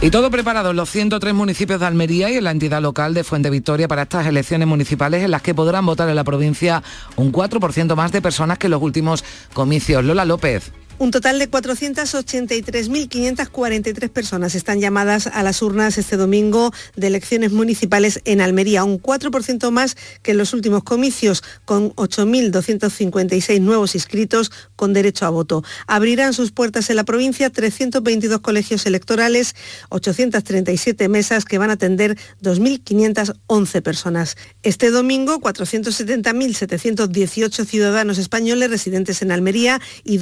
Y 0.00 0.10
todo 0.10 0.30
preparado 0.30 0.70
en 0.70 0.76
los 0.76 0.90
103 0.90 1.32
municipios 1.32 1.80
de 1.80 1.86
Almería 1.86 2.30
y 2.30 2.36
en 2.36 2.44
la 2.44 2.50
entidad 2.50 2.82
local 2.82 3.14
de 3.14 3.24
Fuente 3.24 3.48
Victoria 3.48 3.88
para 3.88 4.02
estas 4.02 4.26
elecciones 4.26 4.68
municipales 4.68 5.22
en 5.22 5.30
las 5.30 5.40
que 5.40 5.54
podrán 5.54 5.86
votar 5.86 6.08
en 6.10 6.16
la 6.16 6.24
provincia 6.24 6.82
un 7.16 7.32
4% 7.32 7.96
más 7.96 8.12
de 8.12 8.20
personas 8.20 8.58
que 8.58 8.66
en 8.66 8.72
los 8.72 8.82
últimos 8.82 9.24
comicios. 9.54 10.04
Lola 10.04 10.26
López. 10.26 10.72
Un 10.96 11.10
total 11.10 11.40
de 11.40 11.50
483.543 11.50 14.10
personas 14.10 14.54
están 14.54 14.80
llamadas 14.80 15.26
a 15.26 15.42
las 15.42 15.60
urnas 15.60 15.98
este 15.98 16.16
domingo 16.16 16.72
de 16.94 17.08
elecciones 17.08 17.50
municipales 17.50 18.20
en 18.24 18.40
Almería, 18.40 18.84
un 18.84 19.02
4% 19.02 19.72
más 19.72 19.96
que 20.22 20.30
en 20.30 20.38
los 20.38 20.52
últimos 20.52 20.84
comicios, 20.84 21.42
con 21.64 21.90
8.256 21.96 23.60
nuevos 23.60 23.96
inscritos 23.96 24.52
con 24.76 24.92
derecho 24.92 25.26
a 25.26 25.30
voto. 25.30 25.64
Abrirán 25.88 26.32
sus 26.32 26.52
puertas 26.52 26.90
en 26.90 26.96
la 26.96 27.02
provincia 27.02 27.50
322 27.50 28.40
colegios 28.40 28.86
electorales, 28.86 29.56
837 29.88 31.08
mesas 31.08 31.44
que 31.44 31.58
van 31.58 31.70
a 31.70 31.74
atender 31.74 32.16
2.511 32.40 33.82
personas. 33.82 34.36
Este 34.62 34.92
domingo, 34.92 35.40
470.718 35.40 37.66
ciudadanos 37.66 38.18
españoles 38.18 38.70
residentes 38.70 39.22
en 39.22 39.32
Almería 39.32 39.80
y 40.04 40.18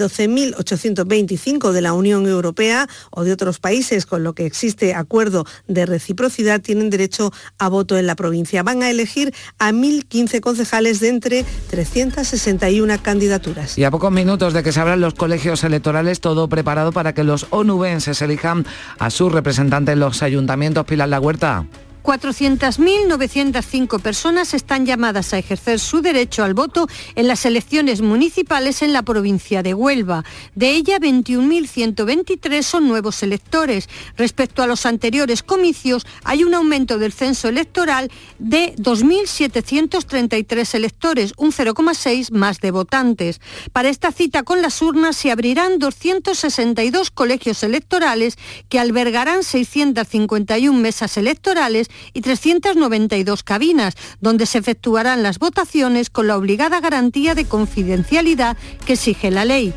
12.825 0.64 1.72
de 1.72 1.80
la 1.80 1.92
Unión 1.92 2.26
Europea 2.26 2.88
o 3.10 3.24
de 3.24 3.32
otros 3.32 3.58
países 3.58 4.06
con 4.06 4.22
lo 4.22 4.34
que 4.34 4.46
existe 4.46 4.94
acuerdo 4.94 5.44
de 5.68 5.86
reciprocidad 5.86 6.60
tienen 6.60 6.90
derecho 6.90 7.32
a 7.58 7.68
voto 7.68 7.98
en 7.98 8.06
la 8.06 8.16
provincia. 8.16 8.62
Van 8.62 8.82
a 8.82 8.90
elegir 8.90 9.34
a 9.58 9.72
1.015 9.72 10.40
concejales 10.40 11.00
de 11.00 11.08
entre 11.08 11.44
361 11.70 13.02
candidaturas. 13.02 13.78
Y 13.78 13.84
a 13.84 13.90
pocos 13.90 14.12
minutos 14.12 14.52
de 14.52 14.62
que 14.62 14.72
se 14.72 14.80
abran 14.80 15.00
los 15.00 15.14
colegios 15.14 15.64
electorales, 15.64 16.20
todo 16.20 16.48
preparado 16.48 16.92
para 16.92 17.14
que 17.14 17.24
los 17.24 17.46
onubenses 17.50 18.22
elijan 18.22 18.66
a 18.98 19.10
sus 19.10 19.32
representantes 19.32 19.92
en 19.94 20.00
los 20.00 20.22
ayuntamientos. 20.22 20.86
Pilar 20.86 21.08
La 21.08 21.20
Huerta. 21.20 21.66
400.905 22.02 24.00
personas 24.00 24.54
están 24.54 24.86
llamadas 24.86 25.32
a 25.32 25.38
ejercer 25.38 25.78
su 25.78 26.02
derecho 26.02 26.42
al 26.44 26.54
voto 26.54 26.88
en 27.14 27.28
las 27.28 27.46
elecciones 27.46 28.00
municipales 28.00 28.82
en 28.82 28.92
la 28.92 29.02
provincia 29.02 29.62
de 29.62 29.74
Huelva. 29.74 30.24
De 30.54 30.70
ella, 30.70 30.98
21.123 30.98 32.62
son 32.62 32.88
nuevos 32.88 33.22
electores. 33.22 33.88
Respecto 34.16 34.62
a 34.62 34.66
los 34.66 34.84
anteriores 34.86 35.42
comicios, 35.42 36.06
hay 36.24 36.44
un 36.44 36.54
aumento 36.54 36.98
del 36.98 37.12
censo 37.12 37.48
electoral 37.48 38.10
de 38.38 38.74
2.733 38.76 40.74
electores, 40.74 41.32
un 41.36 41.52
0,6 41.52 42.32
más 42.32 42.60
de 42.60 42.70
votantes. 42.70 43.40
Para 43.72 43.88
esta 43.88 44.12
cita 44.12 44.42
con 44.42 44.62
las 44.62 44.82
urnas 44.82 45.16
se 45.16 45.30
abrirán 45.30 45.78
262 45.78 47.10
colegios 47.10 47.62
electorales 47.62 48.36
que 48.68 48.80
albergarán 48.80 49.44
651 49.44 50.78
mesas 50.78 51.16
electorales 51.16 51.90
y 52.12 52.20
392 52.20 53.42
cabinas, 53.42 53.94
donde 54.20 54.46
se 54.46 54.58
efectuarán 54.58 55.22
las 55.22 55.38
votaciones 55.38 56.10
con 56.10 56.26
la 56.26 56.36
obligada 56.36 56.80
garantía 56.80 57.34
de 57.34 57.44
confidencialidad 57.44 58.56
que 58.86 58.94
exige 58.94 59.30
la 59.30 59.44
ley. 59.44 59.72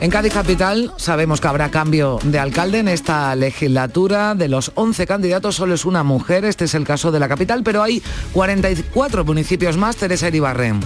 En 0.00 0.10
Cádiz 0.10 0.32
Capital 0.32 0.92
sabemos 0.96 1.40
que 1.40 1.48
habrá 1.48 1.70
cambio 1.70 2.20
de 2.22 2.38
alcalde 2.38 2.78
en 2.78 2.88
esta 2.88 3.34
legislatura. 3.34 4.36
De 4.36 4.48
los 4.48 4.70
11 4.76 5.06
candidatos 5.06 5.56
solo 5.56 5.74
es 5.74 5.84
una 5.84 6.04
mujer, 6.04 6.44
este 6.44 6.66
es 6.66 6.74
el 6.74 6.84
caso 6.84 7.10
de 7.10 7.18
la 7.18 7.28
capital, 7.28 7.62
pero 7.64 7.82
hay 7.82 8.00
44 8.32 9.24
municipios 9.24 9.76
más, 9.76 9.96
Teresa 9.96 10.28
Iribarren. 10.28 10.80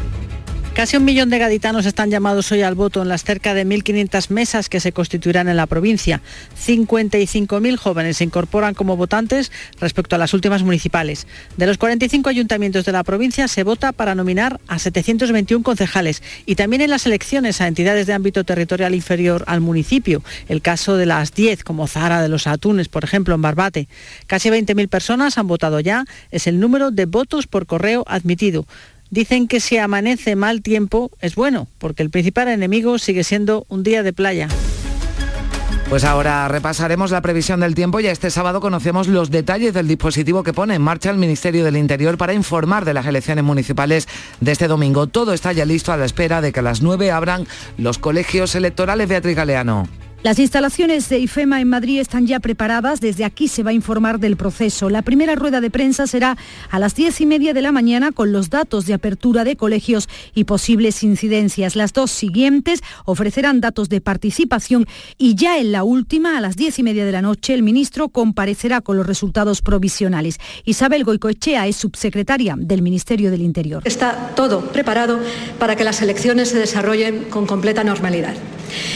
Casi 0.74 0.96
un 0.96 1.04
millón 1.04 1.28
de 1.28 1.38
gaditanos 1.38 1.84
están 1.84 2.10
llamados 2.10 2.50
hoy 2.50 2.62
al 2.62 2.74
voto 2.74 3.02
en 3.02 3.08
las 3.08 3.24
cerca 3.24 3.52
de 3.52 3.66
1.500 3.66 4.30
mesas 4.30 4.70
que 4.70 4.80
se 4.80 4.92
constituirán 4.92 5.48
en 5.48 5.56
la 5.56 5.66
provincia. 5.66 6.22
55.000 6.58 7.76
jóvenes 7.76 8.16
se 8.16 8.24
incorporan 8.24 8.72
como 8.72 8.96
votantes 8.96 9.52
respecto 9.78 10.16
a 10.16 10.18
las 10.18 10.32
últimas 10.32 10.62
municipales. 10.62 11.26
De 11.58 11.66
los 11.66 11.76
45 11.76 12.30
ayuntamientos 12.30 12.86
de 12.86 12.92
la 12.92 13.04
provincia 13.04 13.48
se 13.48 13.64
vota 13.64 13.92
para 13.92 14.14
nominar 14.14 14.60
a 14.66 14.78
721 14.78 15.62
concejales 15.62 16.22
y 16.46 16.54
también 16.54 16.80
en 16.80 16.90
las 16.90 17.04
elecciones 17.04 17.60
a 17.60 17.68
entidades 17.68 18.06
de 18.06 18.14
ámbito 18.14 18.42
territorial 18.42 18.94
inferior 18.94 19.44
al 19.48 19.60
municipio. 19.60 20.24
El 20.48 20.62
caso 20.62 20.96
de 20.96 21.04
las 21.04 21.34
10, 21.34 21.64
como 21.64 21.86
Zara 21.86 22.22
de 22.22 22.30
los 22.30 22.46
Atunes, 22.46 22.88
por 22.88 23.04
ejemplo, 23.04 23.34
en 23.34 23.42
Barbate. 23.42 23.88
Casi 24.26 24.48
20.000 24.48 24.88
personas 24.88 25.36
han 25.36 25.46
votado 25.46 25.80
ya. 25.80 26.06
Es 26.30 26.46
el 26.46 26.58
número 26.58 26.90
de 26.90 27.04
votos 27.04 27.46
por 27.46 27.66
correo 27.66 28.04
admitido. 28.08 28.66
Dicen 29.12 29.46
que 29.46 29.60
si 29.60 29.76
amanece 29.76 30.36
mal 30.36 30.62
tiempo 30.62 31.10
es 31.20 31.34
bueno, 31.34 31.68
porque 31.76 32.02
el 32.02 32.08
principal 32.08 32.48
enemigo 32.48 32.98
sigue 32.98 33.24
siendo 33.24 33.66
un 33.68 33.82
día 33.82 34.02
de 34.02 34.14
playa. 34.14 34.48
Pues 35.90 36.04
ahora 36.04 36.48
repasaremos 36.48 37.10
la 37.10 37.20
previsión 37.20 37.60
del 37.60 37.74
tiempo 37.74 38.00
y 38.00 38.06
este 38.06 38.30
sábado 38.30 38.62
conocemos 38.62 39.08
los 39.08 39.30
detalles 39.30 39.74
del 39.74 39.86
dispositivo 39.86 40.42
que 40.42 40.54
pone 40.54 40.76
en 40.76 40.80
marcha 40.80 41.10
el 41.10 41.18
Ministerio 41.18 41.62
del 41.62 41.76
Interior 41.76 42.16
para 42.16 42.32
informar 42.32 42.86
de 42.86 42.94
las 42.94 43.04
elecciones 43.04 43.44
municipales 43.44 44.08
de 44.40 44.52
este 44.52 44.66
domingo. 44.66 45.06
Todo 45.06 45.34
está 45.34 45.52
ya 45.52 45.66
listo 45.66 45.92
a 45.92 45.98
la 45.98 46.06
espera 46.06 46.40
de 46.40 46.50
que 46.50 46.60
a 46.60 46.62
las 46.62 46.80
9 46.80 47.10
abran 47.10 47.46
los 47.76 47.98
colegios 47.98 48.54
electorales. 48.54 49.10
Beatriz 49.10 49.36
Galeano. 49.36 49.88
Las 50.22 50.38
instalaciones 50.38 51.08
de 51.08 51.18
IFEMA 51.18 51.60
en 51.60 51.68
Madrid 51.68 51.98
están 51.98 52.28
ya 52.28 52.38
preparadas. 52.38 53.00
Desde 53.00 53.24
aquí 53.24 53.48
se 53.48 53.64
va 53.64 53.70
a 53.70 53.72
informar 53.72 54.20
del 54.20 54.36
proceso. 54.36 54.88
La 54.88 55.02
primera 55.02 55.34
rueda 55.34 55.60
de 55.60 55.68
prensa 55.68 56.06
será 56.06 56.38
a 56.70 56.78
las 56.78 56.94
diez 56.94 57.20
y 57.20 57.26
media 57.26 57.52
de 57.52 57.60
la 57.60 57.72
mañana 57.72 58.12
con 58.12 58.30
los 58.30 58.48
datos 58.48 58.86
de 58.86 58.94
apertura 58.94 59.42
de 59.42 59.56
colegios 59.56 60.08
y 60.32 60.44
posibles 60.44 61.02
incidencias. 61.02 61.74
Las 61.74 61.92
dos 61.92 62.12
siguientes 62.12 62.82
ofrecerán 63.04 63.60
datos 63.60 63.88
de 63.88 64.00
participación 64.00 64.86
y 65.18 65.34
ya 65.34 65.58
en 65.58 65.72
la 65.72 65.82
última, 65.82 66.38
a 66.38 66.40
las 66.40 66.54
diez 66.54 66.78
y 66.78 66.84
media 66.84 67.04
de 67.04 67.10
la 67.10 67.22
noche, 67.22 67.52
el 67.52 67.64
ministro 67.64 68.08
comparecerá 68.08 68.80
con 68.80 68.96
los 68.96 69.08
resultados 69.08 69.60
provisionales. 69.60 70.38
Isabel 70.64 71.02
Goicoechea 71.02 71.66
es 71.66 71.74
subsecretaria 71.74 72.54
del 72.56 72.82
Ministerio 72.82 73.32
del 73.32 73.42
Interior. 73.42 73.82
Está 73.84 74.30
todo 74.36 74.60
preparado 74.70 75.18
para 75.58 75.74
que 75.74 75.82
las 75.82 76.00
elecciones 76.00 76.50
se 76.50 76.60
desarrollen 76.60 77.24
con 77.24 77.44
completa 77.44 77.82
normalidad. 77.82 78.36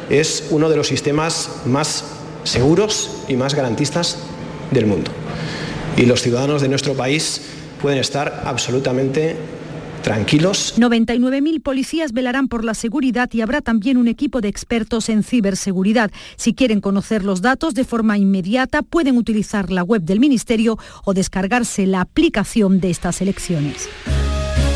es 0.08 0.46
uno 0.50 0.68
de 0.68 0.76
los 0.76 0.88
sistemas 0.88 1.50
más 1.66 2.04
seguros 2.44 3.24
y 3.28 3.36
más 3.36 3.54
garantistas 3.54 4.18
del 4.72 4.86
mundo. 4.86 5.10
Y 5.96 6.06
los 6.06 6.22
ciudadanos 6.22 6.62
de 6.62 6.68
nuestro 6.68 6.94
país 6.94 7.42
pueden 7.80 7.98
estar 7.98 8.42
absolutamente 8.44 9.36
tranquilos. 10.02 10.74
99.000 10.78 11.62
policías 11.62 12.12
velarán 12.12 12.48
por 12.48 12.64
la 12.64 12.74
seguridad 12.74 13.30
y 13.32 13.40
habrá 13.40 13.60
también 13.60 13.96
un 13.96 14.08
equipo 14.08 14.40
de 14.40 14.48
expertos 14.48 15.08
en 15.08 15.22
ciberseguridad. 15.22 16.10
Si 16.36 16.54
quieren 16.54 16.80
conocer 16.80 17.24
los 17.24 17.40
datos 17.40 17.74
de 17.74 17.84
forma 17.84 18.18
inmediata, 18.18 18.82
pueden 18.82 19.16
utilizar 19.16 19.70
la 19.70 19.82
web 19.82 20.02
del 20.02 20.20
Ministerio 20.20 20.78
o 21.04 21.14
descargarse 21.14 21.86
la 21.86 22.00
aplicación 22.00 22.80
de 22.80 22.90
estas 22.90 23.20
elecciones. 23.20 23.88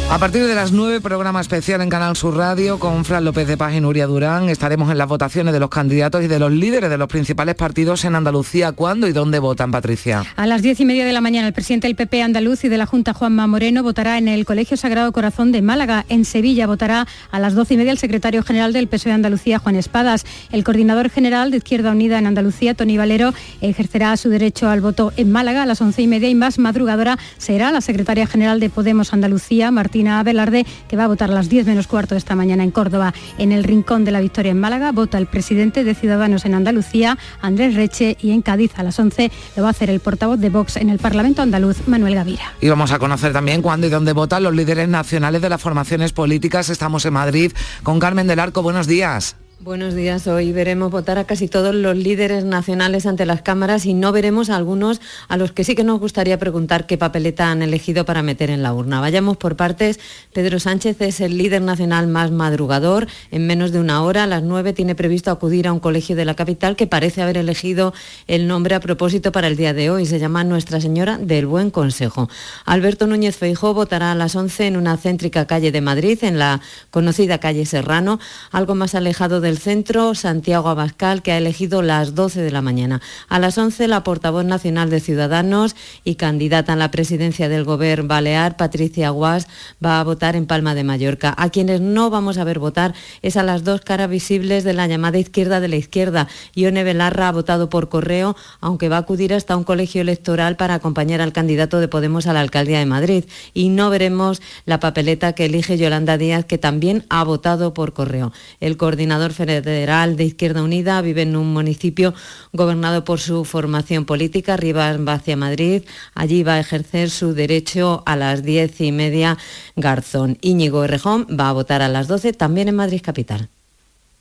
A 0.09 0.19
partir 0.19 0.47
de 0.47 0.55
las 0.55 0.71
9, 0.73 1.01
programa 1.01 1.41
especial 1.41 1.83
en 1.83 1.91
Canal 1.91 2.17
Sur 2.17 2.37
Radio 2.37 2.79
con 2.79 3.05
Fran 3.05 3.25
López 3.25 3.47
de 3.49 3.57
Paz 3.57 3.75
y 3.75 3.81
Nuria 3.81 4.07
Durán. 4.07 4.49
Estaremos 4.49 4.91
en 4.91 4.99
las 4.99 5.09
votaciones 5.09 5.53
de 5.53 5.61
los 5.61 5.69
candidatos 5.69 6.23
y 6.23 6.29
de 6.29 6.39
los 6.39 6.51
líderes 6.53 6.89
de 6.89 6.97
los 6.97 7.09
principales 7.09 7.57
partidos 7.57 8.05
en 8.05 8.15
Andalucía. 8.15 8.73
¿Cuándo 8.73 9.09
y 9.09 9.13
dónde 9.13 9.41
votan, 9.41 9.73
Patricia? 9.73 10.23
A 10.37 10.47
las 10.47 10.63
10 10.63 10.81
y 10.81 10.85
media 10.87 11.05
de 11.05 11.13
la 11.13 11.21
mañana, 11.21 11.49
el 11.49 11.53
presidente 11.53 11.89
del 11.89 11.97
PP 11.97 12.23
andaluz 12.23 12.65
y 12.65 12.69
de 12.69 12.79
la 12.79 12.87
Junta, 12.87 13.13
Juanma 13.13 13.47
Moreno, 13.49 13.83
votará 13.83 14.17
en 14.17 14.29
el 14.29 14.47
Colegio 14.47 14.77
Sagrado 14.77 15.11
Corazón 15.13 15.51
de 15.51 15.61
Málaga. 15.61 16.07
En 16.09 16.25
Sevilla 16.25 16.69
votará 16.69 17.07
a 17.33 17.41
las 17.41 17.55
12 17.55 17.75
y 17.75 17.77
media 17.77 17.93
el 17.93 17.99
secretario 17.99 18.43
general 18.45 18.73
del 18.73 18.87
PSOE 18.87 19.11
de 19.11 19.17
Andalucía, 19.17 19.59
Juan 19.59 19.75
Espadas. 19.75 20.25
El 20.51 20.63
coordinador 20.65 21.11
general 21.11 21.51
de 21.51 21.59
Izquierda 21.59 21.91
Unida 21.91 22.19
en 22.19 22.27
Andalucía, 22.27 22.75
Tony 22.75 22.97
Valero, 22.97 23.35
ejercerá 23.61 24.17
su 24.17 24.31
derecho 24.31 24.71
al 24.71 24.81
voto 24.81 25.13
en 25.17 25.31
Málaga 25.31 25.65
a 25.65 25.67
las 25.67 25.81
11 25.81 26.01
y 26.01 26.07
media 26.07 26.29
y 26.31 26.35
más 26.37 26.59
madrugadora 26.59 27.19
será 27.39 27.71
la 27.73 27.81
secretaria 27.81 28.27
general 28.27 28.61
de 28.61 28.71
Podemos 28.71 29.13
Andalucía, 29.13 29.71
Martina 29.97 30.21
Abelarde, 30.21 30.67
que 30.89 30.97
va 30.99 31.05
a 31.05 31.07
votar 31.07 31.31
a 31.31 31.33
las 31.33 31.49
10 31.49 31.69
menos 31.69 31.87
cuarto 31.87 32.17
esta 32.17 32.35
mañana 32.35 32.63
en 32.63 32.71
Córdoba. 32.71 33.15
En 33.39 33.51
el 33.51 33.65
Rincón 33.65 34.05
de 34.05 34.11
la 34.11 34.21
Victoria 34.21 34.53
en 34.53 34.61
Málaga 34.61 34.93
vota 34.93 35.17
el 35.17 35.27
presidente 35.27 35.85
de 35.85 35.95
Ciudadanos 35.95 36.45
en 36.45 36.55
Andalucía, 36.55 37.17
Andrés 37.41 37.77
Reche, 37.77 38.19
y 38.21 38.33
en 38.33 38.43
Cádiz 38.43 38.79
a 38.79 38.83
las 38.83 38.99
11 38.99 39.33
lo 39.57 39.63
va 39.63 39.69
a 39.69 39.71
hacer 39.71 39.89
el 39.89 40.01
portavoz 40.01 40.39
de 40.39 40.51
Vox 40.51 40.77
en 40.77 40.91
el 40.91 40.99
Parlamento 40.99 41.41
andaluz, 41.41 41.89
Manuel 41.89 42.15
Gavira. 42.15 42.53
Y 42.61 42.69
vamos 42.69 42.93
a 42.93 42.99
conocer 42.99 43.33
también 43.33 43.63
cuándo 43.63 43.87
y 43.87 43.91
dónde 43.91 44.13
votan 44.13 44.43
los 44.43 44.55
líderes 44.55 44.87
nacionales 44.87 45.41
de 45.41 45.49
las 45.49 45.63
formaciones 45.63 46.13
políticas. 46.13 46.69
Estamos 46.69 47.07
en 47.07 47.15
Madrid 47.15 47.53
con 47.83 47.99
Carmen 47.99 48.27
del 48.27 48.41
Arco. 48.41 48.63
Buenos 48.63 48.87
días. 48.87 49.37
Buenos 49.59 49.95
días. 49.95 50.27
Hoy 50.27 50.53
veremos 50.53 50.91
votar 50.91 51.17
a 51.17 51.25
casi 51.25 51.49
todos 51.49 51.75
los 51.75 51.97
líderes 51.97 52.45
nacionales 52.45 53.07
ante 53.07 53.25
las 53.25 53.41
cámaras 53.41 53.87
y 53.87 53.95
no 53.95 54.13
veremos 54.13 54.51
a 54.51 54.57
algunos 54.57 55.01
a 55.29 55.39
los 55.39 55.53
que 55.53 55.65
sí 55.65 55.75
que 55.75 55.83
nos 55.83 55.99
gustaría 55.99 56.39
preguntar 56.39 56.87
qué 56.87 56.99
papeleta 56.99 57.51
han 57.51 57.63
elegido 57.63 58.05
para 58.05 58.23
meter 58.23 58.51
en 58.51 58.63
la 58.63 58.75
urna. 58.75 59.01
Vayamos 59.01 59.39
por 59.39 59.57
partes. 59.57 59.99
Pedro 60.35 60.61
Sánchez 60.61 61.01
es 61.01 61.21
el 61.21 61.39
líder 61.39 61.63
nacional 61.63 62.07
más 62.07 62.33
madrugador. 62.33 63.07
En 63.31 63.47
menos 63.47 63.73
de 63.73 63.81
una 63.81 64.03
hora, 64.03 64.25
a 64.25 64.27
las 64.27 64.43
nueve, 64.43 64.75
tiene 64.75 64.95
previsto 64.95 65.31
acudir 65.31 65.69
a 65.69 65.73
un 65.73 65.81
colegio 65.81 66.17
de 66.17 66.27
la 66.27 66.35
capital 66.35 66.77
que 66.77 66.87
parece 66.87 67.23
haber 67.23 67.39
elegido 67.39 67.95
el 68.27 68.49
nombre 68.49 68.75
a 68.75 68.81
propósito 68.81 69.33
para 69.33 69.47
el 69.47 69.57
día 69.57 69.73
de 69.73 69.89
hoy. 69.89 70.05
Se 70.05 70.19
llama 70.19 70.45
Nuestra 70.45 70.83
Señora 70.83 71.17
del 71.17 71.47
Buen 71.47 71.71
Consejo. 71.71 72.29
Alberto 72.67 73.07
Núñez 73.07 73.39
Feijó 73.39 73.73
votará 73.73 74.13
a 74.13 74.17
las 74.17 74.37
once 74.37 74.67
en 74.67 74.77
una 74.77 74.99
céntrica 74.99 75.47
calle 75.47 75.73
de 75.73 75.81
Madrid, 75.81 76.19
en 76.25 76.39
la 76.39 76.61
conocida 76.91 77.39
calle 77.39 77.65
Serrano, 77.65 78.21
algo 78.53 78.75
más 78.75 78.95
alejado 78.95 79.46
del 79.47 79.59
centro, 79.59 80.17
Santiago 80.17 80.69
Abascal, 80.69 81.23
que 81.23 81.31
ha 81.31 81.39
elegido 81.39 81.81
las 81.81 82.17
12 82.17 82.41
de 82.41 82.51
la 82.51 82.63
mañana. 82.63 83.01
A 83.29 83.39
las 83.39 83.57
11, 83.57 83.87
la 83.87 84.03
portavoz 84.03 84.45
nacional 84.45 84.91
de 84.91 84.99
Ciudadanos 84.99 85.77
y 86.03 86.17
candidata 86.17 86.73
a 86.73 86.77
la 86.77 86.91
presidencia 86.91 87.49
del 87.49 87.63
Gobierno 87.63 88.09
Balear, 88.09 88.57
Patricia 88.57 89.11
Guas, 89.11 89.47
va 89.85 90.01
a 90.01 90.05
votar 90.05 90.35
en 90.35 90.47
Palma 90.47 90.75
de 90.75 90.83
Mallorca. 90.83 91.33
A 91.39 91.51
quienes 91.51 91.81
no 91.81 92.11
vamos 92.11 92.39
a 92.39 92.45
ver 92.45 92.59
votar 92.59 92.93
es 93.23 93.37
a 93.37 93.45
las 93.45 93.63
dos 93.63 93.83
caras 93.83 94.11
visibles 94.11 94.65
de 94.65 94.73
la 94.73 94.89
llamada 94.89 95.19
izquierda 95.19 95.61
de 95.61 95.69
la 95.69 95.77
izquierda. 95.77 96.27
Ione 96.57 96.83
Belarra 96.83 97.29
ha 97.29 97.33
votado 97.33 97.71
por 97.71 97.89
correo, 97.89 98.35
aunque 98.61 98.89
va 98.89 98.97
a 98.97 99.01
acudir 99.01 99.33
hasta 99.33 99.57
un 99.57 99.63
colegio 99.63 100.01
electoral 100.01 100.57
para 100.57 100.75
acompañar 100.75 101.21
al 101.21 101.33
candidato 101.33 101.79
de 101.79 101.87
Podemos 101.87 102.27
a 102.27 102.33
la 102.33 102.41
alcaldía 102.41 102.81
de 102.81 102.87
Madrid. 102.87 103.25
Y 103.55 103.69
no 103.69 103.91
veremos 103.91 104.43
la 104.65 104.81
papeleta 104.81 105.35
que 105.35 105.45
elige 105.45 105.79
Yolanda 105.79 106.19
Díaz, 106.19 106.47
que 106.47 106.59
también 106.59 107.05
ha 107.11 107.23
votado 107.23 107.75
por 107.75 107.93
correo. 107.93 108.33
El 108.59 108.77
coordinador 108.77 109.36
federal 109.37 110.17
de 110.17 110.25
Izquierda 110.25 110.63
Unida, 110.63 111.01
vive 111.03 111.23
en 111.23 111.37
un 111.37 111.53
municipio 111.53 112.15
gobernado 112.53 113.05
por 113.05 113.21
su 113.21 113.45
formación 113.45 114.05
política. 114.05 114.55
Arriba 114.55 114.97
va 114.97 115.15
hacia 115.15 115.37
Madrid. 115.37 115.83
Allí 116.15 116.43
va 116.43 116.55
a 116.55 116.61
ejercer 116.61 117.11
su 117.11 117.35
derecho 117.35 118.03
a 118.07 118.17
las 118.17 118.43
diez 118.43 118.81
y 118.81 118.91
media 118.91 119.39
Garzón. 119.77 120.39
Íñigo 120.41 120.83
Errejón 120.85 121.27
va 121.39 121.51
a 121.51 121.53
votar 121.53 121.83
a 121.83 121.89
las 121.89 122.09
12 122.09 122.33
también 122.33 122.69
en 122.69 122.77
Madrid 122.77 123.01
Capital. 123.03 123.49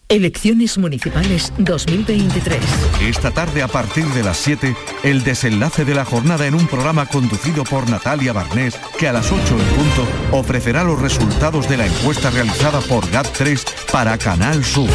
Elecciones 0.08 0.78
Municipales 0.78 1.52
2023. 1.58 2.60
Esta 3.02 3.32
tarde 3.32 3.64
a 3.64 3.68
partir 3.68 4.06
de 4.06 4.22
las 4.22 4.38
7, 4.38 4.76
el 5.02 5.24
desenlace 5.24 5.84
de 5.84 5.96
la 5.96 6.06
jornada 6.06 6.46
en 6.46 6.54
un 6.54 6.68
programa 6.68 7.08
conducido 7.08 7.64
por 7.64 7.90
Natalia 7.90 8.32
Barnés, 8.32 8.78
que 9.00 9.08
a 9.08 9.14
las 9.14 9.32
8 9.32 9.42
en 9.42 9.76
punto 9.76 10.08
ofrecerá 10.32 10.84
los 10.84 11.02
resultados 11.02 11.68
de 11.68 11.78
la 11.78 11.88
encuesta 11.88 12.30
realizada 12.30 12.82
por 12.82 13.04
GAT3 13.10 13.92
para 13.92 14.16
Canal 14.20 14.64
Sur. 14.64 14.92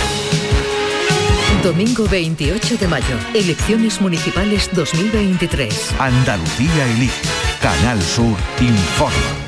Domingo 1.65 2.07
28 2.07 2.77
de 2.77 2.87
mayo. 2.87 3.19
Elecciones 3.35 4.01
Municipales 4.01 4.71
2023. 4.73 5.97
Andalucía 5.99 6.87
elige. 6.87 7.21
Canal 7.61 8.01
Sur 8.01 8.37
informa. 8.61 9.40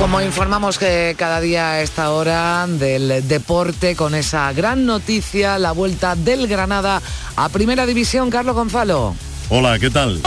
Como 0.00 0.22
informamos 0.22 0.78
que 0.78 1.14
cada 1.18 1.42
día 1.42 1.72
a 1.72 1.82
esta 1.82 2.10
hora 2.12 2.66
del 2.66 3.28
deporte 3.28 3.94
con 3.94 4.14
esa 4.14 4.50
gran 4.54 4.86
noticia, 4.86 5.58
la 5.58 5.72
vuelta 5.72 6.16
del 6.16 6.48
Granada 6.48 7.02
a 7.36 7.48
Primera 7.50 7.84
División, 7.84 8.30
Carlos 8.30 8.54
Gonzalo. 8.54 9.14
Hola, 9.50 9.78
¿qué 9.78 9.90
tal? 9.90 10.22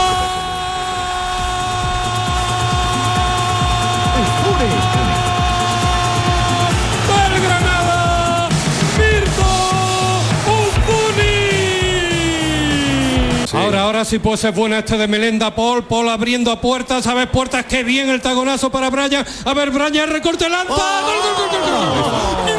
Sí 14.04 14.18
puede 14.18 14.36
ser 14.36 14.52
buena 14.52 14.80
este 14.80 14.98
de 14.98 15.08
Melenda 15.08 15.54
Paul, 15.54 15.84
Paul 15.84 16.10
abriendo 16.10 16.50
a 16.50 16.60
puertas, 16.60 17.06
a 17.06 17.14
ver 17.14 17.30
puertas, 17.30 17.64
qué 17.64 17.82
bien 17.82 18.10
el 18.10 18.20
tagonazo 18.20 18.70
para 18.70 18.90
Brian, 18.90 19.24
a 19.46 19.54
ver 19.54 19.70
Brian, 19.70 20.10
recorte 20.10 20.46
lanza, 20.46 20.74
¡Gol, 20.74 20.78
gol, 20.78 21.48
gol, 21.50 21.60
gol, 21.62 22.44
gol! 22.44 22.53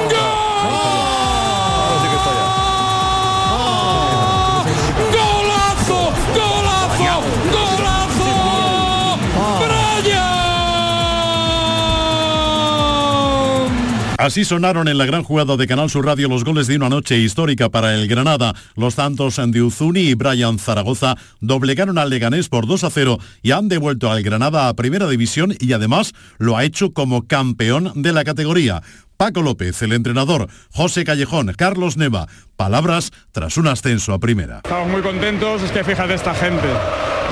Así 14.17 14.45
sonaron 14.45 14.87
en 14.87 14.97
la 14.97 15.05
gran 15.05 15.23
jugada 15.23 15.57
de 15.57 15.67
Canal 15.67 15.89
Sur 15.89 16.05
Radio 16.05 16.29
los 16.29 16.45
goles 16.45 16.67
de 16.67 16.77
una 16.77 16.87
noche 16.87 17.17
histórica 17.17 17.69
para 17.69 17.93
el 17.93 18.07
Granada. 18.07 18.53
Los 18.75 18.95
tantos 18.95 19.35
de 19.45 19.61
Uzuni 19.61 19.99
y 19.99 20.13
Brian 20.13 20.57
Zaragoza 20.57 21.15
doblegaron 21.41 21.97
al 21.97 22.09
Leganés 22.09 22.47
por 22.47 22.65
2 22.65 22.85
a 22.85 22.89
0 22.89 23.19
y 23.43 23.51
han 23.51 23.67
devuelto 23.67 24.09
al 24.09 24.23
Granada 24.23 24.69
a 24.69 24.73
Primera 24.73 25.07
División 25.07 25.53
y 25.59 25.73
además 25.73 26.13
lo 26.37 26.55
ha 26.55 26.63
hecho 26.63 26.93
como 26.93 27.27
campeón 27.27 27.91
de 27.95 28.13
la 28.13 28.23
categoría. 28.23 28.81
Paco 29.17 29.41
López, 29.41 29.81
el 29.81 29.93
entrenador, 29.93 30.47
José 30.71 31.03
Callejón, 31.05 31.53
Carlos 31.57 31.95
Neva, 31.95 32.27
palabras 32.57 33.11
tras 33.31 33.57
un 33.57 33.67
ascenso 33.67 34.13
a 34.13 34.19
primera. 34.19 34.57
Estamos 34.57 34.89
muy 34.89 35.01
contentos, 35.01 35.61
es 35.61 35.71
que 35.71 35.83
fíjate 35.83 36.15
esta 36.15 36.33
gente, 36.33 36.67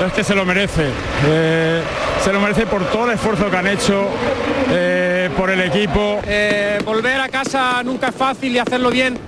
es 0.06 0.12
que 0.12 0.24
se 0.24 0.34
lo 0.34 0.46
merece, 0.46 0.90
Eh, 1.26 1.82
se 2.22 2.32
lo 2.32 2.40
merece 2.40 2.66
por 2.66 2.84
todo 2.90 3.06
el 3.06 3.14
esfuerzo 3.14 3.50
que 3.50 3.56
han 3.56 3.66
hecho, 3.66 4.08
eh, 4.70 5.13
por 5.30 5.50
el 5.50 5.60
equipo. 5.60 6.20
Eh, 6.26 6.78
volver 6.84 7.20
a 7.20 7.28
casa 7.28 7.82
nunca 7.82 8.08
es 8.08 8.14
fácil 8.14 8.52
y 8.52 8.58
hacerlo 8.58 8.90
bien 8.90 9.18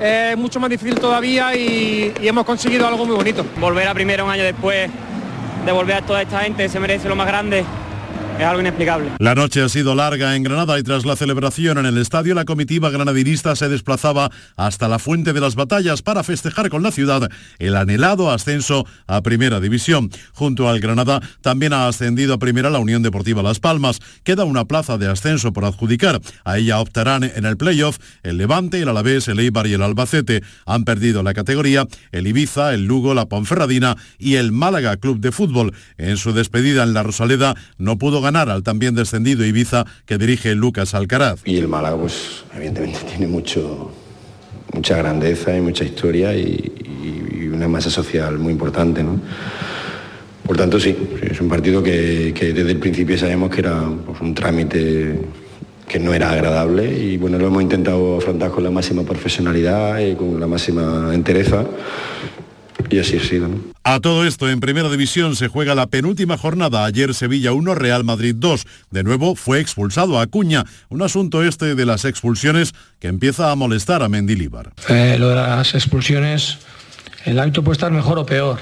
es 0.00 0.36
mucho 0.36 0.58
más 0.58 0.68
difícil 0.68 0.96
todavía 0.96 1.54
y, 1.54 2.12
y 2.20 2.28
hemos 2.28 2.44
conseguido 2.44 2.86
algo 2.86 3.04
muy 3.06 3.14
bonito. 3.14 3.44
Volver 3.60 3.86
a 3.86 3.94
primera 3.94 4.24
un 4.24 4.30
año 4.30 4.42
después 4.42 4.90
de 5.64 5.72
volver 5.72 5.96
a 5.96 6.02
toda 6.02 6.22
esta 6.22 6.40
gente 6.40 6.68
se 6.68 6.80
merece 6.80 7.08
lo 7.08 7.16
más 7.16 7.26
grande. 7.26 7.64
La 9.18 9.34
noche 9.34 9.62
ha 9.62 9.68
sido 9.68 9.94
larga 9.94 10.34
en 10.34 10.42
Granada 10.42 10.78
y 10.78 10.82
tras 10.82 11.04
la 11.04 11.16
celebración 11.16 11.78
en 11.78 11.86
el 11.86 11.98
estadio 11.98 12.34
la 12.34 12.44
comitiva 12.44 12.90
granadinista 12.90 13.54
se 13.54 13.68
desplazaba 13.68 14.30
hasta 14.56 14.88
la 14.88 14.98
Fuente 14.98 15.32
de 15.32 15.40
las 15.40 15.54
Batallas 15.54 16.02
para 16.02 16.24
festejar 16.24 16.68
con 16.68 16.82
la 16.82 16.90
ciudad 16.90 17.30
el 17.60 17.76
anhelado 17.76 18.30
ascenso 18.30 18.84
a 19.06 19.22
Primera 19.22 19.60
División. 19.60 20.10
Junto 20.32 20.68
al 20.68 20.80
Granada 20.80 21.20
también 21.40 21.72
ha 21.72 21.86
ascendido 21.86 22.34
a 22.34 22.38
Primera 22.38 22.68
la 22.68 22.80
Unión 22.80 23.02
Deportiva 23.02 23.42
Las 23.42 23.60
Palmas. 23.60 24.00
Queda 24.24 24.44
una 24.44 24.64
plaza 24.64 24.98
de 24.98 25.08
ascenso 25.08 25.52
por 25.52 25.64
adjudicar. 25.64 26.20
A 26.44 26.58
ella 26.58 26.80
optarán 26.80 27.24
en 27.24 27.46
el 27.46 27.56
playoff 27.56 27.98
el 28.24 28.38
Levante, 28.38 28.80
el 28.80 28.88
Alavés, 28.88 29.28
el 29.28 29.38
Eibar 29.38 29.66
y 29.68 29.74
el 29.74 29.82
Albacete. 29.82 30.42
Han 30.66 30.84
perdido 30.84 31.22
la 31.22 31.34
categoría 31.34 31.86
el 32.10 32.26
Ibiza, 32.26 32.74
el 32.74 32.86
Lugo, 32.86 33.14
la 33.14 33.26
Ponferradina 33.26 33.96
y 34.18 34.34
el 34.34 34.52
Málaga 34.52 34.96
Club 34.96 35.20
de 35.20 35.30
Fútbol. 35.32 35.74
En 35.96 36.16
su 36.16 36.32
despedida 36.32 36.82
en 36.82 36.92
la 36.92 37.02
Rosaleda 37.02 37.54
no 37.78 37.98
pudo 37.98 38.20
ganar 38.20 38.31
al 38.36 38.62
también 38.62 38.94
descendido 38.94 39.44
Ibiza 39.44 39.84
que 40.06 40.18
dirige 40.18 40.54
Lucas 40.54 40.94
Alcaraz. 40.94 41.40
Y 41.44 41.58
el 41.58 41.68
Málaga, 41.68 41.96
pues 41.96 42.44
evidentemente 42.54 42.98
tiene 43.08 43.26
mucho, 43.26 43.90
mucha 44.72 44.96
grandeza 44.96 45.56
y 45.56 45.60
mucha 45.60 45.84
historia 45.84 46.34
y, 46.34 46.70
una 47.52 47.68
masa 47.68 47.90
social 47.90 48.38
muy 48.38 48.52
importante, 48.54 49.04
¿no? 49.04 49.20
Por 50.46 50.56
tanto, 50.56 50.80
sí, 50.80 50.96
es 51.22 51.38
un 51.38 51.48
partido 51.48 51.82
que, 51.82 52.32
que 52.34 52.54
desde 52.54 52.70
el 52.70 52.78
principio 52.78 53.18
sabemos 53.18 53.50
que 53.50 53.60
era 53.60 53.88
pues, 54.06 54.20
un 54.22 54.34
trámite 54.34 55.20
que 55.86 56.00
no 56.00 56.14
era 56.14 56.32
agradable 56.32 56.90
y 56.90 57.18
bueno, 57.18 57.38
lo 57.38 57.48
hemos 57.48 57.62
intentado 57.62 58.16
afrontar 58.16 58.50
con 58.50 58.64
la 58.64 58.70
máxima 58.70 59.02
profesionalidad 59.02 60.00
y 60.00 60.14
con 60.14 60.40
la 60.40 60.46
máxima 60.46 61.10
entereza 61.12 61.66
y 62.90 62.98
así 62.98 63.16
ha 63.16 63.20
sido. 63.22 63.48
¿no? 63.48 63.60
A 63.84 64.00
todo 64.00 64.26
esto, 64.26 64.48
en 64.48 64.60
Primera 64.60 64.88
División 64.88 65.36
se 65.36 65.48
juega 65.48 65.74
la 65.74 65.86
penúltima 65.86 66.38
jornada. 66.38 66.84
Ayer 66.84 67.14
Sevilla 67.14 67.52
1, 67.52 67.74
Real 67.74 68.04
Madrid 68.04 68.34
2. 68.36 68.66
De 68.90 69.02
nuevo 69.02 69.34
fue 69.34 69.60
expulsado 69.60 70.20
Acuña. 70.20 70.64
Un 70.88 71.02
asunto 71.02 71.42
este 71.42 71.74
de 71.74 71.86
las 71.86 72.04
expulsiones 72.04 72.74
que 73.00 73.08
empieza 73.08 73.50
a 73.50 73.56
molestar 73.56 74.02
a 74.02 74.08
Mendilíbar. 74.08 74.72
Eh, 74.88 75.16
lo 75.18 75.30
de 75.30 75.36
las 75.36 75.74
expulsiones, 75.74 76.58
el 77.24 77.38
hábito 77.38 77.62
puede 77.62 77.74
estar 77.74 77.90
mejor 77.90 78.18
o 78.18 78.26
peor, 78.26 78.60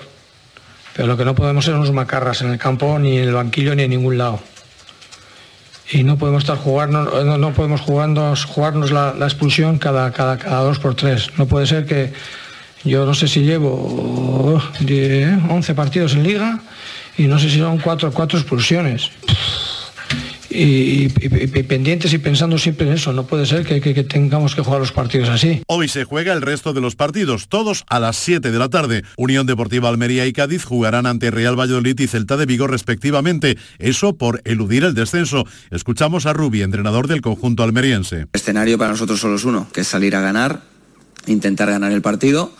pero 0.94 1.08
lo 1.08 1.16
que 1.16 1.24
no 1.24 1.34
podemos 1.34 1.64
ser 1.64 1.74
unos 1.74 1.92
macarras 1.92 2.42
en 2.42 2.50
el 2.50 2.58
campo, 2.58 2.98
ni 2.98 3.18
en 3.18 3.28
el 3.28 3.34
banquillo, 3.34 3.74
ni 3.74 3.82
en 3.82 3.90
ningún 3.90 4.18
lado. 4.18 4.40
Y 5.92 6.04
no 6.04 6.16
podemos 6.18 6.44
estar 6.44 6.56
jugando, 6.56 7.24
no, 7.24 7.36
no 7.36 7.52
podemos 7.52 7.80
jugarnos, 7.80 8.44
jugarnos 8.44 8.92
la, 8.92 9.12
la 9.12 9.26
expulsión 9.26 9.78
cada, 9.78 10.12
cada, 10.12 10.38
cada 10.38 10.60
dos 10.60 10.78
por 10.78 10.94
tres. 10.94 11.30
No 11.36 11.46
puede 11.46 11.66
ser 11.66 11.84
que 11.84 12.12
yo 12.84 13.04
no 13.06 13.14
sé 13.14 13.28
si 13.28 13.40
llevo 13.40 14.60
10, 14.80 15.38
11 15.48 15.74
partidos 15.74 16.14
en 16.14 16.22
liga 16.22 16.60
y 17.18 17.24
no 17.24 17.38
sé 17.38 17.50
si 17.50 17.58
son 17.58 17.78
cuatro, 17.78 18.10
cuatro 18.12 18.38
expulsiones. 18.38 19.10
Y, 20.52 20.62
y- 20.64 21.12
y- 21.20 21.58
y 21.60 21.62
pendientes 21.62 22.12
y 22.12 22.18
pensando 22.18 22.58
siempre 22.58 22.84
en 22.88 22.94
eso. 22.94 23.12
No 23.12 23.24
puede 23.24 23.46
ser 23.46 23.64
que, 23.64 23.80
que- 23.80 23.94
que 23.94 24.02
tengamos 24.02 24.56
que 24.56 24.62
jugar 24.62 24.80
los 24.80 24.90
partidos 24.90 25.28
así. 25.28 25.62
Hoy 25.68 25.86
se 25.86 26.02
juega 26.02 26.32
el 26.32 26.42
resto 26.42 26.72
de 26.72 26.80
los 26.80 26.96
partidos, 26.96 27.46
todos 27.48 27.84
a 27.88 28.00
las 28.00 28.16
7 28.16 28.50
de 28.50 28.58
la 28.58 28.68
tarde. 28.68 29.04
Unión 29.16 29.46
Deportiva 29.46 29.88
Almería 29.88 30.26
y 30.26 30.32
Cádiz 30.32 30.64
jugarán 30.64 31.06
ante 31.06 31.30
Real 31.30 31.54
Valladolid 31.58 32.00
y 32.00 32.08
Celta 32.08 32.36
de 32.36 32.46
Vigo 32.46 32.66
respectivamente. 32.66 33.58
Eso 33.78 34.14
por 34.16 34.42
eludir 34.44 34.82
el 34.82 34.94
descenso. 34.94 35.44
Escuchamos 35.70 36.26
a 36.26 36.32
Rubi, 36.32 36.62
entrenador 36.62 37.06
del 37.06 37.20
conjunto 37.20 37.62
almeriense. 37.62 38.16
El 38.22 38.28
escenario 38.32 38.76
para 38.76 38.90
nosotros 38.90 39.20
solo 39.20 39.36
es 39.36 39.44
uno, 39.44 39.68
que 39.72 39.82
es 39.82 39.86
salir 39.86 40.16
a 40.16 40.20
ganar, 40.20 40.62
intentar 41.26 41.70
ganar 41.70 41.92
el 41.92 42.02
partido 42.02 42.52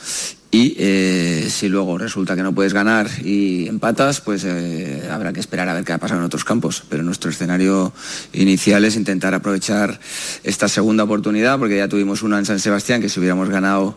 y 0.53 0.75
eh, 0.79 1.46
si 1.49 1.68
luego 1.68 1.96
resulta 1.96 2.35
que 2.35 2.42
no 2.42 2.53
puedes 2.53 2.75
ganar 2.75 3.09
y 3.25 3.68
empatas, 3.68 4.20
pues 4.20 4.42
eh, 4.44 5.09
habrá 5.09 5.33
que 5.33 5.38
esperar 5.38 5.68
a 5.68 5.75
ver 5.75 5.85
qué 5.85 5.92
ha 5.92 5.99
pasado 5.99 6.18
en 6.18 6.27
otros 6.27 6.44
campos. 6.44 6.83
Pero 6.88 7.05
nuestro 7.05 7.31
escenario 7.31 7.92
inicial 8.33 8.85
es 8.85 8.96
intentar 8.96 9.33
aprovechar 9.33 10.01
esta 10.42 10.66
segunda 10.66 11.05
oportunidad, 11.05 11.57
porque 11.61 11.77
ya 11.77 11.87
tuvimos 11.87 12.23
una 12.23 12.38
en 12.40 12.46
San 12.46 12.59
Sebastián, 12.59 13.01
que 13.01 13.09
si 13.09 13.20
hubiéramos 13.20 13.49
ganado 13.49 13.96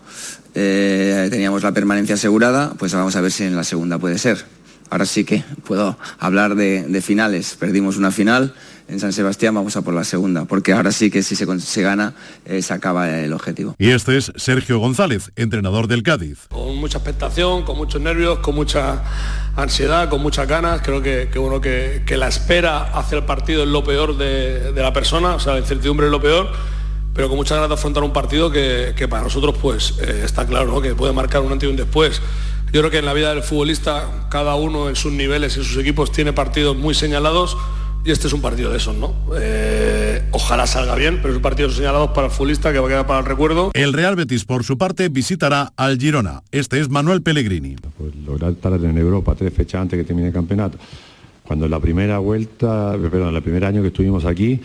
eh, 0.54 1.28
teníamos 1.32 1.64
la 1.64 1.72
permanencia 1.72 2.16
asegurada, 2.16 2.76
pues 2.78 2.94
vamos 2.94 3.16
a 3.16 3.22
ver 3.22 3.32
si 3.32 3.46
en 3.46 3.56
la 3.56 3.64
segunda 3.64 3.98
puede 3.98 4.20
ser. 4.20 4.46
Ahora 4.92 5.08
sí 5.08 5.24
que 5.24 5.44
puedo 5.66 5.98
hablar 6.20 6.54
de, 6.54 6.84
de 6.84 7.02
finales. 7.02 7.56
Perdimos 7.60 7.98
una 7.98 8.12
final 8.12 8.54
en 8.88 9.00
San 9.00 9.14
Sebastián, 9.14 9.56
vamos 9.56 9.76
a 9.76 9.82
por 9.82 9.94
la 9.94 10.04
segunda, 10.04 10.46
porque 10.46 10.74
ahora 10.74 10.92
sí 10.92 11.10
que 11.10 11.24
si 11.24 11.36
se, 11.36 11.82
gana, 11.82 12.14
eh, 12.46 12.62
se 12.62 12.74
acaba 12.74 13.10
el 13.20 13.34
objetivo. 13.34 13.76
Y 13.78 13.90
este 13.90 14.18
es 14.18 14.32
Sergio 14.36 14.80
González, 14.80 15.32
entrenador 15.36 15.88
del 15.88 16.04
Cádiz. 16.04 16.48
Con 16.50 16.78
mucha 16.78 16.98
expectación, 16.98 17.64
con 17.64 17.78
muchos 17.78 18.02
nervios, 18.02 18.40
con 18.40 18.56
mucha 18.56 19.04
ansiedad, 19.56 20.10
con 20.10 20.22
muchas 20.22 20.48
ganas. 20.48 20.82
Creo 20.82 21.02
que, 21.02 21.30
que 21.32 21.40
uno 21.40 21.62
que, 21.62 22.04
que 22.06 22.18
la 22.18 22.28
espera 22.28 22.84
hacia 22.98 23.18
el 23.18 23.26
partido 23.26 23.64
es 23.64 23.70
lo 23.70 23.84
peor 23.84 24.18
de, 24.18 24.72
de 24.72 24.82
la 24.82 24.94
persona, 24.94 25.36
o 25.36 25.40
sea, 25.40 25.54
la 25.54 25.60
incertidumbre 25.60 26.08
es 26.08 26.12
lo 26.12 26.22
peor, 26.22 26.52
pero 27.14 27.30
con 27.30 27.38
muchas 27.38 27.58
ganas 27.58 27.70
de 27.70 27.76
afrontar 27.76 28.04
un 28.04 28.14
partido 28.14 28.52
que, 28.52 28.94
que 28.96 29.08
para 29.08 29.24
nosotros 29.24 29.56
pues 29.62 29.96
eh, 30.02 30.22
está 30.24 30.46
claro, 30.46 30.68
¿no? 30.68 30.82
que 30.82 30.96
puede 30.96 31.14
marcar 31.14 31.42
un 31.42 31.52
antes 31.52 31.68
y 31.68 31.72
un 31.72 31.78
después. 31.78 32.22
Yo 32.72 32.82
creo 32.82 32.90
que 32.90 32.98
en 32.98 33.06
la 33.06 33.14
vida 33.14 33.30
del 33.30 33.44
futbolista 33.44 34.28
cada 34.32 34.56
uno 34.56 34.90
en 34.90 34.96
sus 34.96 35.14
niveles 35.14 35.56
y 35.56 35.60
en 35.60 35.66
sus 35.66 35.78
equipos 35.78 36.12
tiene 36.12 36.34
partidos 36.34 36.76
muy 36.76 36.96
señalados. 36.96 37.56
Y 38.06 38.12
este 38.12 38.28
es 38.28 38.34
un 38.34 38.42
partido 38.42 38.70
de 38.70 38.78
esos, 38.78 38.96
¿no? 38.96 39.14
Eh, 39.40 40.22
ojalá 40.32 40.68
salga 40.68 40.96
bien, 40.96 41.20
pero 41.22 41.30
es 41.30 41.38
un 41.38 41.42
partido 41.42 41.70
señalado 41.70 42.14
para 42.14 42.28
el 42.28 42.34
futbolista 42.34 42.74
que 42.74 42.80
va 42.80 42.88
a 42.88 42.90
quedar 42.90 43.08
para 43.08 43.20
el 43.20 43.26
recuerdo. 43.26 43.72
El 43.74 43.94
Real 43.94 44.16
Betis, 44.16 44.44
por 44.44 44.64
su 44.64 44.78
parte, 44.78 45.08
visitará 45.08 45.72
al 45.78 45.98
Girona. 45.98 46.44
Este 46.52 46.80
es 46.80 46.90
Manuel 46.90 47.22
Pellegrini. 47.22 47.76
Pues 47.98 48.16
lograr 48.16 48.52
estar 48.52 48.74
en 48.74 48.98
Europa 48.98 49.36
tres 49.36 49.54
fechas 49.54 49.82
antes 49.82 49.98
que 49.98 50.04
termine 50.04 50.28
el 50.28 50.34
campeonato. 50.34 50.78
Cuando 51.46 51.66
en 51.66 51.72
la 51.72 51.80
primera 51.80 52.20
vuelta, 52.20 52.98
perdón, 53.00 53.36
el 53.36 53.42
primer 53.42 53.66
año 53.66 53.82
que 53.82 53.90
estuvimos 53.90 54.26
aquí, 54.26 54.60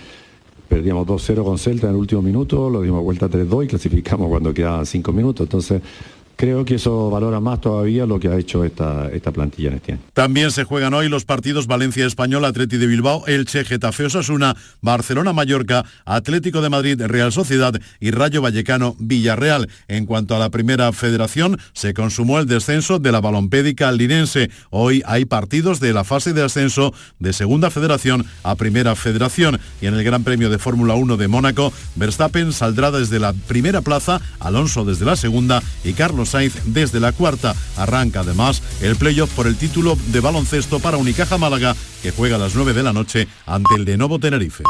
perdíamos 0.68 1.06
2-0 1.06 1.44
con 1.44 1.58
Celta 1.58 1.86
en 1.86 1.94
el 1.94 1.98
último 1.98 2.22
minuto, 2.22 2.68
lo 2.68 2.82
dimos 2.82 3.02
vuelta 3.02 3.28
3-2 3.28 3.64
y 3.64 3.66
clasificamos 3.68 4.28
cuando 4.28 4.52
quedaban 4.52 4.84
5 4.84 5.12
minutos. 5.12 5.46
Entonces, 5.46 5.80
creo 6.38 6.64
que 6.64 6.76
eso 6.76 7.10
valora 7.10 7.40
más 7.40 7.60
todavía 7.60 8.06
lo 8.06 8.20
que 8.20 8.28
ha 8.28 8.36
hecho 8.38 8.64
esta, 8.64 9.08
esta 9.08 9.32
plantilla 9.32 9.70
en 9.70 9.74
este 9.74 9.92
año. 9.92 10.02
También 10.12 10.52
se 10.52 10.62
juegan 10.62 10.94
hoy 10.94 11.08
los 11.08 11.24
partidos 11.24 11.66
Valencia 11.66 12.06
Español, 12.06 12.44
Atleti 12.44 12.76
de 12.76 12.86
Bilbao, 12.86 13.26
Elche, 13.26 13.64
Getafe 13.64 14.04
Osasuna, 14.04 14.56
Barcelona 14.80 15.32
Mallorca, 15.32 15.84
Atlético 16.04 16.60
de 16.62 16.70
Madrid, 16.70 17.02
Real 17.02 17.32
Sociedad 17.32 17.74
y 17.98 18.12
Rayo 18.12 18.40
Vallecano 18.40 18.94
Villarreal. 19.00 19.68
En 19.88 20.06
cuanto 20.06 20.36
a 20.36 20.38
la 20.38 20.48
primera 20.50 20.92
federación, 20.92 21.58
se 21.72 21.92
consumó 21.92 22.38
el 22.38 22.46
descenso 22.46 23.00
de 23.00 23.10
la 23.10 23.20
balompédica 23.20 23.90
linense. 23.90 24.48
Hoy 24.70 25.02
hay 25.06 25.24
partidos 25.24 25.80
de 25.80 25.92
la 25.92 26.04
fase 26.04 26.34
de 26.34 26.44
ascenso 26.44 26.94
de 27.18 27.32
segunda 27.32 27.68
federación 27.70 28.24
a 28.44 28.54
primera 28.54 28.94
federación 28.94 29.58
y 29.80 29.86
en 29.86 29.94
el 29.94 30.04
Gran 30.04 30.22
Premio 30.22 30.50
de 30.50 30.58
Fórmula 30.58 30.94
1 30.94 31.16
de 31.16 31.26
Mónaco, 31.26 31.72
Verstappen 31.96 32.52
saldrá 32.52 32.92
desde 32.92 33.18
la 33.18 33.32
primera 33.32 33.80
plaza, 33.80 34.20
Alonso 34.38 34.84
desde 34.84 35.04
la 35.04 35.16
segunda 35.16 35.64
y 35.82 35.94
Carlos 35.94 36.27
Sainz 36.28 36.54
desde 36.64 37.00
la 37.00 37.12
cuarta. 37.12 37.54
Arranca 37.76 38.20
además 38.20 38.62
el 38.80 38.96
playoff 38.96 39.32
por 39.34 39.46
el 39.46 39.56
título 39.56 39.96
de 40.08 40.20
baloncesto 40.20 40.78
para 40.78 40.96
Unicaja 40.96 41.38
Málaga, 41.38 41.74
que 42.02 42.12
juega 42.12 42.36
a 42.36 42.38
las 42.38 42.54
9 42.54 42.72
de 42.72 42.82
la 42.82 42.92
noche 42.92 43.28
ante 43.46 43.74
el 43.74 43.84
de 43.84 43.96
Novo 43.96 44.18
Tenerife. 44.18 44.64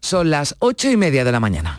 Son 0.00 0.30
las 0.30 0.56
ocho 0.58 0.90
y 0.90 0.96
media 0.96 1.24
de 1.24 1.32
la 1.32 1.40
mañana. 1.40 1.78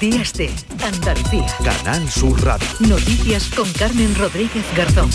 Días 0.00 0.32
de 0.34 0.50
Andalucía. 0.84 1.46
Canal 1.64 2.08
Sur 2.08 2.40
Radio. 2.44 2.68
Noticias 2.80 3.50
con 3.56 3.72
Carmen 3.72 4.14
Rodríguez 4.16 4.64
Garzón. 4.76 5.10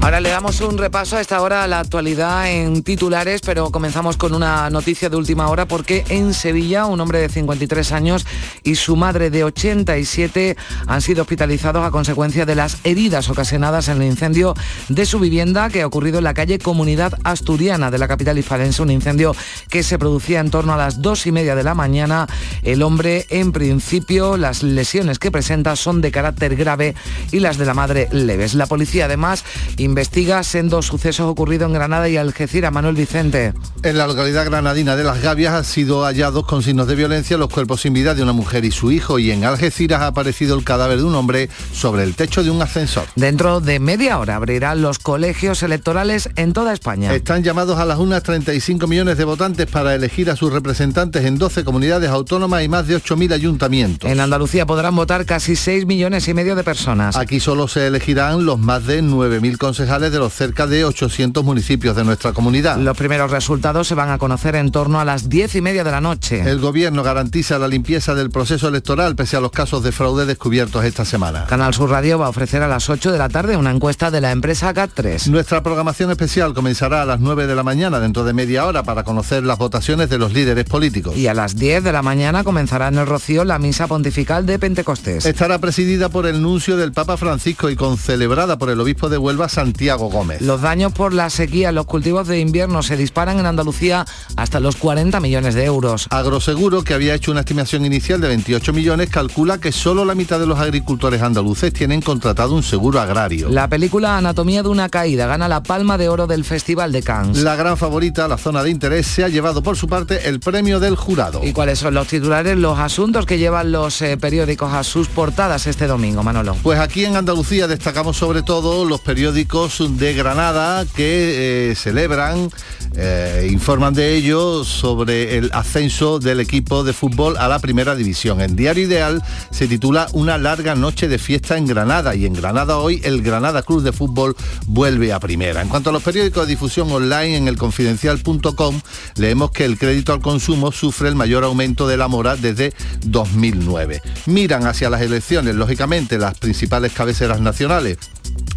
Ahora 0.00 0.20
le 0.20 0.30
damos 0.30 0.60
un 0.60 0.78
repaso 0.78 1.16
a 1.16 1.20
esta 1.20 1.42
hora 1.42 1.64
a 1.64 1.66
la 1.66 1.80
actualidad 1.80 2.50
en 2.50 2.82
titulares, 2.82 3.40
pero 3.44 3.70
comenzamos 3.70 4.16
con 4.16 4.34
una 4.34 4.70
noticia 4.70 5.10
de 5.10 5.16
última 5.16 5.48
hora 5.48 5.66
porque 5.66 6.04
en 6.08 6.34
Sevilla 6.34 6.86
un 6.86 7.00
hombre 7.00 7.18
de 7.18 7.28
53 7.28 7.92
años 7.92 8.26
y 8.62 8.76
su 8.76 8.96
madre 8.96 9.30
de 9.30 9.44
87 9.44 10.56
han 10.86 11.02
sido 11.02 11.22
hospitalizados 11.22 11.84
a 11.84 11.90
consecuencia 11.90 12.46
de 12.46 12.54
las 12.54 12.78
heridas 12.84 13.28
ocasionadas 13.28 13.88
en 13.88 14.00
el 14.00 14.08
incendio 14.08 14.54
de 14.88 15.04
su 15.04 15.18
vivienda 15.18 15.68
que 15.68 15.82
ha 15.82 15.86
ocurrido 15.86 16.18
en 16.18 16.24
la 16.24 16.34
calle 16.34 16.58
Comunidad 16.58 17.18
Asturiana 17.24 17.90
de 17.90 17.98
la 17.98 18.08
capital 18.08 18.38
hispalense, 18.38 18.82
un 18.82 18.90
incendio 18.90 19.34
que 19.68 19.82
se 19.82 19.98
producía 19.98 20.40
en 20.40 20.50
torno 20.50 20.72
a 20.72 20.76
las 20.76 21.02
dos 21.02 21.26
y 21.26 21.32
media 21.32 21.54
de 21.54 21.64
la 21.64 21.74
mañana. 21.74 22.26
El 22.62 22.82
hombre, 22.82 23.26
en 23.30 23.52
principio, 23.52 24.36
las 24.36 24.62
lesiones 24.62 25.18
que 25.18 25.30
presenta 25.30 25.76
son 25.76 26.00
de 26.00 26.12
carácter 26.12 26.56
grave 26.56 26.94
y 27.32 27.40
las 27.40 27.58
de 27.58 27.66
la 27.66 27.74
madre 27.74 28.08
leves. 28.12 28.54
La 28.54 28.66
policía 28.66 29.06
además 29.06 29.44
investiga 29.76 30.42
sendos 30.42 30.86
sucesos 30.86 31.26
ocurridos 31.28 31.68
en 31.68 31.74
Granada 31.74 32.08
y 32.08 32.16
Algeciras. 32.16 32.72
Manuel 32.72 32.94
Vicente. 32.94 33.52
En 33.82 33.98
la 33.98 34.06
localidad 34.06 34.44
granadina 34.44 34.96
de 34.96 35.04
Las 35.04 35.22
Gavias 35.22 35.54
han 35.54 35.64
sido 35.64 36.04
hallados 36.04 36.46
con 36.46 36.62
signos 36.62 36.86
de 36.88 36.96
violencia 36.96 37.36
los 37.36 37.48
cuerpos 37.48 37.82
sin 37.82 37.92
vida 37.92 38.14
de 38.14 38.22
una 38.22 38.32
mujer 38.32 38.64
y 38.64 38.70
su 38.70 38.90
hijo 38.90 39.18
y 39.18 39.30
en 39.30 39.44
Algeciras 39.44 40.00
ha 40.00 40.08
aparecido 40.08 40.56
el 40.56 40.64
cadáver 40.64 40.98
de 40.98 41.04
un 41.04 41.14
hombre 41.14 41.48
sobre 41.72 42.02
el 42.02 42.14
techo 42.14 42.42
de 42.42 42.50
un 42.50 42.62
ascensor. 42.62 43.04
Dentro 43.16 43.60
de 43.60 43.78
media 43.78 44.18
hora 44.18 44.36
abrirán 44.36 44.82
los 44.82 44.98
colegios 44.98 45.62
electorales 45.62 46.30
en 46.36 46.52
toda 46.52 46.72
España. 46.72 47.14
Están 47.14 47.42
llamados 47.42 47.78
a 47.78 47.84
las 47.84 47.98
unas 47.98 48.22
35 48.22 48.86
millones 48.86 49.18
de 49.18 49.24
votantes 49.24 49.66
para 49.66 49.94
elegir 49.94 50.30
a 50.30 50.36
sus 50.36 50.52
representantes 50.52 51.24
en 51.24 51.38
12 51.38 51.64
comunidades 51.64 52.10
autónomas 52.10 52.64
y 52.64 52.68
más 52.68 52.86
de 52.86 52.96
8.000 52.96 53.32
ayuntamientos. 53.32 54.10
En 54.10 54.20
Andalucía 54.20 54.66
podrán 54.66 54.96
votar 54.96 55.26
casi 55.26 55.56
6 55.56 55.86
millones 55.86 56.26
y 56.28 56.34
medio 56.34 56.54
de 56.54 56.64
personas. 56.64 57.16
Aquí 57.16 57.40
solo 57.40 57.68
se 57.68 57.86
elegirán 57.86 58.44
los 58.44 58.58
más 58.58 58.86
de 58.86 59.02
9.000 59.02 59.57
concejales 59.58 60.12
de 60.12 60.18
los 60.18 60.32
cerca 60.32 60.66
de 60.66 60.84
800 60.84 61.44
municipios 61.44 61.96
de 61.96 62.04
nuestra 62.04 62.32
comunidad. 62.32 62.78
Los 62.78 62.96
primeros 62.96 63.30
resultados 63.30 63.88
se 63.88 63.94
van 63.94 64.10
a 64.10 64.18
conocer 64.18 64.56
en 64.56 64.70
torno 64.70 65.00
a 65.00 65.04
las 65.04 65.28
10 65.28 65.56
y 65.56 65.60
media 65.60 65.84
de 65.84 65.90
la 65.90 66.00
noche. 66.00 66.40
El 66.48 66.60
gobierno 66.60 67.02
garantiza 67.02 67.58
la 67.58 67.68
limpieza 67.68 68.14
del 68.14 68.30
proceso 68.30 68.68
electoral 68.68 69.16
pese 69.16 69.36
a 69.36 69.40
los 69.40 69.50
casos 69.50 69.82
de 69.82 69.92
fraude 69.92 70.26
descubiertos 70.26 70.84
esta 70.84 71.04
semana. 71.04 71.46
Canal 71.46 71.74
Sur 71.74 71.90
Radio 71.90 72.18
va 72.18 72.26
a 72.26 72.30
ofrecer 72.30 72.62
a 72.62 72.68
las 72.68 72.88
8 72.88 73.12
de 73.12 73.18
la 73.18 73.28
tarde 73.28 73.56
una 73.56 73.70
encuesta 73.70 74.10
de 74.10 74.20
la 74.20 74.32
empresa 74.32 74.72
GAT3. 74.72 75.26
Nuestra 75.28 75.62
programación 75.62 76.10
especial 76.10 76.54
comenzará 76.54 77.02
a 77.02 77.04
las 77.04 77.20
9 77.20 77.46
de 77.46 77.54
la 77.54 77.62
mañana 77.62 78.00
dentro 78.00 78.24
de 78.24 78.32
media 78.32 78.66
hora 78.66 78.82
para 78.82 79.04
conocer 79.04 79.44
las 79.44 79.58
votaciones 79.58 80.08
de 80.08 80.18
los 80.18 80.32
líderes 80.32 80.64
políticos. 80.64 81.16
Y 81.16 81.26
a 81.26 81.34
las 81.34 81.56
10 81.56 81.84
de 81.84 81.92
la 81.92 82.02
mañana 82.02 82.44
comenzará 82.44 82.88
en 82.88 82.98
el 82.98 83.06
Rocío 83.06 83.44
la 83.44 83.58
misa 83.58 83.86
pontifical 83.86 84.46
de 84.46 84.58
Pentecostés. 84.58 85.26
Estará 85.26 85.58
presidida 85.58 86.08
por 86.08 86.26
el 86.26 86.40
nuncio 86.40 86.76
del 86.76 86.92
Papa 86.92 87.16
Francisco 87.16 87.70
y 87.70 87.76
concelebrada 87.76 88.58
por 88.58 88.70
el 88.70 88.80
obispo 88.80 89.08
de 89.08 89.18
Huelva 89.18 89.47
Santiago 89.48 90.10
Gómez. 90.10 90.40
Los 90.40 90.60
daños 90.60 90.92
por 90.92 91.12
la 91.12 91.30
sequía 91.30 91.70
en 91.70 91.74
los 91.74 91.86
cultivos 91.86 92.28
de 92.28 92.40
invierno 92.40 92.82
se 92.82 92.96
disparan 92.96 93.38
en 93.38 93.46
Andalucía 93.46 94.04
hasta 94.36 94.60
los 94.60 94.76
40 94.76 95.20
millones 95.20 95.54
de 95.54 95.64
euros. 95.64 96.06
Agroseguro, 96.10 96.82
que 96.82 96.94
había 96.94 97.14
hecho 97.14 97.30
una 97.30 97.40
estimación 97.40 97.84
inicial 97.84 98.20
de 98.20 98.28
28 98.28 98.72
millones, 98.72 99.10
calcula 99.10 99.58
que 99.58 99.72
solo 99.72 100.04
la 100.04 100.14
mitad 100.14 100.38
de 100.38 100.46
los 100.46 100.58
agricultores 100.58 101.22
andaluces 101.22 101.72
tienen 101.72 102.00
contratado 102.00 102.54
un 102.54 102.62
seguro 102.62 103.00
agrario. 103.00 103.48
La 103.48 103.68
película 103.68 104.16
Anatomía 104.16 104.62
de 104.62 104.68
una 104.68 104.88
caída 104.88 105.26
gana 105.26 105.48
la 105.48 105.62
palma 105.62 105.98
de 105.98 106.08
oro 106.08 106.26
del 106.26 106.44
Festival 106.44 106.92
de 106.92 107.02
Cannes. 107.02 107.38
La 107.38 107.56
gran 107.56 107.76
favorita, 107.76 108.28
la 108.28 108.38
zona 108.38 108.62
de 108.62 108.70
interés, 108.70 109.06
se 109.06 109.24
ha 109.24 109.28
llevado 109.28 109.62
por 109.62 109.76
su 109.76 109.88
parte 109.88 110.28
el 110.28 110.40
premio 110.40 110.80
del 110.80 110.96
jurado. 110.96 111.40
¿Y 111.42 111.52
cuáles 111.52 111.78
son 111.78 111.94
los 111.94 112.08
titulares, 112.08 112.56
los 112.56 112.78
asuntos 112.78 113.26
que 113.26 113.38
llevan 113.38 113.72
los 113.72 114.02
eh, 114.02 114.16
periódicos 114.16 114.72
a 114.72 114.84
sus 114.84 115.08
portadas 115.08 115.66
este 115.66 115.86
domingo, 115.86 116.22
Manolo? 116.22 116.56
Pues 116.62 116.78
aquí 116.78 117.04
en 117.04 117.16
Andalucía 117.16 117.66
destacamos 117.66 118.16
sobre 118.16 118.42
todo 118.42 118.84
los 118.84 119.00
periódicos 119.00 119.37
de 119.38 120.14
Granada 120.14 120.84
que 120.84 121.70
eh, 121.70 121.74
celebran, 121.76 122.50
eh, 122.96 123.48
informan 123.52 123.94
de 123.94 124.16
ello 124.16 124.64
sobre 124.64 125.38
el 125.38 125.50
ascenso 125.52 126.18
del 126.18 126.40
equipo 126.40 126.82
de 126.82 126.92
fútbol 126.92 127.36
a 127.36 127.46
la 127.46 127.60
primera 127.60 127.94
división. 127.94 128.40
En 128.40 128.56
Diario 128.56 128.84
Ideal 128.84 129.22
se 129.52 129.68
titula 129.68 130.08
Una 130.12 130.38
larga 130.38 130.74
noche 130.74 131.06
de 131.06 131.18
fiesta 131.18 131.56
en 131.56 131.66
Granada 131.66 132.16
y 132.16 132.26
en 132.26 132.32
Granada 132.32 132.78
hoy 132.78 133.00
el 133.04 133.22
Granada 133.22 133.62
Club 133.62 133.82
de 133.82 133.92
Fútbol 133.92 134.34
vuelve 134.66 135.12
a 135.12 135.20
primera. 135.20 135.62
En 135.62 135.68
cuanto 135.68 135.90
a 135.90 135.92
los 135.92 136.02
periódicos 136.02 136.44
de 136.44 136.50
difusión 136.54 136.90
online 136.90 137.36
en 137.36 137.46
el 137.46 137.56
confidencial.com 137.56 138.80
leemos 139.14 139.52
que 139.52 139.64
el 139.64 139.78
crédito 139.78 140.12
al 140.12 140.20
consumo 140.20 140.72
sufre 140.72 141.08
el 141.08 141.14
mayor 141.14 141.44
aumento 141.44 141.86
de 141.86 141.96
la 141.96 142.08
mora 142.08 142.34
desde 142.34 142.72
2009. 143.04 144.02
Miran 144.26 144.66
hacia 144.66 144.90
las 144.90 145.00
elecciones, 145.00 145.54
lógicamente, 145.54 146.18
las 146.18 146.36
principales 146.36 146.92
cabeceras 146.92 147.40
nacionales. 147.40 147.98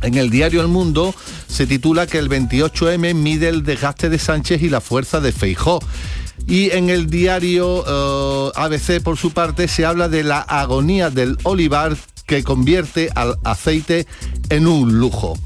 En 0.02 0.16
el 0.16 0.32
diario 0.32 0.61
El 0.62 0.68
Mundo 0.68 1.14
se 1.48 1.68
titula 1.68 2.08
que 2.08 2.18
el 2.18 2.30
28M 2.30 3.14
mide 3.14 3.50
el 3.50 3.64
desgaste 3.64 4.10
de 4.10 4.20
Sánchez 4.20 4.62
y 4.62 4.70
la 4.70 4.82
fuerza 4.82 5.20
de 5.20 5.32
Feijó. 5.32 5.80
Y 6.48 6.72
en 6.72 6.90
el 6.90 7.10
diario 7.10 7.84
uh, 7.84 8.52
ABC, 8.56 9.02
por 9.02 9.18
su 9.18 9.32
parte, 9.32 9.68
se 9.68 9.86
habla 9.86 10.10
de 10.10 10.24
la 10.24 10.40
agonía 10.40 11.10
del 11.10 11.38
olivar 11.44 11.96
que 12.26 12.44
convierte 12.44 13.10
al 13.16 13.38
aceite 13.44 14.08
en 14.50 14.68
un 14.68 15.00
lujo. 15.00 15.38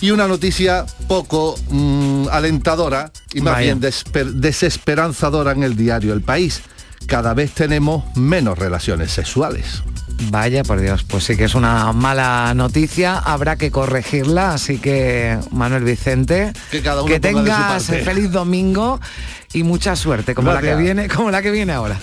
Y 0.00 0.10
una 0.10 0.26
noticia 0.26 0.84
poco 1.06 1.54
mmm, 1.70 2.26
alentadora 2.30 3.12
y 3.32 3.40
más 3.40 3.54
Vaya. 3.54 3.74
bien 3.74 4.40
desesperanzadora 4.40 5.52
en 5.52 5.62
el 5.62 5.76
diario 5.76 6.12
El 6.12 6.22
País. 6.22 6.62
Cada 7.06 7.34
vez 7.34 7.52
tenemos 7.52 8.04
menos 8.16 8.58
relaciones 8.58 9.12
sexuales. 9.12 9.82
Vaya, 10.30 10.62
por 10.62 10.80
Dios, 10.80 11.04
pues 11.04 11.24
sí 11.24 11.36
que 11.36 11.44
es 11.44 11.54
una 11.54 11.92
mala 11.92 12.52
noticia, 12.54 13.18
habrá 13.18 13.56
que 13.56 13.70
corregirla, 13.70 14.54
así 14.54 14.78
que 14.78 15.38
Manuel 15.50 15.84
Vicente, 15.84 16.52
que, 16.70 16.82
cada 16.82 17.02
uno 17.02 17.12
que 17.12 17.20
tengas 17.20 17.86
feliz 17.86 18.30
domingo 18.30 19.00
y 19.52 19.62
mucha 19.62 19.96
suerte, 19.96 20.34
como 20.34 20.50
Gracias. 20.50 20.72
la 20.72 20.76
que 20.76 20.82
viene, 20.82 21.08
como 21.08 21.30
la 21.30 21.42
que 21.42 21.50
viene 21.50 21.72
ahora. 21.72 21.96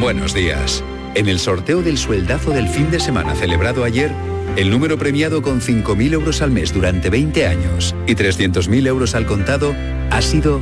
Buenos 0.00 0.32
días. 0.32 0.84
En 1.14 1.28
el 1.28 1.40
sorteo 1.40 1.82
del 1.82 1.98
sueldazo 1.98 2.50
del 2.50 2.68
fin 2.68 2.90
de 2.90 3.00
semana 3.00 3.34
celebrado 3.34 3.82
ayer, 3.82 4.12
el 4.56 4.70
número 4.70 4.96
premiado 4.96 5.42
con 5.42 5.60
5.000 5.60 6.12
euros 6.12 6.40
al 6.42 6.52
mes 6.52 6.72
durante 6.72 7.10
20 7.10 7.46
años 7.46 7.94
y 8.06 8.14
300.000 8.14 8.86
euros 8.86 9.14
al 9.14 9.26
contado 9.26 9.74
ha 10.10 10.22
sido 10.22 10.60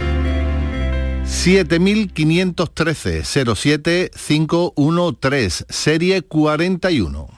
7513 1.27 3.25
07513 3.25 5.65
serie 5.69 6.23
41. 6.23 7.29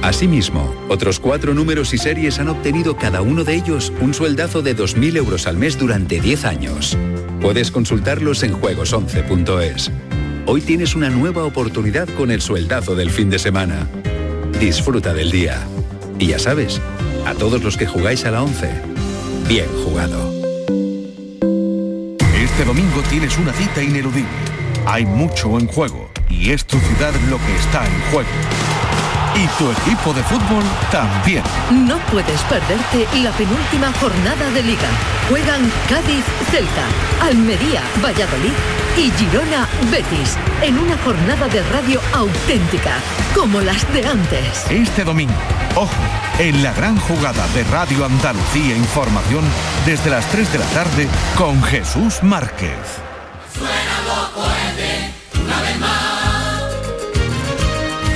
Asimismo, 0.00 0.72
otros 0.88 1.18
cuatro 1.20 1.54
números 1.54 1.92
y 1.92 1.98
series 1.98 2.38
han 2.38 2.48
obtenido 2.48 2.96
cada 2.96 3.20
uno 3.20 3.44
de 3.44 3.56
ellos 3.56 3.92
un 4.00 4.14
sueldazo 4.14 4.62
de 4.62 4.74
2.000 4.76 5.16
euros 5.16 5.46
al 5.46 5.58
mes 5.58 5.78
durante 5.78 6.18
10 6.20 6.44
años. 6.46 6.96
Puedes 7.42 7.70
consultarlos 7.70 8.42
en 8.42 8.54
juegos11.es. 8.54 9.90
Hoy 10.46 10.62
tienes 10.62 10.94
una 10.94 11.10
nueva 11.10 11.44
oportunidad 11.44 12.08
con 12.16 12.30
el 12.30 12.40
sueldazo 12.40 12.94
del 12.94 13.10
fin 13.10 13.28
de 13.28 13.38
semana. 13.38 13.86
Disfruta 14.60 15.12
del 15.12 15.30
día. 15.30 15.66
Y 16.18 16.28
ya 16.28 16.38
sabes, 16.38 16.80
a 17.26 17.34
todos 17.34 17.62
los 17.62 17.76
que 17.76 17.86
jugáis 17.86 18.24
a 18.24 18.30
la 18.30 18.42
11, 18.42 18.70
bien 19.46 19.68
jugado. 19.84 20.37
Este 22.58 22.66
domingo 22.66 23.00
tienes 23.08 23.38
una 23.38 23.52
cita 23.52 23.80
ineludible. 23.80 24.28
Hay 24.84 25.06
mucho 25.06 25.60
en 25.60 25.68
juego 25.68 26.10
y 26.28 26.50
es 26.50 26.64
tu 26.64 26.76
ciudad 26.80 27.12
lo 27.30 27.38
que 27.38 27.54
está 27.54 27.86
en 27.86 28.00
juego. 28.10 28.28
Y 29.36 29.46
tu 29.56 29.70
equipo 29.70 30.12
de 30.12 30.24
fútbol 30.24 30.64
también. 30.90 31.44
No 31.86 31.98
puedes 32.10 32.40
perderte 32.50 33.06
la 33.22 33.30
penúltima 33.30 33.92
jornada 34.00 34.50
de 34.50 34.64
liga. 34.64 34.88
Juegan 35.28 35.70
Cádiz 35.88 36.24
Celta, 36.50 36.82
Almería 37.22 37.80
Valladolid 38.02 38.54
y 38.96 39.12
Girona 39.12 39.68
Betis 39.92 40.36
en 40.60 40.80
una 40.80 40.98
jornada 40.98 41.46
de 41.46 41.62
radio 41.62 42.00
auténtica, 42.12 42.94
como 43.38 43.60
las 43.60 43.92
de 43.94 44.04
antes. 44.04 44.68
Este 44.68 45.04
domingo, 45.04 45.32
ojo, 45.76 45.92
en 46.40 46.60
la 46.60 46.72
gran 46.72 46.98
jugada 46.98 47.46
de 47.54 47.62
Radio 47.64 48.04
Andalucía 48.04 48.76
Información 48.76 49.44
desde 49.86 50.10
las 50.10 50.26
3 50.26 50.52
de 50.52 50.58
la 50.58 50.64
tarde 50.66 51.08
con 51.36 51.62
Jesús 51.62 52.20
Márquez. 52.22 52.74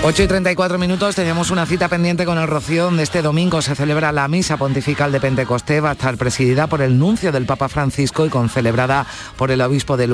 8 0.05 0.25
y 0.25 0.27
34 0.27 0.79
minutos, 0.79 1.15
tenemos 1.15 1.53
una 1.53 1.65
cita 1.65 1.87
pendiente 1.87 2.25
con 2.25 2.37
el 2.37 2.49
Rocío, 2.49 2.87
donde 2.87 3.05
este 3.05 3.23
domingo 3.23 3.63
se 3.63 3.77
celebra 3.77 4.11
la 4.11 4.27
misa 4.27 4.57
pontifical 4.57 5.13
de 5.13 5.21
Pentecostés, 5.21 5.83
va 5.83 5.91
a 5.91 5.93
estar 5.93 6.17
presidida 6.17 6.67
por 6.67 6.83
el 6.83 6.99
nuncio 6.99 7.31
del 7.31 7.47
Papa 7.47 7.69
Francisco 7.69 8.27
y 8.27 8.29
concelebrada 8.29 9.07
por 9.37 9.53
el 9.53 9.61
obispo 9.61 9.97
de 9.97 10.13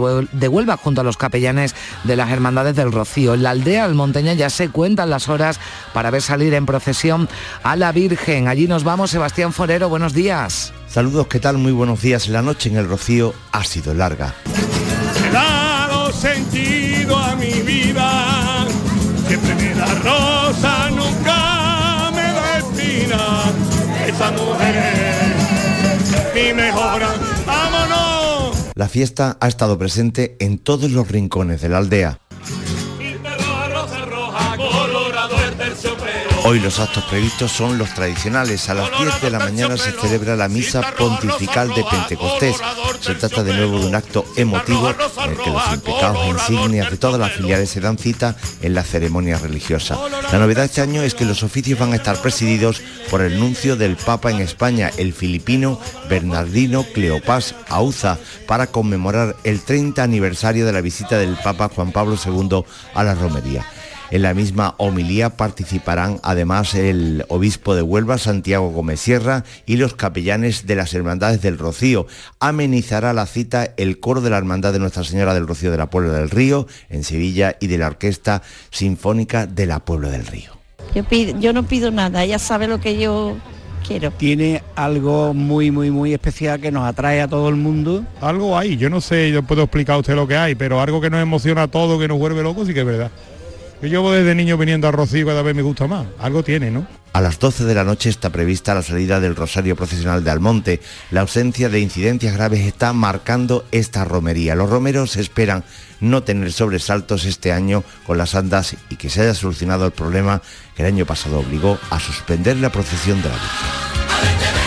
Huelva 0.48 0.76
junto 0.76 1.00
a 1.00 1.04
los 1.04 1.16
capellanes 1.16 1.74
de 2.04 2.16
las 2.16 2.30
Hermandades 2.30 2.76
del 2.76 2.92
Rocío. 2.92 3.32
En 3.32 3.42
la 3.42 3.50
aldea 3.50 3.86
almonteña 3.86 4.34
ya 4.34 4.50
se 4.50 4.68
cuentan 4.68 5.08
las 5.08 5.30
horas 5.30 5.58
para 5.94 6.10
ver 6.10 6.20
salir 6.20 6.52
en 6.52 6.66
procesión 6.66 7.26
a 7.62 7.74
la 7.74 7.90
Virgen. 7.90 8.46
Allí 8.46 8.68
nos 8.68 8.84
vamos, 8.84 9.10
Sebastián 9.10 9.54
Forero, 9.54 9.88
buenos 9.88 10.12
días. 10.12 10.74
Saludos, 10.86 11.28
¿qué 11.28 11.40
tal? 11.40 11.56
Muy 11.56 11.72
buenos 11.72 12.02
días. 12.02 12.28
La 12.28 12.42
noche 12.42 12.68
en 12.68 12.76
el 12.76 12.86
Rocío 12.86 13.32
ha 13.52 13.64
sido 13.64 13.94
larga. 13.94 14.34
He 15.26 15.32
dado 15.32 16.12
sentido 16.12 17.16
a 17.16 17.36
mi 17.36 17.62
vida, 17.62 18.37
rosa, 20.02 20.90
nunca 20.90 22.10
me. 22.14 22.28
Esa 24.08 24.30
mujer, 24.32 24.74
mi 26.34 26.52
vámonos. 27.46 28.56
La 28.74 28.88
fiesta 28.88 29.36
ha 29.40 29.48
estado 29.48 29.78
presente 29.78 30.36
en 30.40 30.58
todos 30.58 30.90
los 30.90 31.08
rincones 31.08 31.60
de 31.60 31.68
la 31.68 31.78
aldea. 31.78 32.20
Hoy 36.44 36.60
los 36.60 36.78
actos 36.78 37.04
previstos 37.04 37.52
son 37.52 37.78
los 37.78 37.92
tradicionales. 37.94 38.68
A 38.68 38.74
las 38.74 38.90
10 38.98 39.20
de 39.20 39.30
la 39.30 39.38
mañana 39.38 39.76
se 39.76 39.92
celebra 39.92 40.36
la 40.36 40.48
misa 40.48 40.80
pontifical 40.96 41.74
de 41.74 41.84
Pentecostés. 41.84 42.56
Se 43.00 43.14
trata 43.14 43.42
de 43.42 43.54
nuevo 43.54 43.78
de 43.78 43.86
un 43.86 43.94
acto 43.94 44.24
emotivo 44.36 44.90
en 44.90 45.30
el 45.30 45.36
que 45.36 45.50
los 45.50 45.72
impecados 45.72 46.24
e 46.24 46.28
insignias 46.28 46.90
de 46.90 46.96
todas 46.96 47.20
las 47.20 47.32
filiales 47.32 47.70
se 47.70 47.80
dan 47.80 47.98
cita 47.98 48.36
en 48.62 48.74
la 48.74 48.82
ceremonia 48.82 49.38
religiosa. 49.38 49.98
La 50.32 50.38
novedad 50.38 50.64
este 50.64 50.80
año 50.80 51.02
es 51.02 51.14
que 51.14 51.24
los 51.24 51.42
oficios 51.42 51.78
van 51.78 51.92
a 51.92 51.96
estar 51.96 52.20
presididos 52.20 52.80
por 53.10 53.20
el 53.20 53.38
nuncio 53.38 53.76
del 53.76 53.96
Papa 53.96 54.30
en 54.30 54.40
España, 54.40 54.90
el 54.96 55.12
filipino 55.12 55.80
Bernardino 56.08 56.84
Cleopas 56.94 57.54
Auza, 57.68 58.18
para 58.46 58.68
conmemorar 58.68 59.36
el 59.44 59.60
30 59.60 60.02
aniversario 60.02 60.66
de 60.66 60.72
la 60.72 60.80
visita 60.80 61.18
del 61.18 61.36
Papa 61.36 61.70
Juan 61.74 61.92
Pablo 61.92 62.16
II 62.24 62.64
a 62.94 63.04
la 63.04 63.14
romería. 63.14 63.66
En 64.10 64.22
la 64.22 64.32
misma 64.32 64.74
homilía 64.78 65.30
participarán 65.36 66.18
además 66.22 66.74
el 66.74 67.26
obispo 67.28 67.74
de 67.74 67.82
Huelva, 67.82 68.16
Santiago 68.16 68.70
Gómez 68.70 69.00
Sierra, 69.00 69.44
y 69.66 69.76
los 69.76 69.94
capellanes 69.94 70.66
de 70.66 70.76
las 70.76 70.94
Hermandades 70.94 71.42
del 71.42 71.58
Rocío. 71.58 72.06
Amenizará 72.40 73.12
la 73.12 73.26
cita 73.26 73.68
el 73.76 74.00
coro 74.00 74.22
de 74.22 74.30
la 74.30 74.38
Hermandad 74.38 74.72
de 74.72 74.78
Nuestra 74.78 75.04
Señora 75.04 75.34
del 75.34 75.46
Rocío 75.46 75.70
de 75.70 75.76
la 75.76 75.90
Puebla 75.90 76.14
del 76.14 76.30
Río, 76.30 76.66
en 76.88 77.04
Sevilla, 77.04 77.56
y 77.60 77.66
de 77.66 77.76
la 77.76 77.88
Orquesta 77.88 78.40
Sinfónica 78.70 79.46
de 79.46 79.66
la 79.66 79.80
Puebla 79.80 80.08
del 80.08 80.26
Río. 80.26 80.52
Yo, 80.94 81.04
pido- 81.04 81.38
yo 81.38 81.52
no 81.52 81.64
pido 81.64 81.90
nada, 81.90 82.24
ella 82.24 82.38
sabe 82.38 82.66
lo 82.66 82.80
que 82.80 82.98
yo 82.98 83.36
quiero. 83.86 84.10
tiene 84.12 84.62
algo 84.74 85.34
muy, 85.34 85.70
muy, 85.70 85.90
muy 85.90 86.14
especial 86.14 86.60
que 86.62 86.72
nos 86.72 86.86
atrae 86.86 87.20
a 87.20 87.28
todo 87.28 87.50
el 87.50 87.56
mundo. 87.56 88.04
Algo 88.22 88.56
hay, 88.56 88.78
yo 88.78 88.88
no 88.88 89.02
sé, 89.02 89.30
yo 89.30 89.42
puedo 89.42 89.64
explicar 89.64 89.96
a 89.96 89.98
usted 89.98 90.14
lo 90.14 90.26
que 90.26 90.36
hay, 90.36 90.54
pero 90.54 90.80
algo 90.80 90.98
que 91.02 91.10
nos 91.10 91.20
emociona 91.20 91.64
a 91.64 91.68
todos, 91.68 92.00
que 92.00 92.08
nos 92.08 92.18
vuelve 92.18 92.42
locos, 92.42 92.66
sí 92.66 92.72
que 92.72 92.80
es 92.80 92.86
verdad. 92.86 93.10
Yo 93.80 93.88
llevo 93.88 94.10
desde 94.10 94.34
niño 94.34 94.56
viniendo 94.58 94.88
a 94.88 94.90
Rocío 94.90 95.26
cada 95.26 95.42
vez 95.42 95.54
me 95.54 95.62
gusta 95.62 95.86
más. 95.86 96.06
Algo 96.18 96.42
tiene, 96.42 96.70
¿no? 96.70 96.86
A 97.12 97.20
las 97.20 97.38
12 97.38 97.64
de 97.64 97.74
la 97.74 97.84
noche 97.84 98.10
está 98.10 98.30
prevista 98.30 98.74
la 98.74 98.82
salida 98.82 99.20
del 99.20 99.36
Rosario 99.36 99.76
Procesional 99.76 100.24
de 100.24 100.30
Almonte. 100.30 100.80
La 101.10 101.22
ausencia 101.22 101.68
de 101.68 101.80
incidencias 101.80 102.34
graves 102.34 102.60
está 102.60 102.92
marcando 102.92 103.64
esta 103.70 104.04
romería. 104.04 104.54
Los 104.54 104.68
romeros 104.68 105.16
esperan 105.16 105.64
no 106.00 106.22
tener 106.22 106.52
sobresaltos 106.52 107.24
este 107.24 107.52
año 107.52 107.84
con 108.06 108.18
las 108.18 108.34
andas 108.34 108.76
y 108.90 108.96
que 108.96 109.10
se 109.10 109.22
haya 109.22 109.34
solucionado 109.34 109.86
el 109.86 109.92
problema 109.92 110.42
que 110.76 110.82
el 110.82 110.88
año 110.88 111.06
pasado 111.06 111.38
obligó 111.38 111.78
a 111.90 111.98
suspender 112.00 112.56
la 112.56 112.70
procesión 112.70 113.22
de 113.22 113.28
la 113.28 113.34
Virgen. 113.34 114.57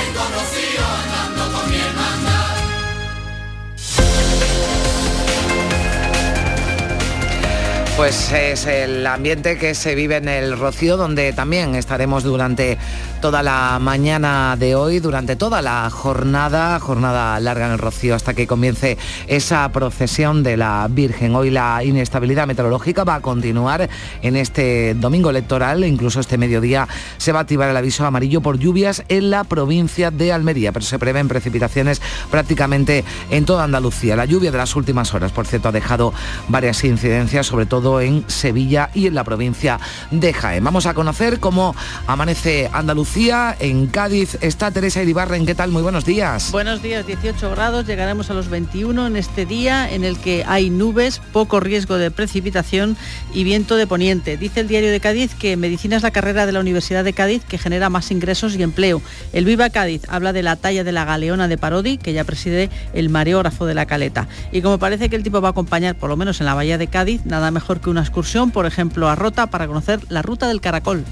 Pues 8.02 8.32
es 8.32 8.66
el 8.66 9.06
ambiente 9.06 9.60
que 9.60 9.76
se 9.76 9.94
vive 9.94 10.16
en 10.16 10.28
el 10.28 10.58
Rocío, 10.58 10.98
donde 10.98 11.34
también 11.34 11.76
estaremos 11.76 12.24
durante 12.24 12.80
toda 13.22 13.44
la 13.44 13.78
mañana 13.80 14.56
de 14.58 14.74
hoy, 14.74 15.00
durante 15.00 15.36
toda 15.36 15.62
la 15.62 15.88
jornada, 15.92 16.80
jornada 16.80 17.40
larga 17.40 17.68
en 17.68 17.74
el 17.74 17.78
Rocío, 17.78 18.16
hasta 18.16 18.34
que 18.34 18.48
comience 18.48 18.98
esa 19.28 19.72
procesión 19.72 20.42
de 20.42 20.58
la 20.58 20.88
Virgen. 20.90 21.36
Hoy 21.36 21.52
la 21.52 21.84
inestabilidad 21.84 22.48
meteorológica 22.48 23.04
va 23.04 23.14
a 23.14 23.22
continuar 23.22 23.88
en 24.24 24.36
este 24.36 24.96
domingo 24.96 25.30
electoral, 25.30 25.84
incluso 25.84 26.20
este 26.20 26.40
mediodía 26.40 26.88
se 27.18 27.32
va 27.32 27.38
a 27.38 27.42
activar 27.44 27.70
el 27.70 27.78
aviso 27.78 28.04
amarillo 28.04 28.42
por 28.42 28.58
lluvias 28.58 29.04
en 29.10 29.30
la 29.30 29.44
provincia 29.44 30.10
de 30.10 30.34
Almería, 30.34 30.72
pero 30.72 30.88
se 30.88 30.98
prevén 30.98 31.28
precipitaciones 31.28 32.02
prácticamente 32.32 33.06
en 33.30 33.46
toda 33.46 33.64
Andalucía. 33.64 34.16
La 34.16 34.26
lluvia 34.26 34.52
de 34.52 34.58
las 34.58 34.76
últimas 34.76 35.14
horas, 35.14 35.32
por 35.32 35.46
cierto, 35.46 35.70
ha 35.70 35.72
dejado 35.72 36.16
varias 36.48 36.84
incidencias, 36.84 37.46
sobre 37.46 37.68
todo 37.68 37.91
en 38.00 38.24
Sevilla 38.28 38.90
y 38.94 39.08
en 39.08 39.16
la 39.16 39.24
provincia 39.24 39.80
de 40.12 40.32
Jaén. 40.32 40.64
Vamos 40.64 40.86
a 40.86 40.94
conocer 40.94 41.40
cómo 41.40 41.76
amanece 42.08 42.70
Andalucía. 42.72 43.56
En 43.60 43.88
Cádiz 43.88 44.38
está 44.42 44.72
Teresa 44.72 45.02
Iribarren. 45.02 45.46
¿Qué 45.46 45.56
tal? 45.56 45.72
Muy 45.72 45.82
buenos 45.82 46.06
días. 46.06 46.52
Buenos 46.52 46.82
días, 46.82 47.06
18 47.06 47.52
grados, 47.52 47.86
llegaremos 47.88 48.30
a 48.30 48.34
los 48.34 48.50
21 48.50 49.08
en 49.08 49.16
este 49.16 49.46
día 49.46 49.92
en 49.92 50.04
el 50.04 50.18
que 50.18 50.44
hay 50.48 50.70
nubes, 50.70 51.20
poco 51.34 51.60
riesgo 51.60 51.98
de 51.98 52.12
precipitación 52.12 52.96
y 53.34 53.44
viento 53.44 53.76
de 53.76 53.88
poniente. 53.88 54.38
Dice 54.38 54.62
el 54.62 54.68
diario 54.68 54.92
de 54.92 55.00
Cádiz 55.00 55.34
que 55.36 55.58
medicina 55.58 55.98
es 55.98 56.04
la 56.04 56.12
carrera 56.12 56.46
de 56.46 56.52
la 56.52 56.60
Universidad 56.60 57.04
de 57.04 57.14
Cádiz 57.14 57.44
que 57.44 57.58
genera 57.58 57.90
más 57.90 58.12
ingresos 58.12 58.56
y 58.56 58.64
empleo. 58.64 59.02
El 59.34 59.46
Viva 59.46 59.70
Cádiz 59.70 60.04
habla 60.08 60.34
de 60.34 60.44
la 60.44 60.56
talla 60.56 60.84
de 60.84 60.92
la 60.92 61.06
galeona 61.06 61.48
de 61.48 61.58
Parodi, 61.58 61.98
que 61.98 62.14
ya 62.14 62.24
preside 62.24 62.70
el 62.94 63.10
mareógrafo 63.10 63.66
de 63.66 63.74
la 63.74 63.86
caleta. 63.86 64.28
Y 64.52 64.62
como 64.62 64.80
parece 64.80 65.10
que 65.10 65.16
el 65.16 65.24
tipo 65.24 65.42
va 65.42 65.50
a 65.50 65.52
acompañar, 65.52 65.96
por 65.96 66.10
lo 66.10 66.18
menos 66.18 66.40
en 66.40 66.46
la 66.46 66.54
bahía 66.54 66.78
de 66.78 66.88
Cádiz, 66.88 67.26
nada 67.26 67.52
mejor 67.52 67.81
que 67.82 67.90
una 67.90 68.02
excursión, 68.02 68.52
por 68.52 68.66
ejemplo, 68.66 69.10
a 69.10 69.16
Rota 69.16 69.48
para 69.48 69.68
conocer 69.68 70.00
la 70.10 70.22
ruta 70.22 70.48
del 70.48 70.62
caracol. 70.62 71.04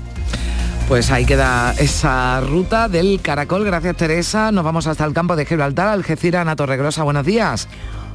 Pues 0.89 1.11
ahí 1.11 1.23
queda 1.23 1.75
esa 1.77 2.41
ruta 2.41 2.89
del 2.89 3.19
Caracol. 3.21 3.63
Gracias 3.63 3.95
Teresa. 3.95 4.51
Nos 4.51 4.63
vamos 4.63 4.87
hasta 4.87 5.05
el 5.05 5.13
campo 5.13 5.35
de 5.35 5.45
Gibraltar, 5.45 5.87
Algeciras, 5.87 6.41
Ana 6.41 6.55
Torregrosa. 6.55 7.03
Buenos 7.03 7.27
días. 7.27 7.67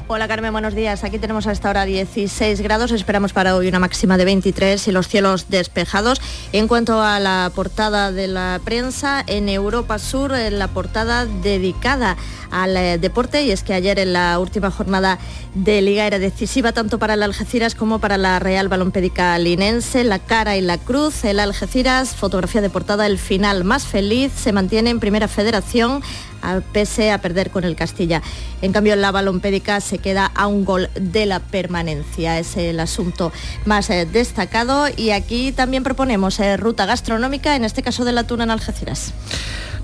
Hola 0.06 0.28
Carmen, 0.28 0.52
buenos 0.52 0.74
días. 0.74 1.02
Aquí 1.02 1.18
tenemos 1.18 1.46
a 1.46 1.52
esta 1.52 1.70
hora 1.70 1.86
16 1.86 2.60
grados, 2.60 2.92
esperamos 2.92 3.32
para 3.32 3.56
hoy 3.56 3.68
una 3.68 3.78
máxima 3.78 4.18
de 4.18 4.26
23 4.26 4.86
y 4.86 4.92
los 4.92 5.08
cielos 5.08 5.46
despejados. 5.48 6.20
En 6.52 6.68
cuanto 6.68 7.00
a 7.00 7.18
la 7.20 7.50
portada 7.54 8.12
de 8.12 8.28
la 8.28 8.60
prensa, 8.62 9.24
en 9.26 9.48
Europa 9.48 9.98
Sur, 9.98 10.34
eh, 10.34 10.50
la 10.50 10.68
portada 10.68 11.24
dedicada 11.24 12.18
al 12.50 12.76
eh, 12.76 12.98
deporte. 12.98 13.44
Y 13.44 13.50
es 13.50 13.62
que 13.62 13.72
ayer 13.72 13.98
en 13.98 14.12
la 14.12 14.38
última 14.38 14.70
jornada 14.70 15.18
de 15.54 15.80
Liga 15.80 16.06
era 16.06 16.18
decisiva 16.18 16.72
tanto 16.72 16.98
para 16.98 17.14
el 17.14 17.22
Algeciras 17.22 17.74
como 17.74 17.98
para 17.98 18.18
la 18.18 18.38
Real 18.40 18.68
Balompédica 18.68 19.38
Linense, 19.38 20.04
la 20.04 20.18
cara 20.18 20.58
y 20.58 20.60
la 20.60 20.76
cruz, 20.76 21.24
el 21.24 21.40
Algeciras, 21.40 22.14
fotografía 22.14 22.60
de 22.60 22.68
portada, 22.68 23.06
el 23.06 23.18
final 23.18 23.64
más 23.64 23.86
feliz, 23.86 24.32
se 24.36 24.52
mantiene 24.52 24.90
en 24.90 25.00
primera 25.00 25.28
federación 25.28 26.02
a- 26.44 26.60
pese 26.60 27.10
a 27.10 27.18
perder 27.22 27.50
con 27.50 27.64
el 27.64 27.74
Castilla. 27.74 28.20
En 28.60 28.72
cambio, 28.72 28.94
la 28.96 29.10
balompédica 29.10 29.80
se 29.80 29.94
se 29.94 29.98
queda 30.00 30.26
a 30.34 30.48
un 30.48 30.64
gol 30.64 30.90
de 30.96 31.24
la 31.24 31.38
permanencia. 31.38 32.40
Es 32.40 32.56
el 32.56 32.80
asunto 32.80 33.32
más 33.64 33.88
eh, 33.90 34.06
destacado 34.06 34.86
y 34.96 35.10
aquí 35.10 35.52
también 35.52 35.84
proponemos 35.84 36.40
eh, 36.40 36.56
ruta 36.56 36.84
gastronómica, 36.84 37.54
en 37.54 37.64
este 37.64 37.80
caso 37.84 38.04
de 38.04 38.10
la 38.10 38.24
tuna 38.26 38.42
en 38.42 38.50
Algeciras. 38.50 39.12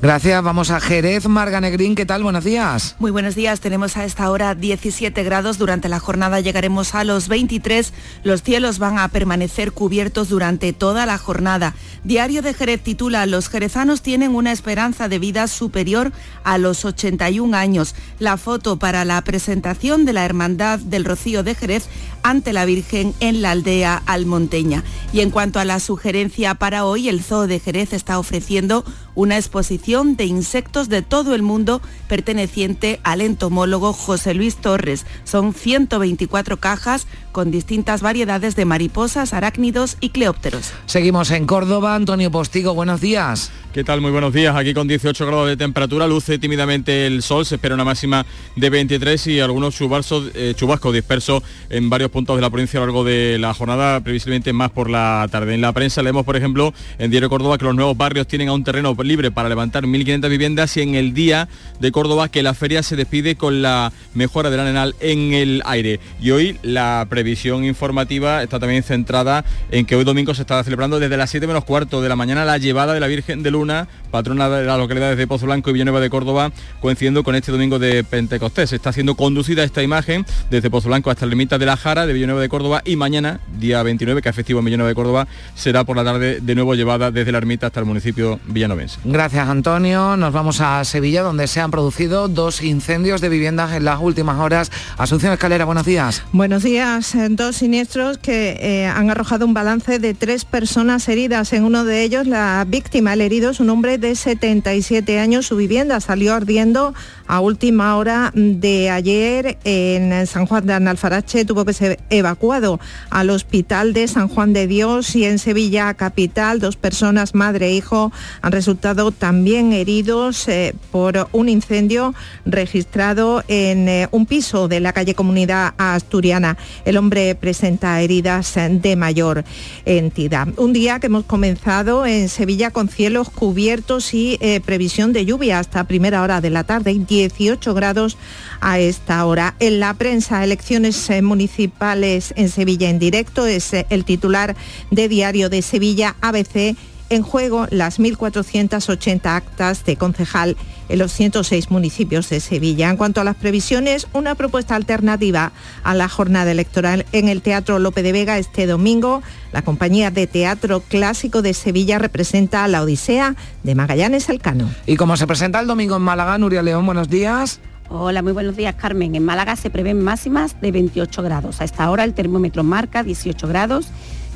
Gracias, 0.02 0.42
vamos 0.42 0.70
a 0.70 0.80
Jerez, 0.80 1.28
Marga 1.28 1.60
Negrín, 1.60 1.94
¿qué 1.94 2.06
tal? 2.06 2.22
Buenos 2.22 2.42
días. 2.42 2.96
Muy 2.98 3.10
buenos 3.10 3.34
días, 3.34 3.60
tenemos 3.60 3.98
a 3.98 4.06
esta 4.06 4.30
hora 4.30 4.54
17 4.54 5.22
grados, 5.24 5.58
durante 5.58 5.90
la 5.90 6.00
jornada 6.00 6.40
llegaremos 6.40 6.94
a 6.94 7.04
los 7.04 7.28
23, 7.28 7.92
los 8.24 8.42
cielos 8.42 8.78
van 8.78 8.98
a 8.98 9.08
permanecer 9.08 9.72
cubiertos 9.72 10.30
durante 10.30 10.72
toda 10.72 11.04
la 11.04 11.18
jornada. 11.18 11.74
Diario 12.02 12.40
de 12.40 12.54
Jerez 12.54 12.80
titula, 12.82 13.26
los 13.26 13.50
jerezanos 13.50 14.00
tienen 14.00 14.34
una 14.34 14.52
esperanza 14.52 15.06
de 15.08 15.18
vida 15.18 15.46
superior 15.48 16.12
a 16.44 16.49
los 16.58 16.84
81 16.84 17.56
años. 17.56 17.94
La 18.18 18.36
foto 18.36 18.78
para 18.78 19.04
la 19.04 19.22
presentación 19.22 20.04
de 20.04 20.12
la 20.12 20.24
Hermandad 20.24 20.78
del 20.78 21.04
Rocío 21.04 21.42
de 21.42 21.54
Jerez 21.54 21.88
ante 22.22 22.52
la 22.52 22.64
Virgen 22.64 23.14
en 23.20 23.42
la 23.42 23.52
aldea 23.52 24.02
almonteña. 24.06 24.84
Y 25.12 25.20
en 25.20 25.30
cuanto 25.30 25.58
a 25.60 25.64
la 25.64 25.80
sugerencia 25.80 26.54
para 26.54 26.84
hoy, 26.84 27.08
el 27.08 27.22
Zoo 27.22 27.46
de 27.46 27.60
Jerez 27.60 27.92
está 27.92 28.18
ofreciendo 28.18 28.84
una 29.14 29.36
exposición 29.36 30.16
de 30.16 30.24
insectos 30.24 30.88
de 30.88 31.02
todo 31.02 31.34
el 31.34 31.42
mundo 31.42 31.80
perteneciente 32.08 33.00
al 33.02 33.20
entomólogo 33.20 33.92
José 33.92 34.34
Luis 34.34 34.56
Torres. 34.56 35.06
Son 35.24 35.54
124 35.54 36.58
cajas 36.58 37.06
con 37.32 37.50
distintas 37.50 38.02
variedades 38.02 38.56
de 38.56 38.64
mariposas, 38.64 39.32
arácnidos 39.34 39.96
y 40.00 40.10
cleópteros. 40.10 40.72
Seguimos 40.86 41.30
en 41.30 41.46
Córdoba. 41.46 41.94
Antonio 41.94 42.30
Postigo, 42.30 42.74
buenos 42.74 43.00
días. 43.00 43.52
¿Qué 43.72 43.84
tal? 43.84 44.00
Muy 44.00 44.10
buenos 44.10 44.32
días. 44.32 44.56
Aquí 44.56 44.74
con 44.74 44.88
18 44.88 45.26
grados 45.26 45.46
de 45.46 45.56
temperatura, 45.56 46.08
luce 46.08 46.40
tímidamente 46.40 47.06
el 47.06 47.22
sol, 47.22 47.46
se 47.46 47.54
espera 47.54 47.76
una 47.76 47.84
máxima 47.84 48.26
de 48.56 48.68
23 48.68 49.28
y 49.28 49.38
algunos 49.38 49.76
chubascos, 49.76 50.32
eh, 50.34 50.54
chubascos 50.56 50.92
dispersos 50.92 51.44
en 51.68 51.88
varios 51.88 52.10
puntos 52.10 52.34
de 52.34 52.42
la 52.42 52.50
provincia 52.50 52.78
a 52.78 52.80
lo 52.80 52.86
largo 52.86 53.04
de 53.04 53.38
la 53.38 53.54
jornada, 53.54 54.00
previsiblemente 54.00 54.52
más 54.52 54.72
por 54.72 54.90
la 54.90 55.24
tarde. 55.30 55.54
En 55.54 55.60
la 55.60 55.72
prensa 55.72 56.02
leemos, 56.02 56.24
por 56.24 56.36
ejemplo, 56.36 56.74
en 56.98 57.12
Diario 57.12 57.30
Córdoba 57.30 57.58
que 57.58 57.64
los 57.64 57.76
nuevos 57.76 57.96
barrios 57.96 58.26
tienen 58.26 58.48
a 58.48 58.54
un 58.54 58.64
terreno 58.64 58.96
libre 59.06 59.30
para 59.30 59.48
levantar 59.48 59.84
1.500 59.84 60.28
viviendas 60.28 60.76
y 60.76 60.82
en 60.82 60.94
el 60.94 61.14
día 61.14 61.48
de 61.78 61.92
Córdoba 61.92 62.28
que 62.28 62.42
la 62.42 62.54
feria 62.54 62.82
se 62.82 62.96
despide 62.96 63.36
con 63.36 63.62
la 63.62 63.92
mejora 64.14 64.50
del 64.50 64.60
arenal 64.60 64.94
en 65.00 65.32
el 65.32 65.62
aire. 65.64 66.00
Y 66.20 66.30
hoy 66.30 66.58
la 66.62 67.06
previsión 67.08 67.64
informativa 67.64 68.42
está 68.42 68.58
también 68.58 68.82
centrada 68.82 69.44
en 69.70 69.86
que 69.86 69.96
hoy 69.96 70.04
domingo 70.04 70.34
se 70.34 70.42
está 70.42 70.62
celebrando 70.64 70.98
desde 71.00 71.16
las 71.16 71.30
7 71.30 71.46
menos 71.46 71.64
cuarto 71.64 72.02
de 72.02 72.08
la 72.08 72.16
mañana 72.16 72.44
la 72.44 72.58
llevada 72.58 72.94
de 72.94 73.00
la 73.00 73.06
Virgen 73.06 73.42
de 73.42 73.50
Luna, 73.50 73.88
patrona 74.10 74.48
de 74.48 74.64
las 74.64 74.78
localidades 74.78 75.16
de 75.16 75.26
Pozo 75.26 75.46
Blanco 75.46 75.70
y 75.70 75.72
Villanueva 75.72 76.00
de 76.00 76.10
Córdoba, 76.10 76.52
coincidiendo 76.80 77.22
con 77.22 77.34
este 77.34 77.52
domingo 77.52 77.78
de 77.78 78.04
Pentecostés. 78.04 78.72
Está 78.72 78.92
siendo 78.92 79.14
conducida 79.14 79.64
esta 79.64 79.82
imagen 79.82 80.24
desde 80.50 80.70
Pozo 80.70 80.88
Blanco 80.88 81.10
hasta 81.10 81.24
el 81.24 81.30
límite 81.30 81.58
de 81.58 81.66
la 81.66 81.76
Jara 81.76 82.06
de 82.06 82.12
Villanueva 82.12 82.40
de 82.40 82.48
Córdoba 82.48 82.82
y 82.84 82.96
mañana, 82.96 83.40
día 83.58 83.82
29, 83.82 84.22
que 84.22 84.28
es 84.28 84.36
festivo 84.36 84.58
en 84.58 84.66
Villanueva 84.66 84.88
de 84.88 84.94
Córdoba, 84.94 85.28
será 85.54 85.84
por 85.84 85.96
la 85.96 86.04
tarde 86.04 86.40
de 86.40 86.54
nuevo 86.54 86.74
llevada 86.74 87.10
desde 87.10 87.32
la 87.32 87.38
ermita 87.38 87.68
hasta 87.68 87.80
el 87.80 87.86
municipio 87.86 88.40
villanovense. 88.46 88.89
Gracias 89.04 89.48
Antonio. 89.48 90.16
Nos 90.16 90.32
vamos 90.32 90.60
a 90.60 90.84
Sevilla 90.84 91.22
donde 91.22 91.46
se 91.46 91.60
han 91.60 91.70
producido 91.70 92.28
dos 92.28 92.62
incendios 92.62 93.20
de 93.20 93.28
viviendas 93.28 93.72
en 93.72 93.84
las 93.84 94.00
últimas 94.00 94.38
horas. 94.38 94.72
Asunción 94.98 95.32
Escalera, 95.32 95.64
buenos 95.64 95.86
días. 95.86 96.22
Buenos 96.32 96.62
días. 96.62 97.14
Dos 97.30 97.56
siniestros 97.56 98.18
que 98.18 98.58
eh, 98.60 98.86
han 98.86 99.10
arrojado 99.10 99.46
un 99.46 99.54
balance 99.54 99.98
de 99.98 100.14
tres 100.14 100.44
personas 100.44 101.08
heridas. 101.08 101.52
En 101.52 101.64
uno 101.64 101.84
de 101.84 102.02
ellos 102.02 102.26
la 102.26 102.64
víctima, 102.66 103.12
el 103.14 103.20
herido, 103.20 103.50
es 103.50 103.60
un 103.60 103.70
hombre 103.70 103.98
de 103.98 104.14
77 104.14 105.20
años. 105.20 105.46
Su 105.46 105.56
vivienda 105.56 106.00
salió 106.00 106.34
ardiendo 106.34 106.92
a 107.26 107.40
última 107.40 107.96
hora 107.96 108.32
de 108.34 108.90
ayer 108.90 109.58
en 109.64 110.26
San 110.26 110.46
Juan 110.46 110.66
de 110.66 110.74
Analfarache. 110.74 111.44
Tuvo 111.44 111.64
que 111.64 111.72
ser 111.72 112.00
evacuado 112.10 112.80
al 113.10 113.30
hospital 113.30 113.92
de 113.92 114.08
San 114.08 114.28
Juan 114.28 114.52
de 114.52 114.66
Dios 114.66 115.14
y 115.14 115.24
en 115.24 115.38
Sevilla 115.38 115.94
capital. 115.94 116.58
Dos 116.60 116.76
personas, 116.76 117.34
madre 117.34 117.68
e 117.68 117.74
hijo, 117.74 118.12
han 118.42 118.52
resultado 118.52 118.79
también 119.18 119.72
heridos 119.72 120.48
eh, 120.48 120.74
por 120.90 121.28
un 121.32 121.48
incendio 121.48 122.14
registrado 122.44 123.44
en 123.48 123.88
eh, 123.88 124.08
un 124.10 124.26
piso 124.26 124.68
de 124.68 124.80
la 124.80 124.92
calle 124.92 125.14
Comunidad 125.14 125.74
Asturiana. 125.78 126.56
El 126.84 126.96
hombre 126.96 127.34
presenta 127.34 128.00
heridas 128.00 128.54
de 128.56 128.96
mayor 128.96 129.44
entidad. 129.84 130.48
Un 130.56 130.72
día 130.72 130.98
que 130.98 131.06
hemos 131.06 131.24
comenzado 131.24 132.06
en 132.06 132.28
Sevilla 132.28 132.70
con 132.70 132.88
cielos 132.88 133.30
cubiertos 133.30 134.14
y 134.14 134.38
eh, 134.40 134.60
previsión 134.60 135.12
de 135.12 135.24
lluvia 135.24 135.58
hasta 135.58 135.84
primera 135.84 136.22
hora 136.22 136.40
de 136.40 136.50
la 136.50 136.64
tarde, 136.64 136.94
18 136.94 137.74
grados 137.74 138.16
a 138.60 138.78
esta 138.78 139.24
hora. 139.26 139.54
En 139.60 139.80
la 139.80 139.94
prensa, 139.94 140.44
elecciones 140.44 141.10
eh, 141.10 141.22
municipales 141.22 142.32
en 142.36 142.48
Sevilla 142.48 142.88
en 142.88 142.98
directo, 142.98 143.46
es 143.46 143.72
eh, 143.72 143.86
el 143.90 144.04
titular 144.04 144.56
de 144.90 145.08
Diario 145.08 145.48
de 145.48 145.62
Sevilla, 145.62 146.16
ABC 146.20 146.76
en 147.10 147.22
juego 147.22 147.66
las 147.70 148.00
1.480 148.00 149.26
actas 149.26 149.84
de 149.84 149.96
concejal 149.96 150.56
en 150.88 150.98
los 150.98 151.12
106 151.12 151.70
municipios 151.70 152.28
de 152.30 152.40
Sevilla. 152.40 152.88
En 152.88 152.96
cuanto 152.96 153.20
a 153.20 153.24
las 153.24 153.36
previsiones, 153.36 154.06
una 154.12 154.34
propuesta 154.34 154.76
alternativa 154.76 155.52
a 155.82 155.94
la 155.94 156.08
jornada 156.08 156.50
electoral 156.50 157.04
en 157.12 157.28
el 157.28 157.42
Teatro 157.42 157.78
Lope 157.78 158.02
de 158.02 158.12
Vega 158.12 158.38
este 158.38 158.66
domingo. 158.66 159.22
La 159.52 159.62
compañía 159.62 160.10
de 160.10 160.26
teatro 160.26 160.80
clásico 160.80 161.42
de 161.42 161.54
Sevilla 161.54 161.98
representa 161.98 162.64
a 162.64 162.68
la 162.68 162.82
Odisea 162.82 163.34
de 163.62 163.74
Magallanes 163.74 164.28
Elcano. 164.28 164.70
Y 164.86 164.96
como 164.96 165.16
se 165.16 165.26
presenta 165.26 165.60
el 165.60 165.66
domingo 165.66 165.96
en 165.96 166.02
Málaga, 166.02 166.38
Nuria 166.38 166.62
León, 166.62 166.86
buenos 166.86 167.08
días. 167.08 167.60
Hola, 167.88 168.22
muy 168.22 168.32
buenos 168.32 168.56
días, 168.56 168.76
Carmen. 168.76 169.16
En 169.16 169.24
Málaga 169.24 169.56
se 169.56 169.68
prevén 169.68 170.00
máximas 170.00 170.60
de 170.60 170.70
28 170.70 171.22
grados. 171.22 171.60
A 171.60 171.64
esta 171.64 171.90
hora 171.90 172.04
el 172.04 172.14
termómetro 172.14 172.62
marca 172.62 173.02
18 173.02 173.48
grados 173.48 173.88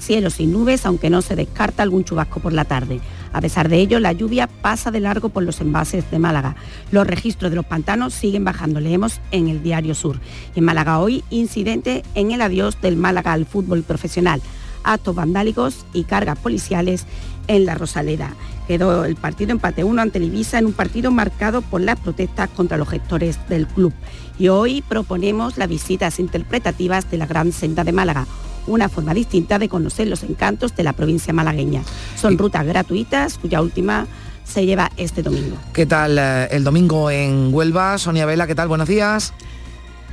cielo 0.05 0.31
sin 0.31 0.53
nubes, 0.53 0.85
aunque 0.87 1.11
no 1.11 1.23
se 1.23 1.35
descarta 1.35 1.83
algún 1.83 2.05
chubasco 2.05 2.41
por 2.41 2.53
la 2.53 2.65
tarde. 2.65 3.01
A 3.33 3.41
pesar 3.41 3.69
de 3.69 3.79
ello, 3.79 3.99
la 3.99 4.13
lluvia 4.13 4.47
pasa 4.47 4.91
de 4.91 5.01
largo 5.01 5.31
por 5.31 5.43
los 5.43 5.61
envases 5.61 6.09
de 6.11 6.19
Málaga. 6.19 6.55
Los 6.93 7.07
registros 7.07 7.51
de 7.51 7.57
los 7.57 7.65
pantanos 7.65 8.15
siguen 8.15 8.45
bajando, 8.45 8.81
leemos 8.81 9.21
en 9.31 9.49
el 9.49 9.63
Diario 9.63 9.95
Sur. 9.95 10.21
En 10.55 10.65
Málaga 10.65 11.01
hoy, 11.01 11.25
incidente 11.31 12.05
en 12.15 12.31
el 12.31 12.43
adiós 12.43 12.81
del 12.81 12.97
Málaga 12.97 13.33
al 13.33 13.47
fútbol 13.47 13.83
profesional. 13.83 14.41
Actos 14.85 15.15
vandálicos 15.15 15.87
y 15.95 16.05
cargas 16.05 16.39
policiales 16.39 17.07
en 17.49 17.65
la 17.65 17.75
Rosaleda. 17.75 18.35
Quedó 18.69 19.05
el 19.05 19.17
partido 19.17 19.53
empate 19.53 19.83
1 19.83 20.01
ante 20.01 20.19
el 20.19 20.25
Ibiza 20.25 20.59
en 20.59 20.67
un 20.67 20.73
partido 20.73 21.11
marcado 21.11 21.63
por 21.63 21.81
las 21.81 21.99
protestas 21.99 22.51
contra 22.51 22.77
los 22.77 22.89
gestores 22.89 23.39
del 23.49 23.67
club. 23.67 23.93
Y 24.39 24.49
hoy 24.49 24.83
proponemos 24.83 25.57
las 25.57 25.69
visitas 25.69 26.21
interpretativas 26.21 27.11
de 27.11 27.19
la 27.19 27.27
Gran 27.27 27.53
Senda 27.53 27.83
de 27.83 27.93
Málaga 27.93 28.27
una 28.67 28.89
forma 28.89 29.15
distinta 29.15 29.59
de 29.59 29.69
conocer 29.69 30.09
los 30.09 30.23
encantos 30.23 30.75
de 30.77 30.83
la 30.83 30.93
provincia 30.93 31.33
malagueña. 31.33 31.83
Son 32.17 32.39
rutas 32.39 32.65
gratuitas 32.67 33.39
cuya 33.39 33.61
última 33.61 34.07
se 34.45 34.67
lleva 34.67 34.91
este 34.97 35.23
domingo. 35.23 35.57
¿Qué 35.73 35.87
tal 35.87 36.19
eh, 36.19 36.49
el 36.51 36.65
domingo 36.65 37.11
en 37.11 37.53
Huelva? 37.53 37.99
Sonia 37.99 38.27
Vela, 38.27 38.47
¿qué 38.47 38.55
tal? 38.55 38.69
Buenos 38.69 38.89
días. 38.89 39.33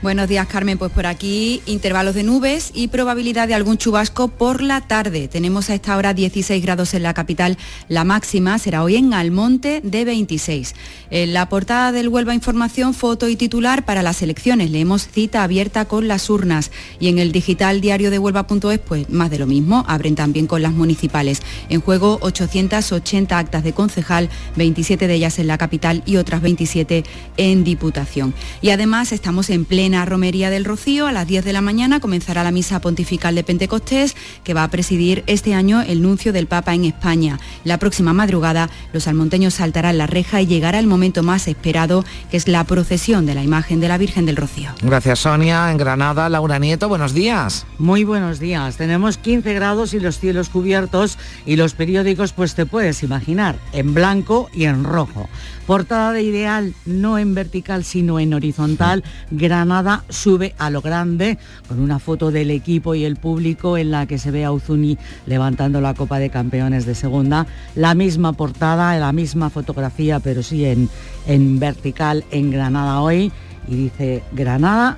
Buenos 0.02 0.28
días, 0.28 0.48
Carmen. 0.48 0.80
Pues 0.80 0.92
por 0.92 1.06
aquí 1.06 1.62
intervalos 1.68 2.16
de 2.16 2.24
nubes 2.24 2.72
y 2.74 2.88
probabilidad 2.88 3.48
de 3.48 3.54
algún 3.54 3.78
chubasco 3.78 4.30
por 4.30 4.64
la 4.64 4.82
tarde. 4.82 5.28
Tenemos 5.28 5.70
a 5.70 5.76
esta 5.76 5.96
hora 5.96 6.16
16 6.16 6.64
grados 6.64 6.96
en 6.96 7.04
la 7.04 7.14
capital. 7.14 7.56
La 7.88 8.04
máxima 8.04 8.58
será 8.58 8.82
hoy 8.84 8.96
en 8.96 9.14
Almonte 9.14 9.80
de 9.84 10.04
26. 10.04 10.74
En 11.12 11.34
la 11.34 11.48
portada 11.50 11.92
del 11.92 12.08
Huelva 12.08 12.34
Información, 12.34 12.96
foto 12.96 13.30
y 13.30 13.36
titular 13.36 13.86
para 13.86 14.02
las 14.02 14.24
elecciones. 14.24 14.72
Leemos 14.72 15.08
cita 15.08 15.44
abierta 15.44 15.86
con 15.86 16.08
las 16.08 16.32
urnas. 16.32 16.72
Y 17.00 17.08
en 17.08 17.20
el 17.20 17.32
digital 17.32 17.80
diario 17.80 18.10
de 18.10 18.18
Huelva.es, 18.18 18.80
pues 18.80 19.08
más 19.08 19.30
de 19.30 19.38
lo 19.38 19.46
mismo. 19.46 19.86
Abren 19.88 20.16
también 20.16 20.48
con 20.48 20.64
las 20.64 20.74
municipales. 20.74 21.44
En 21.70 21.80
juego 21.80 22.18
880 22.22 23.38
actas 23.38 23.64
de 23.64 23.74
concejal, 23.74 24.30
27 24.56 25.08
de 25.08 25.14
ellas 25.14 25.38
en 25.38 25.46
la 25.46 25.60
capital 25.60 26.02
y 26.08 26.16
otras 26.16 26.42
27 26.42 27.04
en 27.38 27.64
Diputación. 27.64 28.34
Y 28.64 28.72
además 28.72 29.12
estamos 29.12 29.52
en 29.52 29.66
plena 29.92 30.06
Romería 30.06 30.50
del 30.50 30.64
Rocío. 30.64 31.06
A 31.06 31.12
las 31.12 31.28
10 31.28 31.44
de 31.44 31.52
la 31.52 31.60
mañana 31.60 32.00
comenzará 32.00 32.46
la 32.46 32.52
misa 32.52 32.80
pontifical 32.80 33.36
de 33.36 33.44
Pentecostés 33.44 34.16
que 34.46 34.54
va 34.54 34.64
a 34.64 34.70
presidir 34.70 35.26
este 35.28 35.54
año 35.54 35.82
el 35.82 36.02
nuncio 36.02 36.32
del 36.32 36.48
Papa 36.48 36.74
en 36.74 36.86
España. 36.86 37.40
La 37.66 37.78
próxima 37.78 38.14
madrugada 38.14 38.70
los 38.94 39.10
almonteños 39.10 39.56
saltarán 39.56 39.98
la 39.98 40.08
reja 40.08 40.40
y 40.40 40.48
llegará 40.48 40.80
el 40.80 40.88
momento 40.88 41.24
más 41.24 41.50
esperado 41.50 42.06
que 42.30 42.38
es 42.38 42.48
la 42.48 42.64
procesión 42.64 43.26
de 43.26 43.36
la 43.36 43.44
imagen 43.44 43.82
de 43.82 43.90
la 43.90 43.98
Virgen 43.98 44.26
del 44.26 44.38
Rocío. 44.38 44.70
Gracias 44.82 45.20
Sonia. 45.20 45.70
En 45.72 45.78
Granada, 45.78 46.30
Laura 46.30 46.58
Nieto, 46.58 46.88
buenos 46.88 47.14
días. 47.14 47.66
Muy 47.78 48.06
buenos 48.06 48.40
días. 48.40 48.78
Tenemos 48.78 49.18
15 49.18 49.54
grados 49.54 49.94
y 49.94 50.00
los 50.00 50.20
cielos 50.20 50.48
cubiertos 50.48 51.18
y 51.46 51.58
los 51.58 51.74
periódicos 51.74 52.32
pues 52.32 52.56
te 52.56 52.66
puedes 52.66 53.04
imaginar 53.04 53.58
en 53.74 53.94
blanco 53.94 54.50
y 54.54 54.64
en 54.64 54.86
rojo. 54.86 55.28
Portada 55.68 56.12
de 56.12 56.24
ideal, 56.24 56.74
no 56.86 57.18
en 57.18 57.34
vertical, 57.34 57.84
sino 57.84 58.20
en 58.20 58.34
horizontal. 58.34 59.04
Granada 59.32 59.81
sube 60.10 60.54
a 60.58 60.70
lo 60.70 60.82
grande 60.82 61.38
con 61.68 61.80
una 61.80 62.00
foto 62.00 62.32
del 62.32 62.52
equipo 62.52 62.96
y 62.96 63.06
el 63.06 63.16
público 63.16 63.78
en 63.78 63.92
la 63.92 64.06
que 64.06 64.18
se 64.18 64.32
ve 64.32 64.46
a 64.46 64.52
Uzuni 64.52 64.98
levantando 65.26 65.82
la 65.82 65.94
Copa 65.94 66.20
de 66.20 66.30
Campeones 66.30 66.86
de 66.86 66.96
Segunda. 66.96 67.48
La 67.76 67.96
misma 67.96 68.34
portada, 68.34 68.98
la 68.98 69.12
misma 69.12 69.50
fotografía, 69.50 70.20
pero 70.20 70.44
sí 70.44 70.66
en, 70.66 70.90
en 71.28 71.60
vertical 71.60 72.24
en 72.32 72.52
Granada 72.52 73.02
hoy. 73.02 73.32
Y 73.68 73.76
dice 73.76 74.24
Granada 74.32 74.98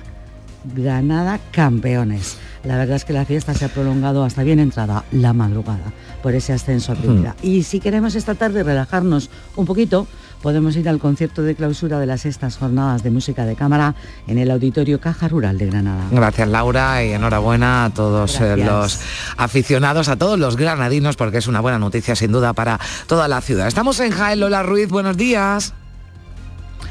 Granada 0.74 1.38
campeones. 1.50 2.38
La 2.64 2.78
verdad 2.78 2.96
es 2.96 3.04
que 3.04 3.12
la 3.12 3.26
fiesta 3.26 3.52
se 3.52 3.66
ha 3.66 3.68
prolongado 3.68 4.24
hasta 4.24 4.42
bien 4.42 4.58
entrada 4.58 5.04
la 5.12 5.34
madrugada 5.34 5.92
por 6.22 6.34
ese 6.34 6.54
ascenso 6.54 6.92
a 6.92 6.94
primera. 6.94 7.36
Y 7.42 7.64
si 7.64 7.80
queremos 7.80 8.14
esta 8.14 8.34
tarde 8.34 8.62
relajarnos 8.62 9.28
un 9.56 9.66
poquito, 9.66 10.06
podemos 10.44 10.76
ir 10.76 10.86
al 10.90 10.98
concierto 10.98 11.42
de 11.42 11.54
clausura 11.54 11.98
de 11.98 12.04
las 12.04 12.20
sextas 12.20 12.58
jornadas 12.58 13.02
de 13.02 13.10
música 13.10 13.46
de 13.46 13.56
cámara 13.56 13.94
en 14.26 14.36
el 14.36 14.50
Auditorio 14.50 15.00
Caja 15.00 15.26
Rural 15.26 15.56
de 15.56 15.64
Granada. 15.64 16.04
Gracias 16.10 16.46
Laura 16.46 17.02
y 17.02 17.12
enhorabuena 17.12 17.86
a 17.86 17.90
todos 17.94 18.38
eh, 18.42 18.54
Gracias. 18.54 18.68
los 18.68 19.00
aficionados, 19.38 20.10
a 20.10 20.16
todos 20.16 20.38
los 20.38 20.58
granadinos, 20.58 21.16
porque 21.16 21.38
es 21.38 21.46
una 21.46 21.60
buena 21.60 21.78
noticia 21.78 22.14
sin 22.14 22.30
duda 22.30 22.52
para 22.52 22.78
toda 23.06 23.26
la 23.26 23.40
ciudad. 23.40 23.66
Estamos 23.68 23.98
en 24.00 24.10
Jaén, 24.10 24.38
Lola 24.40 24.62
Ruiz, 24.62 24.90
buenos 24.90 25.16
días. 25.16 25.72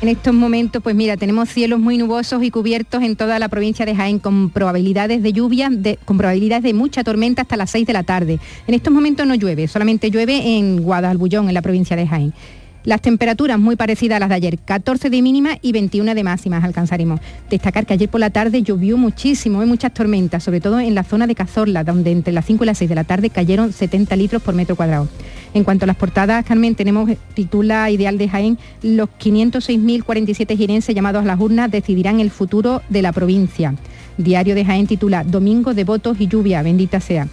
En 0.02 0.10
estos 0.10 0.34
momentos, 0.34 0.82
pues 0.82 0.96
mira, 0.96 1.16
tenemos 1.16 1.48
cielos 1.50 1.80
muy 1.80 2.00
nubosos 2.00 2.42
y 2.44 2.50
cubiertos 2.50 3.04
en 3.04 3.16
toda 3.16 3.38
la 3.38 3.50
provincia 3.50 3.86
de 3.86 3.96
Jaén 3.96 4.18
con 4.18 4.50
probabilidades 4.50 5.22
de 5.22 5.32
lluvia, 5.32 5.70
de- 5.72 6.00
con 6.06 6.18
probabilidades 6.18 6.64
de 6.64 6.74
mucha 6.74 7.04
tormenta 7.04 7.44
hasta 7.44 7.56
las 7.56 7.70
6 7.70 7.86
de 7.86 7.94
la 7.94 8.02
tarde. 8.02 8.40
En 8.66 8.74
estos 8.74 8.92
momentos 8.92 9.28
no 9.28 9.36
llueve, 9.36 9.68
solamente 9.68 10.10
llueve 10.10 10.58
en 10.58 10.82
Guadalbullón, 10.82 11.50
en 11.50 11.54
la 11.54 11.62
provincia 11.62 11.96
de 11.96 12.08
Jaén. 12.08 12.34
Las 12.86 13.02
temperaturas 13.02 13.58
muy 13.58 13.78
parecidas 13.78 14.18
a 14.18 14.20
las 14.20 14.30
de 14.30 14.36
ayer, 14.36 14.60
14 14.60 15.10
de 15.10 15.22
mínima 15.22 15.58
y 15.62 15.72
21 15.72 16.16
de 16.16 16.24
máximas 16.24 16.66
alcanzaremos. 16.66 17.22
Destacar 17.50 17.86
que 17.86 17.94
ayer 17.94 18.10
por 18.10 18.20
la 18.20 18.30
tarde 18.30 18.62
llovió 18.62 18.98
muchísimo, 18.98 19.62
hay 19.62 19.68
muchas 19.68 19.94
tormentas, 19.94 20.44
sobre 20.44 20.60
todo 20.60 20.82
en 20.82 20.94
la 20.94 21.06
zona 21.06 21.26
de 21.26 21.34
Cazorla, 21.34 21.86
donde 21.86 22.12
entre 22.12 22.34
las 22.34 22.46
5 22.46 22.64
y 22.64 22.68
las 22.68 22.78
6 22.80 22.90
de 22.90 22.96
la 22.96 23.06
tarde 23.06 23.30
cayeron 23.30 23.72
70 23.72 24.16
litros 24.18 24.42
por 24.42 24.54
metro 24.54 24.76
cuadrado. 24.76 25.08
En 25.54 25.64
cuanto 25.64 25.86
a 25.86 25.88
las 25.88 25.96
portadas, 25.96 26.44
Carmen, 26.44 26.76
tenemos 26.76 27.10
eh, 27.10 27.18
titula 27.36 27.90
Ideal 27.90 28.18
de 28.18 28.28
Jaén, 28.28 28.58
los 28.82 29.08
506.047 29.18 30.58
jirenses 30.58 30.94
llamados 30.94 31.24
a 31.24 31.28
las 31.28 31.40
urnas 31.40 31.72
decidirán 31.72 32.20
el 32.20 32.32
futuro 32.32 32.82
de 32.90 33.02
la 33.02 33.14
provincia. 33.14 33.76
Diario 34.18 34.56
de 34.56 34.66
Jaén 34.66 34.88
titula 34.88 35.24
Domingo 35.24 35.74
de 35.74 35.86
votos 35.86 36.18
y 36.20 36.28
lluvia, 36.28 36.62
bendita 36.64 37.00
sea. 37.00 37.30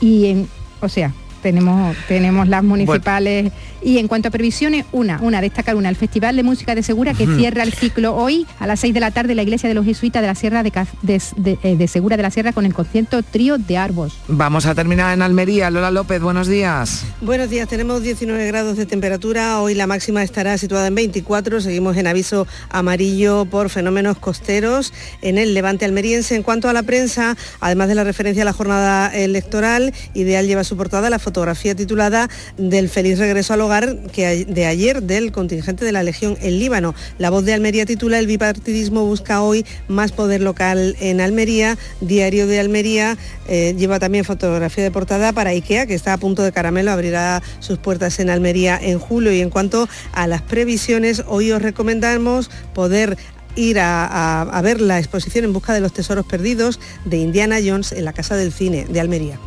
Y 0.00 0.26
en, 0.26 0.48
o 0.80 0.88
sea, 0.88 1.12
tenemos, 1.50 1.96
tenemos 2.08 2.48
las 2.48 2.64
municipales. 2.64 3.52
Y 3.82 3.98
en 3.98 4.08
cuanto 4.08 4.26
a 4.28 4.30
previsiones, 4.32 4.84
una, 4.90 5.20
una, 5.22 5.40
destacar 5.40 5.76
una, 5.76 5.88
el 5.88 5.94
Festival 5.94 6.34
de 6.34 6.42
Música 6.42 6.74
de 6.74 6.82
Segura 6.82 7.14
que 7.14 7.24
cierra 7.36 7.62
el 7.62 7.72
ciclo 7.72 8.16
hoy 8.16 8.44
a 8.58 8.66
las 8.66 8.80
6 8.80 8.92
de 8.92 8.98
la 8.98 9.12
tarde 9.12 9.32
en 9.32 9.36
la 9.36 9.42
iglesia 9.44 9.68
de 9.68 9.76
los 9.76 9.84
jesuitas 9.84 10.22
de 10.22 10.26
la 10.26 10.34
Sierra 10.34 10.64
de, 10.64 10.72
Caz- 10.72 10.88
de- 11.02 11.22
de- 11.36 11.58
eh, 11.62 11.76
de 11.76 11.86
Segura 11.86 12.16
de 12.16 12.24
la 12.24 12.32
Sierra 12.32 12.52
con 12.52 12.66
el 12.66 12.74
concierto 12.74 13.22
Trío 13.22 13.58
de 13.58 13.76
Arbos. 13.78 14.14
Vamos 14.26 14.66
a 14.66 14.74
terminar 14.74 15.14
en 15.14 15.22
Almería. 15.22 15.70
Lola 15.70 15.92
López, 15.92 16.20
buenos 16.20 16.48
días. 16.48 17.04
Buenos 17.20 17.48
días, 17.48 17.68
tenemos 17.68 18.02
19 18.02 18.44
grados 18.48 18.76
de 18.76 18.86
temperatura, 18.86 19.60
hoy 19.60 19.74
la 19.74 19.86
máxima 19.86 20.24
estará 20.24 20.58
situada 20.58 20.88
en 20.88 20.96
24, 20.96 21.60
seguimos 21.60 21.96
en 21.96 22.08
aviso 22.08 22.46
amarillo 22.70 23.44
por 23.44 23.70
fenómenos 23.70 24.18
costeros 24.18 24.92
en 25.22 25.38
el 25.38 25.54
levante 25.54 25.84
almeriense. 25.84 26.34
En 26.34 26.42
cuanto 26.42 26.68
a 26.68 26.72
la 26.72 26.82
prensa, 26.82 27.36
además 27.60 27.86
de 27.88 27.94
la 27.94 28.02
referencia 28.04 28.42
a 28.42 28.46
la 28.46 28.52
jornada 28.52 29.14
electoral, 29.14 29.92
Ideal 30.14 30.46
lleva 30.48 30.64
su 30.64 30.76
portada 30.76 31.08
la 31.08 31.18
fotografía 31.36 31.74
titulada 31.74 32.30
del 32.56 32.88
feliz 32.88 33.18
regreso 33.18 33.52
al 33.52 33.60
hogar 33.60 33.98
que 34.10 34.46
de 34.46 34.64
ayer 34.64 35.02
del 35.02 35.32
contingente 35.32 35.84
de 35.84 35.92
la 35.92 36.02
Legión 36.02 36.38
en 36.40 36.58
Líbano. 36.58 36.94
La 37.18 37.28
voz 37.28 37.44
de 37.44 37.52
Almería 37.52 37.84
titula 37.84 38.18
El 38.18 38.26
bipartidismo 38.26 39.04
busca 39.04 39.42
hoy 39.42 39.66
más 39.86 40.12
poder 40.12 40.40
local 40.40 40.96
en 40.98 41.20
Almería. 41.20 41.76
Diario 42.00 42.46
de 42.46 42.58
Almería 42.58 43.18
eh, 43.48 43.74
lleva 43.76 43.98
también 43.98 44.24
fotografía 44.24 44.82
de 44.82 44.90
portada 44.90 45.34
para 45.34 45.50
IKEA, 45.50 45.84
que 45.84 45.92
está 45.92 46.14
a 46.14 46.16
punto 46.16 46.42
de 46.42 46.52
caramelo, 46.52 46.90
abrirá 46.90 47.42
sus 47.60 47.76
puertas 47.76 48.18
en 48.18 48.30
Almería 48.30 48.80
en 48.80 48.98
julio. 48.98 49.30
Y 49.30 49.42
en 49.42 49.50
cuanto 49.50 49.90
a 50.14 50.26
las 50.26 50.40
previsiones, 50.40 51.22
hoy 51.26 51.52
os 51.52 51.60
recomendamos 51.60 52.48
poder 52.72 53.18
ir 53.56 53.78
a 53.78 54.60
ver 54.64 54.80
la 54.80 54.98
exposición 54.98 55.44
en 55.44 55.52
busca 55.52 55.74
de 55.74 55.80
los 55.80 55.92
tesoros 55.92 56.24
perdidos 56.24 56.80
de 57.04 57.18
Indiana 57.18 57.58
Jones 57.62 57.92
en 57.92 58.06
la 58.06 58.14
Casa 58.14 58.36
del 58.36 58.52
Cine 58.52 58.86
de 58.88 59.00
Almería. 59.00 59.38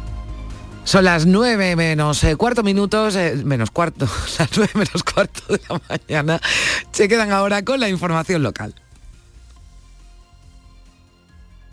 Son 0.89 1.05
las 1.05 1.27
nueve 1.27 1.75
menos 1.75 2.23
eh, 2.23 2.35
cuarto 2.35 2.63
minutos, 2.63 3.15
eh, 3.15 3.35
menos 3.45 3.69
cuarto, 3.69 4.07
las 4.39 4.49
nueve 4.57 4.71
menos 4.73 5.03
cuarto 5.03 5.53
de 5.53 5.61
la 5.69 5.79
mañana. 5.87 6.41
Se 6.91 7.07
quedan 7.07 7.31
ahora 7.31 7.63
con 7.63 7.79
la 7.79 7.89
información 7.89 8.41
local. 8.41 8.73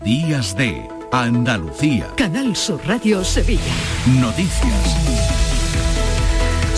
Días 0.04 0.54
de 0.54 0.86
Andalucía. 1.12 2.08
Canal 2.14 2.54
Sur 2.54 2.78
Radio 2.86 3.24
Sevilla. 3.24 3.62
Noticias. 4.20 5.35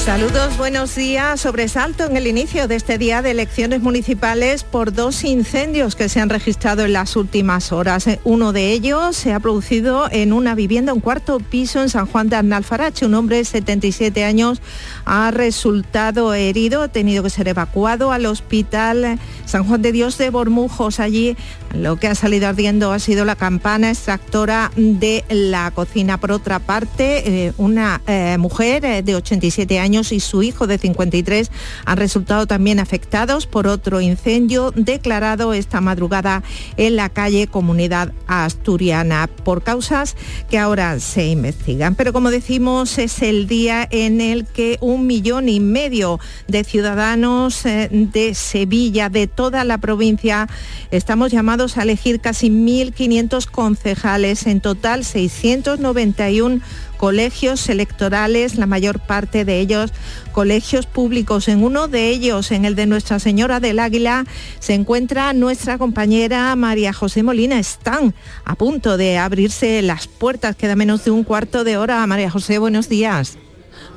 Saludos, 0.09 0.57
buenos 0.57 0.95
días. 0.95 1.39
Sobresalto 1.39 2.07
en 2.07 2.17
el 2.17 2.27
inicio 2.27 2.67
de 2.67 2.77
este 2.77 2.97
día 2.97 3.21
de 3.21 3.33
elecciones 3.33 3.83
municipales 3.83 4.65
por 4.65 4.95
dos 4.95 5.23
incendios 5.23 5.97
que 5.97 6.09
se 6.09 6.19
han 6.19 6.31
registrado 6.31 6.87
en 6.87 6.95
las 6.95 7.15
últimas 7.15 7.73
horas. 7.73 8.07
Uno 8.25 8.55
de 8.55 8.73
ellos 8.73 9.15
se 9.17 9.35
ha 9.35 9.39
producido 9.39 10.09
en 10.11 10.33
una 10.33 10.55
vivienda, 10.55 10.95
un 10.95 11.01
cuarto 11.01 11.41
piso 11.41 11.83
en 11.83 11.91
San 11.91 12.07
Juan 12.07 12.31
de 12.31 12.37
Arnalfarache. 12.37 13.05
Un 13.05 13.13
hombre 13.13 13.37
de 13.37 13.45
77 13.45 14.25
años 14.25 14.63
ha 15.05 15.31
resultado 15.31 16.33
herido, 16.33 16.81
ha 16.81 16.89
tenido 16.89 17.23
que 17.23 17.29
ser 17.29 17.47
evacuado 17.47 18.11
al 18.11 18.25
hospital 18.25 19.19
San 19.45 19.65
Juan 19.65 19.83
de 19.83 19.93
Dios 19.93 20.17
de 20.17 20.31
Bormujos. 20.31 21.01
Allí 21.01 21.37
lo 21.75 21.97
que 21.97 22.09
ha 22.09 22.15
salido 22.15 22.49
ardiendo 22.49 22.93
ha 22.93 22.99
sido 22.99 23.27
la 23.27 23.37
campana 23.37 23.91
extractora 23.91 24.71
de 24.75 25.27
la 25.29 25.71
cocina. 25.71 26.19
Por 26.19 26.33
otra 26.33 26.61
parte, 26.61 27.49
eh, 27.49 27.53
una 27.59 28.01
eh, 28.07 28.39
mujer 28.39 28.87
eh, 28.87 29.03
de 29.03 29.15
87 29.15 29.79
años 29.79 29.98
y 30.13 30.21
su 30.21 30.43
hijo 30.43 30.67
de 30.67 30.79
53 30.79 31.51
han 31.85 31.97
resultado 31.97 32.47
también 32.47 32.79
afectados 32.79 33.47
por 33.47 33.67
otro 33.67 34.01
incendio 34.01 34.73
declarado 34.75 35.53
esta 35.53 35.81
madrugada 35.81 36.43
en 36.77 36.97
la 36.97 37.09
calle 37.09 37.49
Comunidad 37.49 38.13
Asturiana 38.27 39.29
por 39.45 39.63
causas 39.63 40.17
que 40.51 40.59
ahora 40.59 41.01
se 41.01 41.27
investigan. 41.27 41.97
Pero 41.97 42.13
como 42.13 42.31
decimos, 42.31 42.99
es 42.99 43.23
el 43.23 43.49
día 43.49 43.89
en 43.91 44.21
el 44.21 44.47
que 44.47 44.79
un 44.81 45.07
millón 45.07 45.49
y 45.49 45.59
medio 45.59 46.21
de 46.47 46.63
ciudadanos 46.63 47.67
eh, 47.67 47.89
de 47.91 48.35
Sevilla, 48.35 49.09
de 49.09 49.27
toda 49.27 49.65
la 49.65 49.79
provincia, 49.79 50.49
estamos 50.91 51.33
llamados 51.33 51.77
a 51.77 51.83
elegir 51.83 52.21
casi 52.21 52.51
1.500 52.51 53.47
concejales, 53.47 54.47
en 54.47 54.61
total 54.61 55.05
691 55.05 56.61
colegios 56.99 57.69
electorales, 57.71 58.57
la 58.57 58.67
mayor 58.67 59.01
parte 59.01 59.47
de 59.47 59.61
ellos 59.61 59.91
colegios 60.33 60.87
públicos. 60.87 61.49
En 61.49 61.65
uno 61.65 61.89
de 61.89 62.11
ellos, 62.11 62.53
en 62.53 62.65
el 62.65 62.75
de 62.75 62.87
Nuestra 62.87 63.19
Señora 63.19 63.61
del 63.61 63.79
Águila, 63.79 64.27
se 64.61 64.75
encuentra 64.75 65.33
nuestra 65.33 65.79
compañera 65.79 66.55
María 66.55 66.93
José 66.93 67.23
Molina. 67.23 67.59
Están 67.59 68.15
a 68.45 68.55
punto 68.55 68.97
de 68.97 69.17
abrirse 69.17 69.81
las 69.83 70.07
puertas, 70.07 70.57
queda 70.57 70.77
menos 70.77 71.05
de 71.05 71.11
un 71.11 71.25
cuarto 71.25 71.65
de 71.65 71.77
hora. 71.77 72.07
María 72.07 72.31
José, 72.31 72.59
buenos 72.59 72.89
días. 72.89 73.39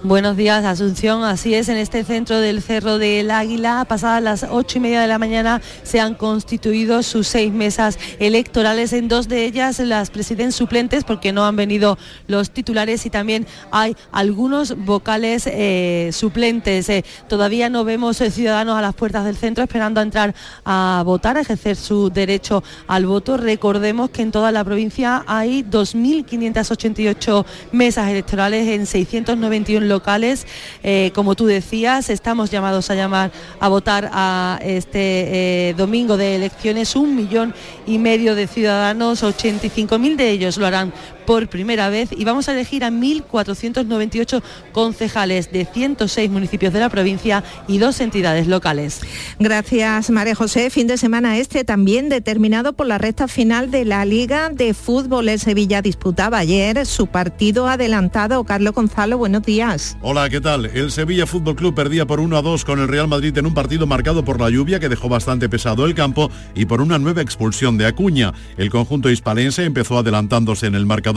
Buenos 0.04 0.36
días, 0.36 0.66
Asunción. 0.66 1.24
Así 1.24 1.54
es, 1.54 1.70
en 1.70 1.78
este 1.78 2.04
centro 2.04 2.40
del 2.40 2.64
Cerro 2.64 2.98
del 2.98 3.30
Águila, 3.30 3.86
pasadas 3.88 4.24
las 4.24 4.44
ocho 4.50 4.80
y 4.80 4.82
media 4.82 5.00
de 5.00 5.08
la 5.08 5.20
mañana, 5.20 5.62
se 5.84 6.00
han 6.00 6.16
constituido 6.16 7.04
sus 7.04 7.28
seis 7.28 7.54
mesas 7.54 8.00
electorales. 8.18 8.94
En 8.94 9.08
dos 9.08 9.28
de 9.28 9.46
ellas 9.46 9.78
las 9.78 10.10
presiden 10.10 10.54
suplentes 10.54 11.04
porque 11.04 11.32
no 11.32 11.46
han 11.46 11.56
venido 11.56 12.00
los 12.26 12.50
titulares 12.50 13.06
y 13.06 13.12
también 13.12 13.46
hay 13.70 13.96
algunos 14.12 14.76
vocales 14.76 15.44
eh, 15.46 16.10
suplentes. 16.12 16.90
Eh, 16.90 17.06
todavía 17.30 17.70
no 17.70 17.84
vemos 17.84 18.22
eh, 18.22 18.32
ciudadanos 18.32 18.80
a 18.80 18.82
las 18.82 18.96
puertas 18.96 19.24
del 19.24 19.38
centro 19.38 19.64
esperando 19.64 20.00
a 20.00 20.04
entrar 20.04 20.34
a 20.66 21.04
votar, 21.06 21.38
a 21.38 21.42
ejercer 21.42 21.76
su 21.76 22.10
derecho 22.10 22.64
al 22.88 23.06
voto. 23.06 23.38
Recordemos 23.38 24.10
que 24.10 24.24
en 24.24 24.32
toda 24.32 24.52
la 24.52 24.64
provincia 24.64 25.24
hay 25.28 25.62
2.588 25.62 27.46
mesas 27.72 28.10
electorales 28.10 28.68
en 28.68 28.88
691 28.88 29.91
locales. 29.92 30.48
Eh, 30.82 31.12
como 31.14 31.36
tú 31.36 31.46
decías, 31.46 32.10
estamos 32.10 32.50
llamados 32.50 32.90
a 32.90 32.96
llamar 32.96 33.32
a 33.60 33.68
votar 33.68 34.10
a 34.12 34.60
este 34.64 35.70
eh, 35.70 35.74
domingo 35.78 36.18
de 36.18 36.36
elecciones 36.36 36.96
un 36.96 37.16
millón 37.16 37.54
y 37.86 38.00
medio 38.00 38.34
de 38.34 38.48
ciudadanos, 38.48 39.24
85.000 39.24 40.16
de 40.16 40.30
ellos 40.32 40.58
lo 40.58 40.66
harán 40.66 40.94
por 41.26 41.48
primera 41.48 41.90
vez 41.90 42.10
y 42.12 42.26
vamos 42.26 42.50
a 42.50 42.54
elegir 42.54 42.84
a 42.84 42.90
1.498 42.90 44.42
concejales 44.72 45.52
de 45.52 45.66
106 45.66 46.30
municipios 46.30 46.74
de 46.74 46.80
la 46.80 46.90
provincia 46.90 47.44
y 47.68 47.78
dos 47.78 48.00
entidades 48.00 48.48
locales. 48.48 49.02
Gracias, 49.40 50.10
María 50.10 50.36
José. 50.36 50.70
Fin 50.70 50.88
de 50.88 50.98
semana 50.98 51.38
este 51.38 51.64
también 51.64 52.10
determinado 52.10 52.74
por 52.74 52.88
la 52.88 52.98
recta 52.98 53.28
final 53.28 53.72
de 53.72 53.86
la 53.86 54.06
Liga 54.06 54.50
de 54.50 54.74
Fútbol. 54.74 55.30
El 55.30 55.40
Sevilla 55.40 55.82
disputaba 55.82 56.40
ayer 56.40 56.86
su 56.86 57.08
partido 57.08 57.68
adelantado. 57.68 58.44
Carlos 58.44 58.74
Gonzalo, 58.74 59.18
buenos 59.18 59.44
días. 59.44 59.98
Hola, 60.02 60.30
¿qué 60.30 60.42
tal? 60.42 60.66
El 60.66 60.92
Sevilla 60.92 61.26
Fútbol 61.26 61.56
Club 61.56 61.76
perdía 61.76 62.06
por 62.06 62.20
1 62.20 62.38
a 62.38 62.42
2 62.42 62.66
con 62.66 62.80
el 62.80 62.88
Real 62.88 63.08
Madrid 63.08 63.38
en 63.38 63.46
un 63.46 63.54
partido 63.54 63.88
marcado 63.88 64.26
por 64.26 64.40
la 64.40 64.50
lluvia 64.50 64.80
que 64.80 64.90
dejó 64.90 65.10
bastante 65.10 65.50
pesado 65.50 65.86
el 65.86 65.96
campo 65.96 66.30
y 66.56 66.66
por 66.66 66.82
una 66.82 67.00
nueva 67.00 67.22
expulsión 67.22 67.78
de 67.78 67.86
Acuña. 67.86 68.34
El 68.58 68.70
conjunto 68.70 69.10
hispalense 69.10 69.66
empezó 69.66 69.98
adelantándose 69.98 70.68
en 70.68 70.76
el 70.76 70.86
marcador 70.86 71.11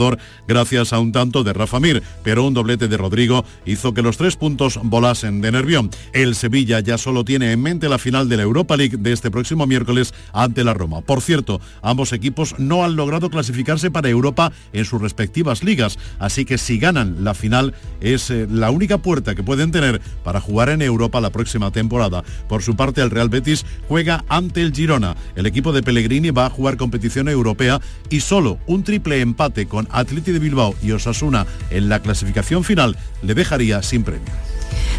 gracias 0.47 0.93
a 0.93 0.99
un 0.99 1.11
tanto 1.11 1.43
de 1.43 1.53
Rafa 1.53 1.79
Mir, 1.79 2.03
pero 2.23 2.43
un 2.43 2.53
doblete 2.53 2.87
de 2.87 2.97
Rodrigo 2.97 3.45
hizo 3.65 3.93
que 3.93 4.01
los 4.01 4.17
tres 4.17 4.35
puntos 4.35 4.79
volasen 4.83 5.41
de 5.41 5.51
Nervión. 5.51 5.89
El 6.13 6.35
Sevilla 6.35 6.79
ya 6.79 6.97
solo 6.97 7.23
tiene 7.23 7.51
en 7.51 7.61
mente 7.61 7.89
la 7.89 7.97
final 7.97 8.29
de 8.29 8.37
la 8.37 8.43
Europa 8.43 8.77
League 8.77 8.97
de 8.97 9.11
este 9.11 9.31
próximo 9.31 9.65
miércoles 9.67 10.13
ante 10.33 10.63
la 10.63 10.73
Roma. 10.73 11.01
Por 11.01 11.21
cierto, 11.21 11.61
ambos 11.81 12.13
equipos 12.13 12.55
no 12.57 12.83
han 12.83 12.95
logrado 12.95 13.29
clasificarse 13.29 13.91
para 13.91 14.09
Europa 14.09 14.51
en 14.73 14.85
sus 14.85 15.01
respectivas 15.01 15.63
ligas, 15.63 15.97
así 16.19 16.45
que 16.45 16.57
si 16.57 16.77
ganan 16.77 17.23
la 17.23 17.33
final 17.33 17.73
es 18.01 18.29
eh, 18.29 18.47
la 18.49 18.71
única 18.71 18.97
puerta 18.97 19.35
que 19.35 19.43
pueden 19.43 19.71
tener 19.71 20.01
para 20.23 20.41
jugar 20.41 20.69
en 20.69 20.81
Europa 20.81 21.21
la 21.21 21.29
próxima 21.29 21.71
temporada. 21.71 22.23
Por 22.47 22.63
su 22.63 22.75
parte, 22.75 23.01
el 23.01 23.11
Real 23.11 23.29
Betis 23.29 23.65
juega 23.87 24.23
ante 24.29 24.61
el 24.61 24.73
Girona. 24.73 25.15
El 25.35 25.45
equipo 25.45 25.73
de 25.73 25.83
Pellegrini 25.83 26.31
va 26.31 26.47
a 26.47 26.49
jugar 26.49 26.77
competición 26.77 27.29
europea 27.29 27.81
y 28.09 28.19
solo 28.19 28.59
un 28.67 28.83
triple 28.83 29.21
empate 29.21 29.67
con 29.67 29.84
Atleti 29.91 30.31
de 30.31 30.39
Bilbao 30.39 30.75
y 30.81 30.91
Osasuna 30.91 31.45
en 31.69 31.89
la 31.89 32.01
clasificación 32.01 32.63
final 32.63 32.97
le 33.21 33.33
dejaría 33.33 33.81
sin 33.83 34.03
premio. 34.03 34.31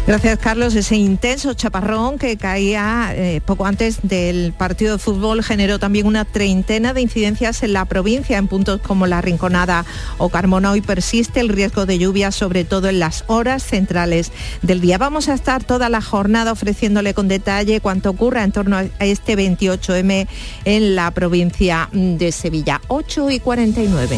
Gracias, 0.07 0.39
Carlos. 0.39 0.73
Ese 0.73 0.95
intenso 0.95 1.53
chaparrón 1.53 2.17
que 2.17 2.37
caía 2.37 3.11
eh, 3.13 3.41
poco 3.43 3.65
antes 3.65 3.99
del 4.03 4.53
partido 4.53 4.93
de 4.93 4.99
fútbol 4.99 5.43
generó 5.43 5.79
también 5.79 6.07
una 6.07 6.23
treintena 6.23 6.93
de 6.93 7.01
incidencias 7.01 7.61
en 7.61 7.73
la 7.73 7.83
provincia, 7.83 8.37
en 8.37 8.47
puntos 8.47 8.79
como 8.79 9.05
La 9.05 9.19
Rinconada 9.19 9.85
o 10.17 10.29
Carmona. 10.29 10.71
Hoy 10.71 10.79
persiste 10.79 11.41
el 11.41 11.49
riesgo 11.49 11.85
de 11.85 11.99
lluvia, 11.99 12.31
sobre 12.31 12.63
todo 12.63 12.87
en 12.87 12.99
las 12.99 13.25
horas 13.27 13.63
centrales 13.63 14.31
del 14.61 14.79
día. 14.79 14.97
Vamos 14.97 15.27
a 15.27 15.33
estar 15.33 15.65
toda 15.65 15.89
la 15.89 16.01
jornada 16.01 16.53
ofreciéndole 16.53 17.13
con 17.13 17.27
detalle 17.27 17.81
cuánto 17.81 18.11
ocurra 18.11 18.45
en 18.45 18.53
torno 18.53 18.77
a 18.77 18.85
este 18.99 19.37
28M 19.37 20.25
en 20.63 20.95
la 20.95 21.11
provincia 21.11 21.89
de 21.91 22.31
Sevilla. 22.31 22.79
8 22.87 23.29
y 23.29 23.41
49. 23.41 24.17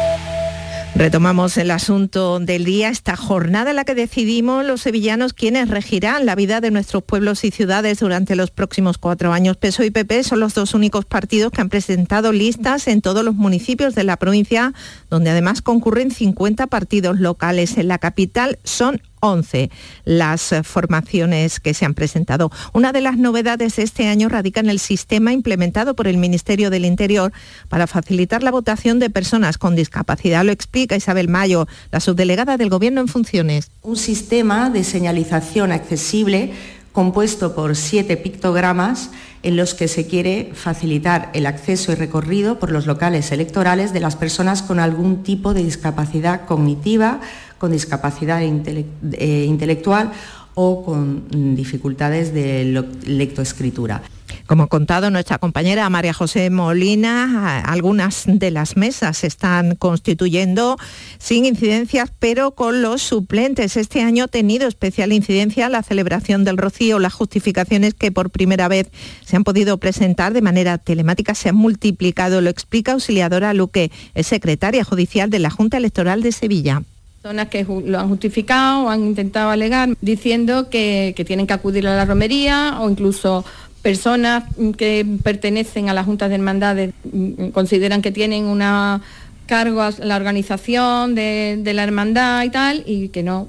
Retomamos 0.93 1.57
el 1.57 1.71
asunto 1.71 2.39
del 2.39 2.65
día, 2.65 2.89
esta 2.89 3.15
jornada 3.15 3.69
en 3.69 3.77
la 3.77 3.85
que 3.85 3.95
decidimos 3.95 4.65
los 4.65 4.81
sevillanos 4.81 5.33
quiénes 5.33 5.69
regirán 5.69 6.25
la 6.25 6.35
vida 6.35 6.59
de 6.59 6.69
nuestros 6.69 7.01
pueblos 7.01 7.45
y 7.45 7.51
ciudades 7.51 7.99
durante 7.99 8.35
los 8.35 8.51
próximos 8.51 8.97
cuatro 8.97 9.31
años. 9.31 9.55
PSOE 9.57 9.87
y 9.87 9.91
PP 9.91 10.23
son 10.23 10.41
los 10.41 10.53
dos 10.53 10.73
únicos 10.73 11.05
partidos 11.05 11.51
que 11.53 11.61
han 11.61 11.69
presentado 11.69 12.33
listas 12.33 12.87
en 12.87 13.01
todos 13.01 13.23
los 13.23 13.35
municipios 13.35 13.95
de 13.95 14.03
la 14.03 14.17
provincia, 14.17 14.73
donde 15.09 15.29
además 15.29 15.61
concurren 15.61 16.11
50 16.11 16.67
partidos 16.67 17.19
locales. 17.19 17.77
En 17.77 17.87
la 17.87 17.97
capital 17.97 18.59
son 18.63 19.01
11 19.21 19.71
las 20.03 20.51
eh, 20.51 20.63
formaciones 20.63 21.59
que 21.59 21.73
se 21.73 21.85
han 21.85 21.93
presentado. 21.93 22.51
Una 22.73 22.91
de 22.91 23.01
las 23.01 23.17
novedades 23.17 23.77
de 23.77 23.83
este 23.83 24.07
año 24.07 24.29
radica 24.29 24.59
en 24.59 24.69
el 24.69 24.79
sistema 24.79 25.31
implementado 25.31 25.95
por 25.95 26.07
el 26.07 26.17
Ministerio 26.17 26.69
del 26.69 26.85
Interior 26.85 27.31
para 27.69 27.87
facilitar 27.87 28.43
la 28.43 28.51
votación 28.51 28.99
de 28.99 29.09
personas 29.09 29.57
con 29.57 29.75
discapacidad. 29.75 30.43
Lo 30.43 30.51
explica 30.51 30.95
Isabel 30.95 31.29
Mayo, 31.29 31.67
la 31.91 31.99
subdelegada 31.99 32.57
del 32.57 32.69
Gobierno 32.69 33.01
en 33.01 33.07
funciones. 33.07 33.71
Un 33.81 33.97
sistema 33.97 34.69
de 34.69 34.83
señalización 34.83 35.71
accesible 35.71 36.51
compuesto 36.91 37.55
por 37.55 37.75
siete 37.75 38.17
pictogramas 38.17 39.11
en 39.43 39.55
los 39.55 39.73
que 39.73 39.87
se 39.87 40.07
quiere 40.07 40.51
facilitar 40.53 41.29
el 41.33 41.45
acceso 41.45 41.91
y 41.91 41.95
recorrido 41.95 42.59
por 42.59 42.71
los 42.71 42.85
locales 42.85 43.31
electorales 43.31 43.93
de 43.93 44.01
las 44.01 44.15
personas 44.15 44.61
con 44.61 44.79
algún 44.79 45.23
tipo 45.23 45.53
de 45.53 45.63
discapacidad 45.63 46.45
cognitiva, 46.45 47.21
con 47.61 47.71
discapacidad 47.71 48.41
eh, 48.41 49.45
intelectual 49.47 50.11
o 50.55 50.83
con 50.83 51.55
dificultades 51.55 52.33
de 52.33 52.83
lectoescritura. 53.05 54.01
Como 54.47 54.63
ha 54.63 54.67
contado 54.67 55.11
nuestra 55.11 55.37
compañera 55.37 55.87
María 55.91 56.11
José 56.11 56.49
Molina, 56.49 57.59
algunas 57.61 58.23
de 58.25 58.49
las 58.49 58.77
mesas 58.77 59.17
se 59.17 59.27
están 59.27 59.75
constituyendo 59.75 60.75
sin 61.19 61.45
incidencias, 61.45 62.11
pero 62.17 62.51
con 62.51 62.81
los 62.81 63.03
suplentes. 63.03 63.77
Este 63.77 64.01
año 64.01 64.23
ha 64.23 64.27
tenido 64.27 64.67
especial 64.67 65.13
incidencia 65.13 65.69
la 65.69 65.83
celebración 65.83 66.43
del 66.43 66.57
Rocío, 66.57 66.97
las 66.97 67.13
justificaciones 67.13 67.93
que 67.93 68.11
por 68.11 68.31
primera 68.31 68.67
vez 68.67 68.89
se 69.23 69.35
han 69.35 69.43
podido 69.43 69.77
presentar 69.77 70.33
de 70.33 70.41
manera 70.41 70.79
telemática 70.79 71.35
se 71.35 71.49
han 71.49 71.55
multiplicado. 71.55 72.41
Lo 72.41 72.49
explica 72.49 72.93
Auxiliadora 72.93 73.53
Luque, 73.53 73.91
es 74.15 74.25
secretaria 74.25 74.83
judicial 74.83 75.29
de 75.29 75.39
la 75.39 75.51
Junta 75.51 75.77
Electoral 75.77 76.23
de 76.23 76.31
Sevilla 76.31 76.81
personas 77.21 77.49
que 77.49 77.63
lo 77.63 77.99
han 77.99 78.09
justificado 78.09 78.85
o 78.85 78.89
han 78.89 79.05
intentado 79.05 79.51
alegar 79.51 79.89
diciendo 80.01 80.69
que, 80.69 81.13
que, 81.15 81.23
tienen 81.23 81.45
que 81.45 81.53
acudir 81.53 81.87
a 81.87 81.95
la 81.95 82.05
romería 82.05 82.79
o 82.81 82.89
incluso 82.89 83.45
personas 83.83 84.43
que 84.75 85.05
pertenecen 85.23 85.87
a 85.89 85.93
las 85.93 86.07
juntas 86.07 86.29
de 86.29 86.35
hermandades 86.35 86.93
mm, 87.03 87.49
consideran 87.49 88.01
que 88.01 88.11
tienen 88.11 88.45
una 88.45 89.01
cargo 89.45 89.81
a 89.81 89.91
la 89.99 90.15
organización 90.15 91.13
de, 91.13 91.59
de 91.61 91.73
la 91.73 91.83
hermandad 91.83 92.43
y 92.43 92.49
tal 92.49 92.83
y 92.87 93.09
que 93.09 93.21
no 93.21 93.47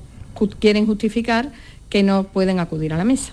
quieren 0.59 0.85
justificar 0.85 1.51
que 1.89 2.03
no 2.03 2.25
pueden 2.25 2.61
acudir 2.61 2.93
a 2.93 2.99
la 2.99 3.05
mesa. 3.05 3.33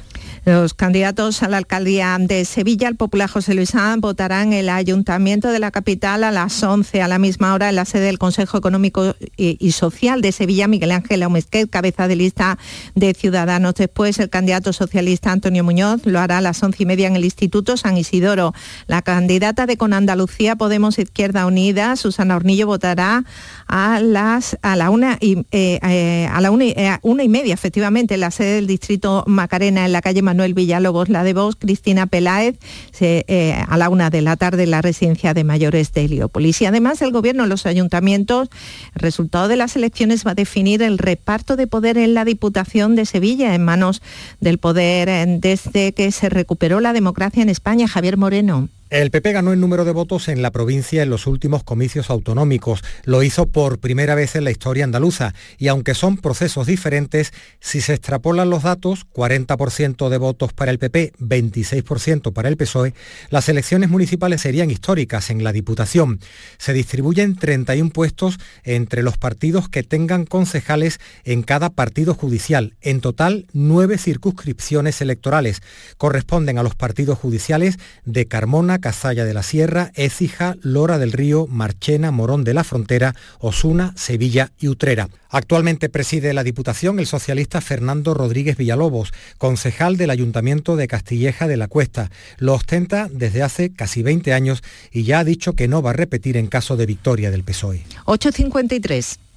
Los 0.50 0.74
candidatos 0.74 1.43
a 1.43 1.47
la 1.47 1.58
alcaldía 1.58 2.18
de 2.20 2.43
Sevilla, 2.43 2.88
el 2.88 2.95
popular 2.95 3.30
José 3.30 3.54
Luis 3.54 3.70
Sanz, 3.70 4.02
votarán 4.02 4.52
el 4.52 4.70
ayuntamiento 4.70 5.52
de 5.52 5.60
la 5.60 5.70
capital 5.70 6.24
a 6.24 6.32
las 6.32 6.64
11, 6.64 7.04
a 7.04 7.08
la 7.08 7.20
misma 7.20 7.54
hora, 7.54 7.70
en 7.70 7.76
la 7.76 7.86
sede 7.86 8.06
del 8.06 8.18
Consejo 8.18 8.58
Económico 8.58 9.16
y, 9.38 9.72
Social 9.74 10.24
de 10.24 10.32
Sevilla, 10.32 10.68
Miguel 10.68 10.91
Ángel 10.91 11.22
Aumesquet, 11.22 11.70
cabeza 11.70 12.08
de 12.08 12.16
lista 12.16 12.58
de 12.95 13.14
Ciudadanos. 13.14 13.76
Después, 13.76 14.18
el 14.18 14.32
candidato 14.32 14.74
socialista 14.74 15.32
Antonio 15.32 15.64
Muñoz 15.64 16.04
lo 16.06 16.20
hará 16.20 16.39
a 16.39 16.41
las 16.41 16.64
once 16.64 16.82
y 16.82 16.88
media 16.88 17.08
en 17.08 17.16
el 17.16 17.26
Instituto 17.26 17.78
San 17.78 17.95
Isidoro. 17.97 18.56
La 18.88 19.04
candidata 19.04 19.68
de 19.68 19.78
Con 19.78 19.93
Andalucía 19.93 20.56
Podemos 20.56 20.97
Izquierda 20.97 21.45
Unida, 21.45 21.95
Susana 21.95 22.36
Hornillo, 22.36 22.66
votará 22.66 23.24
a 23.70 24.02
las 24.02 24.58
a 24.64 24.76
la 24.76 24.90
una 24.90 25.18
y 25.22 25.38
eh, 25.52 25.80
eh, 25.84 26.28
a 26.30 26.50
una, 26.50 26.66
eh, 26.66 26.98
una 27.04 27.24
y 27.24 27.30
media, 27.30 27.54
efectivamente, 27.54 28.16
en 28.16 28.22
la 28.22 28.32
sede 28.32 28.56
del 28.56 28.68
distrito 28.68 29.24
Macarena, 29.28 29.86
en 29.86 29.92
la 29.92 30.02
calle 30.02 30.24
Manuel 30.24 30.56
Villalobos, 30.56 31.08
la 31.08 31.24
de 31.24 31.34
Vos, 31.34 31.56
Cristina 31.56 32.08
Peláez, 32.08 32.58
a 33.00 33.78
la 33.78 33.90
una 33.90 34.10
de 34.10 34.22
la 34.24 34.36
tarde 34.36 34.64
en 34.64 34.72
la 34.72 34.82
residencia 34.82 35.36
de 35.36 35.44
mayores 35.44 35.94
de 35.94 36.06
Heliópolis. 36.06 36.62
Y 36.64 36.66
además 36.66 37.02
el 37.04 37.12
gobierno, 37.12 37.46
los 37.46 37.68
ayuntamientos, 37.68 38.50
el 38.96 39.02
resultado 39.02 39.48
de 39.48 39.56
las 39.56 39.76
elecciones 39.76 40.26
va 40.26 40.32
a 40.32 40.36
definir 40.36 40.82
el 40.82 40.98
reparto 40.98 41.56
de 41.56 41.68
poder 41.68 42.00
en 42.00 42.16
la 42.16 42.26
Diputación 42.26 42.96
de 42.96 43.06
Sevilla 43.06 43.54
en 43.54 43.64
manos 43.64 44.02
del 44.40 44.58
poder 44.58 45.10
desde 45.40 45.94
que 45.94 46.12
se 46.12 46.30
recuperó 46.30 46.80
la 46.80 46.94
democracia 46.94 47.44
en 47.44 47.50
España. 47.50 47.88
Javier 47.88 48.18
Moreno. 48.18 48.68
El 48.90 49.12
PP 49.12 49.34
ganó 49.34 49.54
el 49.54 49.60
número 49.60 49.86
de 49.86 49.92
votos 49.92 50.30
en 50.30 50.42
la 50.42 50.50
provincia 50.50 51.04
en 51.04 51.12
los 51.12 51.28
últimos 51.28 51.64
comicios 51.64 52.10
autonómicos. 52.10 52.82
Lo 53.04 53.22
hizo 53.22 53.46
por 53.46 53.78
primera 53.78 54.16
vez 54.16 54.36
en 54.36 54.44
la 54.44 54.50
historia 54.50 54.84
andaluza 54.84 55.36
y 55.60 55.68
aunque 55.68 55.94
son 55.94 56.18
procesos 56.18 56.66
diferentes, 56.66 57.32
si 57.60 57.82
se 57.82 57.94
extrapolan 57.94 58.50
los 58.50 58.64
datos, 58.64 59.06
40% 59.14 60.10
de 60.10 60.18
votos 60.18 60.54
para 60.54 60.72
el 60.72 60.80
PP, 60.80 61.14
26% 61.20 62.34
para 62.34 62.50
el 62.50 62.58
PSOE, 62.58 62.96
las 63.30 63.48
elecciones 63.48 63.92
municipales 63.92 64.42
serían 64.42 64.72
históricas 64.72 65.30
en 65.30 65.44
la 65.44 65.54
Diputación. 65.54 66.20
Se 66.58 66.74
distribuyen 66.74 67.36
31 67.36 67.92
puestos 67.92 68.40
entre 68.64 69.04
los 69.04 69.20
partidos 69.20 69.70
que 69.70 69.84
tengan 69.84 70.26
concejales 70.26 71.00
en 71.26 71.44
cada 71.44 71.70
partido 71.70 72.16
judicial. 72.16 72.76
En 72.82 73.02
total, 73.02 73.46
nueve 73.54 74.00
circunscripciones 74.00 75.00
electorales. 75.02 75.62
Corresponden 75.98 76.58
a 76.58 76.64
los 76.64 76.74
partidos 76.74 77.20
judiciales 77.20 77.78
de 78.04 78.26
Carmona, 78.26 78.79
Cazalla 78.80 79.26
de 79.26 79.34
la 79.34 79.44
Sierra, 79.44 79.92
Écija, 79.96 80.56
Lora 80.62 80.98
del 80.98 81.12
Río, 81.12 81.48
Marchena, 81.48 82.12
Morón 82.12 82.44
de 82.44 82.54
la 82.54 82.64
Frontera, 82.64 83.16
Osuna, 83.40 83.94
Sevilla 83.96 84.52
y 84.60 84.68
Utrera. 84.68 85.10
Actualmente 85.30 85.90
preside 85.90 86.34
la 86.34 86.44
Diputación 86.44 87.00
el 87.00 87.06
socialista 87.06 87.62
Fernando 87.62 88.14
Rodríguez 88.14 88.58
Villalobos, 88.58 89.14
concejal 89.38 89.98
del 89.98 90.10
Ayuntamiento 90.10 90.76
de 90.76 90.88
Castilleja 90.88 91.48
de 91.48 91.58
la 91.58 91.68
Cuesta. 91.68 92.10
Lo 92.38 92.54
ostenta 92.54 93.08
desde 93.12 93.44
hace 93.44 93.72
casi 93.72 94.02
20 94.02 94.34
años 94.34 94.64
y 94.92 95.04
ya 95.04 95.20
ha 95.20 95.24
dicho 95.24 95.54
que 95.54 95.68
no 95.68 95.82
va 95.82 95.92
a 95.92 95.94
repetir 95.94 96.38
en 96.38 96.48
caso 96.48 96.78
de 96.78 96.86
victoria 96.86 97.32
del 97.32 97.44
PSOE. 97.44 97.84
853. 98.06 99.20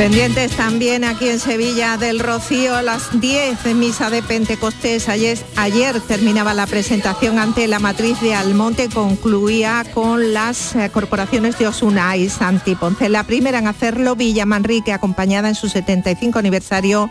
Pendientes 0.00 0.52
también 0.52 1.04
aquí 1.04 1.28
en 1.28 1.38
Sevilla 1.38 1.98
del 1.98 2.20
Rocío 2.20 2.74
a 2.74 2.80
las 2.80 3.20
10 3.20 3.66
en 3.66 3.78
misa 3.80 4.08
de 4.08 4.22
Pentecostés. 4.22 5.10
Ayer, 5.10 6.00
terminaba 6.08 6.54
la 6.54 6.66
presentación 6.66 7.38
ante 7.38 7.68
la 7.68 7.80
matriz 7.80 8.18
de 8.22 8.34
Almonte, 8.34 8.88
concluía 8.88 9.84
con 9.92 10.32
las 10.32 10.74
eh, 10.74 10.88
corporaciones 10.90 11.58
de 11.58 11.66
Osuna 11.66 12.16
y 12.16 12.30
Santi 12.30 12.76
Ponce. 12.76 13.10
La 13.10 13.24
primera 13.24 13.58
en 13.58 13.66
hacerlo, 13.66 14.16
Villa 14.16 14.46
Manrique, 14.46 14.94
acompañada 14.94 15.50
en 15.50 15.54
su 15.54 15.68
75 15.68 16.38
aniversario 16.38 17.10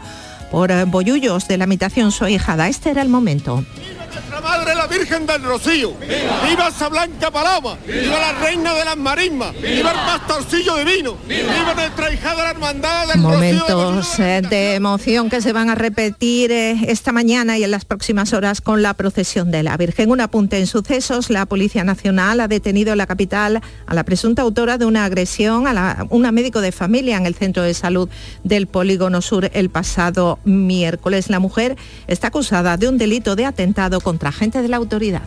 por 0.49 0.71
eh, 0.71 0.85
Boyullos 0.85 1.47
de 1.47 1.59
la 1.59 1.65
imitación 1.65 2.11
Soy 2.11 2.33
hijada. 2.33 2.69
Este 2.69 2.89
era 2.89 3.03
el 3.03 3.09
momento. 3.09 3.63
Nuestra 4.11 4.41
Madre 4.41 4.75
la 4.75 4.87
Virgen 4.87 5.25
del 5.25 5.43
Rocío. 5.43 5.93
¡Viva, 5.99 6.69
esa 6.69 6.89
blanca 6.89 7.29
paloma! 7.29 7.77
¡Viva 7.85 8.19
la 8.19 8.33
reina 8.39 8.73
de 8.73 8.85
las 8.85 8.97
marismas! 8.97 9.53
¡Viva 9.61 9.91
el 9.91 9.97
pastorcillo 9.97 10.77
divino! 10.77 11.15
¡Viva 11.27 11.73
nuestra 11.75 12.11
hija 12.11 12.31
de 12.31 12.41
la 12.41 12.49
hermandad 12.49 13.07
del 13.07 13.19
Momentos 13.19 14.19
eh, 14.19 14.41
de 14.49 14.75
emoción 14.75 15.29
que 15.29 15.41
se 15.41 15.53
van 15.53 15.69
a 15.69 15.75
repetir 15.75 16.51
eh, 16.51 16.77
esta 16.87 17.11
mañana 17.11 17.57
y 17.57 17.63
en 17.63 17.71
las 17.71 17.85
próximas 17.85 18.33
horas 18.33 18.61
con 18.61 18.81
la 18.81 18.93
procesión 18.95 19.51
de 19.51 19.63
la 19.63 19.77
Virgen. 19.77 20.09
Un 20.09 20.21
apunte 20.21 20.57
en 20.57 20.67
sucesos, 20.67 21.29
la 21.29 21.45
Policía 21.45 21.83
Nacional 21.83 22.39
ha 22.39 22.47
detenido 22.47 22.91
en 22.93 22.97
la 22.97 23.07
capital 23.07 23.61
a 23.85 23.93
la 23.93 24.03
presunta 24.03 24.41
autora 24.41 24.77
de 24.77 24.85
una 24.85 25.05
agresión 25.05 25.67
a 25.67 25.73
la, 25.73 26.07
una 26.09 26.31
médico 26.31 26.61
de 26.61 26.71
familia 26.71 27.17
en 27.17 27.25
el 27.25 27.35
centro 27.35 27.63
de 27.63 27.73
salud 27.73 28.09
del 28.43 28.67
Polígono 28.67 29.21
Sur 29.21 29.51
el 29.53 29.69
pasado 29.69 30.39
miércoles. 30.45 31.29
La 31.29 31.39
mujer 31.39 31.77
está 32.07 32.27
acusada 32.27 32.77
de 32.77 32.87
un 32.87 32.97
delito 32.97 33.35
de 33.35 33.45
atentado 33.45 33.98
contra 33.99 34.29
agentes 34.29 34.61
de 34.61 34.69
la 34.69 34.77
autoridad. 34.77 35.23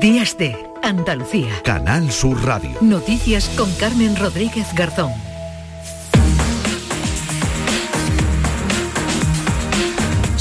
Días 0.00 0.36
de 0.36 0.54
Andalucía. 0.82 1.48
Canal 1.64 2.10
Sur 2.10 2.44
Radio. 2.44 2.72
Noticias 2.82 3.48
con 3.56 3.72
Carmen 3.76 4.16
Rodríguez 4.16 4.66
Garzón. 4.74 5.33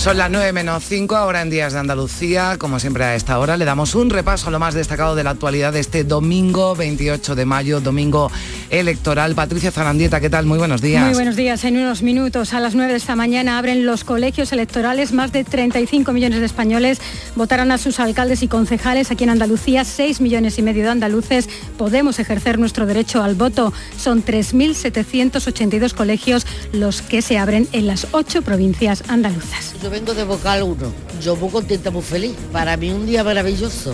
Son 0.04 0.18
las 0.18 0.30
9 0.30 0.52
menos 0.52 0.84
5, 0.84 1.16
ahora 1.16 1.42
en 1.42 1.50
Días 1.50 1.72
de 1.72 1.80
Andalucía. 1.80 2.58
Como 2.58 2.78
siempre 2.78 3.06
a 3.06 3.16
esta 3.16 3.40
hora 3.40 3.56
le 3.56 3.64
damos 3.64 3.96
un 3.96 4.10
repaso 4.10 4.50
a 4.50 4.52
lo 4.52 4.60
más 4.60 4.74
destacado 4.74 5.16
de 5.16 5.24
la 5.24 5.30
actualidad 5.30 5.72
de 5.72 5.80
este 5.80 6.04
domingo 6.04 6.76
28 6.76 7.36
de 7.36 7.46
mayo, 7.46 7.80
domingo 7.80 8.30
electoral. 8.70 9.34
Patricia 9.34 9.72
Zarandieta, 9.72 10.20
¿qué 10.20 10.30
tal? 10.30 10.46
Muy 10.46 10.58
buenos 10.58 10.82
días. 10.82 11.06
Muy 11.06 11.14
buenos 11.14 11.38
días. 11.38 11.64
En 11.64 11.78
unos 11.78 12.02
minutos, 12.02 12.54
a 12.54 12.60
las 12.60 12.76
9 12.76 12.92
de 12.92 12.98
esta 12.98 13.16
mañana, 13.16 13.58
abren 13.58 13.86
los 13.86 14.04
colegios 14.04 14.52
electorales. 14.52 15.14
Más 15.14 15.32
de 15.32 15.46
35 15.46 16.12
millones 16.12 16.42
de 16.42 16.48
españoles 16.48 17.00
votarán 17.38 17.72
a 17.72 17.78
sus 17.78 18.02
alcaldes 18.02 18.44
y 18.44 18.50
concejales. 18.50 19.10
Aquí 19.10 19.24
en 19.24 19.30
Andalucía, 19.30 19.86
6 19.86 20.20
millones 20.20 20.60
y 20.60 20.64
medio 20.64 20.84
de 20.84 20.90
andaluces 20.90 21.48
podemos 21.78 22.20
ejercer 22.20 22.60
nuestro 22.60 22.86
derecho 22.86 23.24
al 23.24 23.36
voto. 23.36 23.72
Son 23.98 24.22
3.782 24.22 25.94
colegios 25.94 26.46
los 26.74 27.02
que 27.02 27.22
se 27.22 27.38
abren 27.38 27.70
en 27.72 27.88
las 27.88 28.08
ocho 28.12 28.42
provincias 28.42 29.06
andaluzas 29.08 29.74
vengo 29.94 30.16
de 30.16 30.24
Vocal 30.24 30.64
1. 30.64 30.76
Yo 31.22 31.36
muy 31.36 31.50
contenta, 31.50 31.92
muy 31.92 32.02
feliz. 32.02 32.34
Para 32.52 32.76
mí 32.78 32.90
un 32.90 33.06
día 33.06 33.24
maravilloso. 33.24 33.94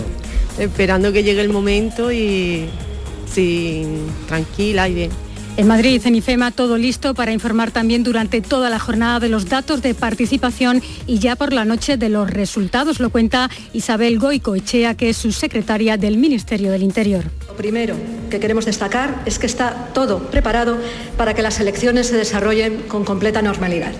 Esperando 0.58 1.12
que 1.12 1.22
llegue 1.22 1.42
el 1.42 1.50
momento 1.50 2.10
y 2.10 2.70
sí, 3.30 3.84
tranquila 4.26 4.88
y 4.88 4.94
bien. 4.94 5.10
En 5.58 5.66
Madrid, 5.66 6.00
en 6.06 6.14
IFEMA, 6.14 6.52
todo 6.52 6.78
listo 6.78 7.12
para 7.12 7.32
informar 7.32 7.70
también 7.70 8.02
durante 8.02 8.40
toda 8.40 8.70
la 8.70 8.78
jornada 8.78 9.20
de 9.20 9.28
los 9.28 9.50
datos 9.50 9.82
de 9.82 9.92
participación 9.92 10.82
y 11.06 11.18
ya 11.18 11.36
por 11.36 11.52
la 11.52 11.66
noche 11.66 11.98
de 11.98 12.08
los 12.08 12.30
resultados, 12.30 12.98
lo 12.98 13.10
cuenta 13.10 13.50
Isabel 13.74 14.18
Goico 14.18 14.54
Echea, 14.54 14.94
que 14.94 15.10
es 15.10 15.18
su 15.18 15.32
secretaria 15.32 15.98
del 15.98 16.16
Ministerio 16.16 16.72
del 16.72 16.82
Interior. 16.82 17.24
Lo 17.46 17.56
primero 17.56 17.94
que 18.30 18.40
queremos 18.40 18.64
destacar 18.64 19.22
es 19.26 19.38
que 19.38 19.46
está 19.46 19.90
todo 19.92 20.30
preparado 20.30 20.78
para 21.18 21.34
que 21.34 21.42
las 21.42 21.60
elecciones 21.60 22.06
se 22.06 22.16
desarrollen 22.16 22.84
con 22.88 23.04
completa 23.04 23.42
normalidad. 23.42 23.92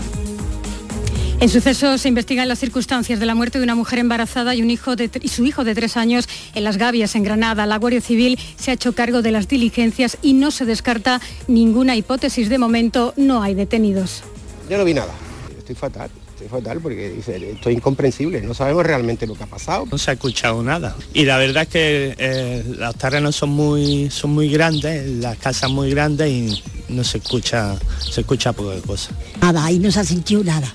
En 1.42 1.50
suceso 1.50 1.98
se 1.98 2.08
investigan 2.08 2.48
las 2.48 2.60
circunstancias 2.60 3.20
de 3.20 3.26
la 3.26 3.36
muerte 3.36 3.60
de 3.60 3.66
una 3.66 3.76
mujer 3.76 4.00
embarazada 4.00 4.56
y, 4.56 4.62
un 4.62 4.72
hijo 4.72 4.96
de, 4.96 5.12
y 5.22 5.28
su 5.28 5.46
hijo 5.46 5.64
de 5.64 5.76
tres 5.76 5.98
años 5.98 6.28
en 6.56 6.64
Las 6.64 6.78
Gavias, 6.78 7.14
en 7.16 7.24
Granada. 7.24 7.66
La 7.66 7.78
Guardia 7.78 8.02
Civil 8.02 8.40
se 8.58 8.72
ha 8.72 8.74
hecho 8.74 8.94
cargo 8.94 9.22
de 9.22 9.32
las 9.32 9.48
diligencias 9.48 10.18
y 10.22 10.34
no 10.34 10.50
se 10.50 10.66
descarta 10.66 11.22
ninguna 11.48 11.96
hipótesis. 11.96 12.48
De 12.48 12.58
momento 12.58 13.14
no 13.18 13.44
hay 13.44 13.54
detenidos. 13.54 14.24
Yo 14.70 14.78
no 14.78 14.86
vi 14.86 14.94
nada. 14.94 15.14
Estoy 15.58 15.76
fatal. 15.76 16.10
Estoy 16.34 16.48
fatal 16.48 16.80
porque 16.80 17.10
dice, 17.10 17.36
esto 17.52 17.70
es 17.70 17.76
incomprensible. 17.76 18.42
No 18.42 18.54
sabemos 18.54 18.86
realmente 18.86 19.28
lo 19.28 19.36
que 19.36 19.44
ha 19.44 19.48
pasado. 19.48 19.86
No 19.92 19.98
se 19.98 20.12
ha 20.12 20.14
escuchado 20.14 20.64
nada. 20.64 20.96
Y 21.14 21.26
la 21.26 21.38
verdad 21.38 21.64
es 21.64 21.70
que 21.70 22.16
eh, 22.18 22.64
los 22.78 22.96
terrenos 22.96 23.36
son 23.36 23.50
muy, 23.50 24.10
son 24.10 24.32
muy 24.32 24.50
grandes, 24.50 25.06
las 25.08 25.38
casas 25.38 25.70
muy 25.70 25.92
grandes 25.92 26.30
y 26.30 26.64
no 26.90 27.04
se 27.04 27.18
escucha, 27.18 27.76
se 28.00 28.22
escucha 28.22 28.54
poca 28.54 28.76
cosa. 28.86 29.12
Nada, 29.42 29.66
ahí 29.66 29.80
no 29.80 29.92
se 29.92 30.00
ha 30.00 30.06
sentido 30.06 30.44
nada. 30.44 30.74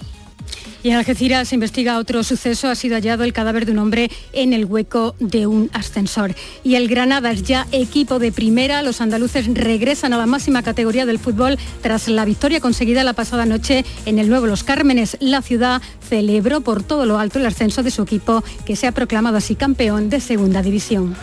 Y 0.83 0.91
en 0.91 0.97
Algeciras 0.97 1.49
se 1.49 1.57
investiga 1.57 1.99
otro 1.99 2.22
suceso. 2.24 2.68
Ha 2.68 2.74
sido 2.74 2.97
hallado 2.97 3.24
el 3.24 3.33
cadáver 3.33 3.66
de 3.66 3.72
un 3.72 3.78
hombre 3.78 4.11
en 4.33 4.53
el 4.53 4.64
hueco 4.64 5.14
de 5.18 5.47
un 5.47 5.70
ascensor. 5.72 6.35
Y 6.64 6.76
el 6.76 6.89
Granada 6.89 7.31
es 7.33 7.43
ya 7.43 7.66
equipo 7.72 8.18
de 8.18 8.33
primera. 8.33 8.83
Los 8.83 9.01
andaluces 9.01 9.47
regresan 9.53 10.12
a 10.12 10.18
la 10.18 10.26
máxima 10.26 10.62
categoría 10.62 11.07
del 11.07 11.18
fútbol 11.18 11.59
tras 11.83 12.09
la 12.09 12.24
victoria 12.24 12.61
conseguida 12.61 13.05
la 13.05 13.12
pasada 13.12 13.45
noche 13.45 13.85
en 14.07 14.18
el 14.18 14.28
Nuevo 14.28 14.47
Los 14.47 14.64
Cármenes. 14.64 15.16
La 15.20 15.43
ciudad 15.43 15.83
celebró 16.09 16.62
por 16.62 16.83
todo 16.83 17.05
lo 17.05 17.18
alto 17.18 17.39
el 17.39 17.47
ascenso 17.47 17.83
de 17.83 17.91
su 17.91 18.03
equipo, 18.03 18.43
que 18.64 18.76
se 18.76 18.87
ha 18.87 18.93
proclamado 18.93 19.37
así 19.37 19.57
campeón 19.57 20.09
de 20.09 20.20
segunda 20.20 20.62
división. 20.62 21.14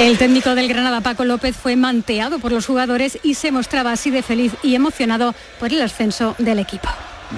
El 0.00 0.16
técnico 0.16 0.54
del 0.54 0.66
Granada, 0.66 1.02
Paco 1.02 1.26
López, 1.26 1.54
fue 1.54 1.76
manteado 1.76 2.38
por 2.38 2.52
los 2.52 2.64
jugadores 2.64 3.18
y 3.22 3.34
se 3.34 3.52
mostraba 3.52 3.92
así 3.92 4.10
de 4.10 4.22
feliz 4.22 4.54
y 4.62 4.74
emocionado 4.74 5.34
por 5.58 5.74
el 5.74 5.82
ascenso 5.82 6.34
del 6.38 6.58
equipo. 6.58 6.88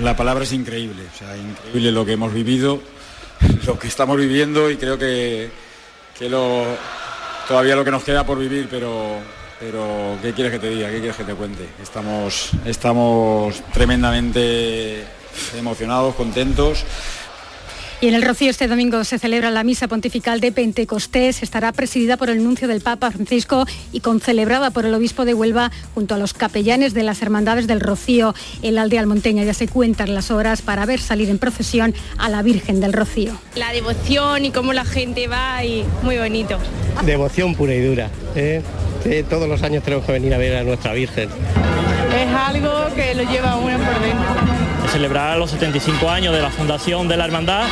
La 0.00 0.14
palabra 0.14 0.44
es 0.44 0.52
increíble, 0.52 1.02
o 1.12 1.18
sea, 1.18 1.36
increíble 1.36 1.90
lo 1.90 2.06
que 2.06 2.12
hemos 2.12 2.32
vivido, 2.32 2.80
lo 3.66 3.80
que 3.80 3.88
estamos 3.88 4.16
viviendo 4.16 4.70
y 4.70 4.76
creo 4.76 4.96
que, 4.96 5.50
que 6.16 6.28
lo, 6.28 6.64
todavía 7.48 7.74
lo 7.74 7.84
que 7.84 7.90
nos 7.90 8.04
queda 8.04 8.24
por 8.24 8.38
vivir, 8.38 8.68
pero, 8.70 9.16
pero 9.58 10.16
¿qué 10.22 10.32
quieres 10.32 10.52
que 10.52 10.60
te 10.60 10.70
diga? 10.70 10.88
¿Qué 10.88 11.00
quieres 11.00 11.16
que 11.16 11.24
te 11.24 11.34
cuente? 11.34 11.68
Estamos, 11.82 12.50
estamos 12.64 13.60
tremendamente 13.72 15.04
emocionados, 15.58 16.14
contentos. 16.14 16.84
Y 18.02 18.08
en 18.08 18.14
el 18.14 18.22
Rocío 18.22 18.50
este 18.50 18.66
domingo 18.66 19.04
se 19.04 19.20
celebra 19.20 19.52
la 19.52 19.62
misa 19.62 19.86
pontifical 19.86 20.40
de 20.40 20.50
Pentecostés. 20.50 21.40
Estará 21.44 21.70
presidida 21.70 22.16
por 22.16 22.30
el 22.30 22.42
nuncio 22.42 22.66
del 22.66 22.80
Papa 22.80 23.12
Francisco 23.12 23.64
y 23.92 24.00
concelebrada 24.00 24.72
por 24.72 24.84
el 24.84 24.92
obispo 24.92 25.24
de 25.24 25.34
Huelva 25.34 25.70
junto 25.94 26.16
a 26.16 26.18
los 26.18 26.34
capellanes 26.34 26.94
de 26.94 27.04
las 27.04 27.22
hermandades 27.22 27.68
del 27.68 27.78
Rocío. 27.78 28.34
En 28.62 28.74
la 28.74 28.82
aldea 28.82 28.98
almonteña 28.98 29.44
ya 29.44 29.54
se 29.54 29.68
cuentan 29.68 30.14
las 30.14 30.32
horas 30.32 30.62
para 30.62 30.84
ver 30.84 30.98
salir 30.98 31.30
en 31.30 31.38
procesión 31.38 31.94
a 32.18 32.28
la 32.28 32.42
Virgen 32.42 32.80
del 32.80 32.92
Rocío. 32.92 33.34
La 33.54 33.72
devoción 33.72 34.46
y 34.46 34.50
cómo 34.50 34.72
la 34.72 34.84
gente 34.84 35.28
va 35.28 35.64
y 35.64 35.84
muy 36.02 36.18
bonito. 36.18 36.58
Devoción 37.06 37.54
pura 37.54 37.72
y 37.72 37.82
dura. 37.82 38.10
¿eh? 38.34 38.62
Que 39.04 39.22
todos 39.22 39.48
los 39.48 39.62
años 39.62 39.84
tenemos 39.84 40.04
que 40.04 40.10
venir 40.10 40.34
a 40.34 40.38
ver 40.38 40.56
a 40.56 40.64
nuestra 40.64 40.92
Virgen. 40.92 41.28
Es 42.18 42.34
algo 42.34 42.92
que 42.96 43.14
lo 43.14 43.22
lleva 43.30 43.52
a 43.52 43.56
uno 43.58 43.78
por 43.78 44.00
dentro 44.00 44.71
celebrar 44.92 45.38
los 45.38 45.50
75 45.50 46.10
años 46.10 46.34
de 46.34 46.42
la 46.42 46.50
fundación 46.50 47.08
de 47.08 47.16
la 47.16 47.24
hermandad. 47.24 47.64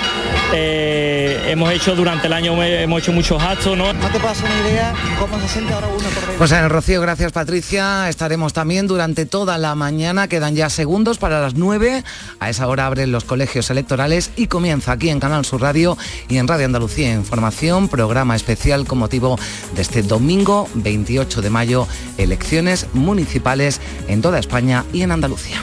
Eh, 0.55 1.49
hemos 1.49 1.71
hecho 1.71 1.95
durante 1.95 2.29
el 2.29 2.33
año 2.33 2.61
hemos 2.63 3.03
hecho 3.03 3.13
muchos 3.13 3.43
actos, 3.43 3.77
¿no? 3.77 3.93
No 3.93 4.09
te 4.09 4.19
pasa 4.19 4.47
una 4.47 4.69
idea 4.69 4.95
cómo 5.19 5.39
se 5.39 5.49
siente 5.49 5.75
ahora 5.75 5.89
uno 5.89 5.99
por 5.99 6.15
dentro. 6.15 6.39
Pues 6.39 6.51
en 6.53 6.65
el 6.65 6.71
Rocío, 6.71 7.01
gracias 7.03 7.33
Patricia. 7.33 8.09
Estaremos 8.09 8.55
también 8.55 8.87
durante 8.87 9.27
toda 9.27 9.59
la 9.59 9.75
mañana. 9.75 10.29
Quedan 10.29 10.57
ya 10.57 10.71
segundos 10.71 11.19
para 11.19 11.41
las 11.43 11.57
9. 11.57 12.05
A 12.41 12.49
esa 12.49 12.67
hora 12.67 12.87
abren 12.87 13.13
los 13.13 13.25
colegios 13.25 13.69
electorales 13.69 14.31
y 14.37 14.47
comienza 14.47 14.93
aquí 14.93 15.11
en 15.11 15.21
Canal 15.21 15.45
Sur 15.45 15.61
Radio 15.61 15.99
y 16.31 16.39
en 16.39 16.49
Radio 16.49 16.65
Andalucía 16.65 17.13
Información, 17.13 17.89
programa 17.89 18.35
especial 18.35 18.87
con 18.87 18.99
motivo 18.99 19.39
de 19.75 19.83
este 19.83 20.03
domingo 20.03 20.69
28 20.73 21.43
de 21.43 21.51
mayo, 21.51 21.87
elecciones 22.17 22.87
municipales 22.95 23.79
en 24.09 24.23
toda 24.23 24.39
España 24.39 24.87
y 24.95 25.03
en 25.03 25.13
Andalucía. 25.13 25.63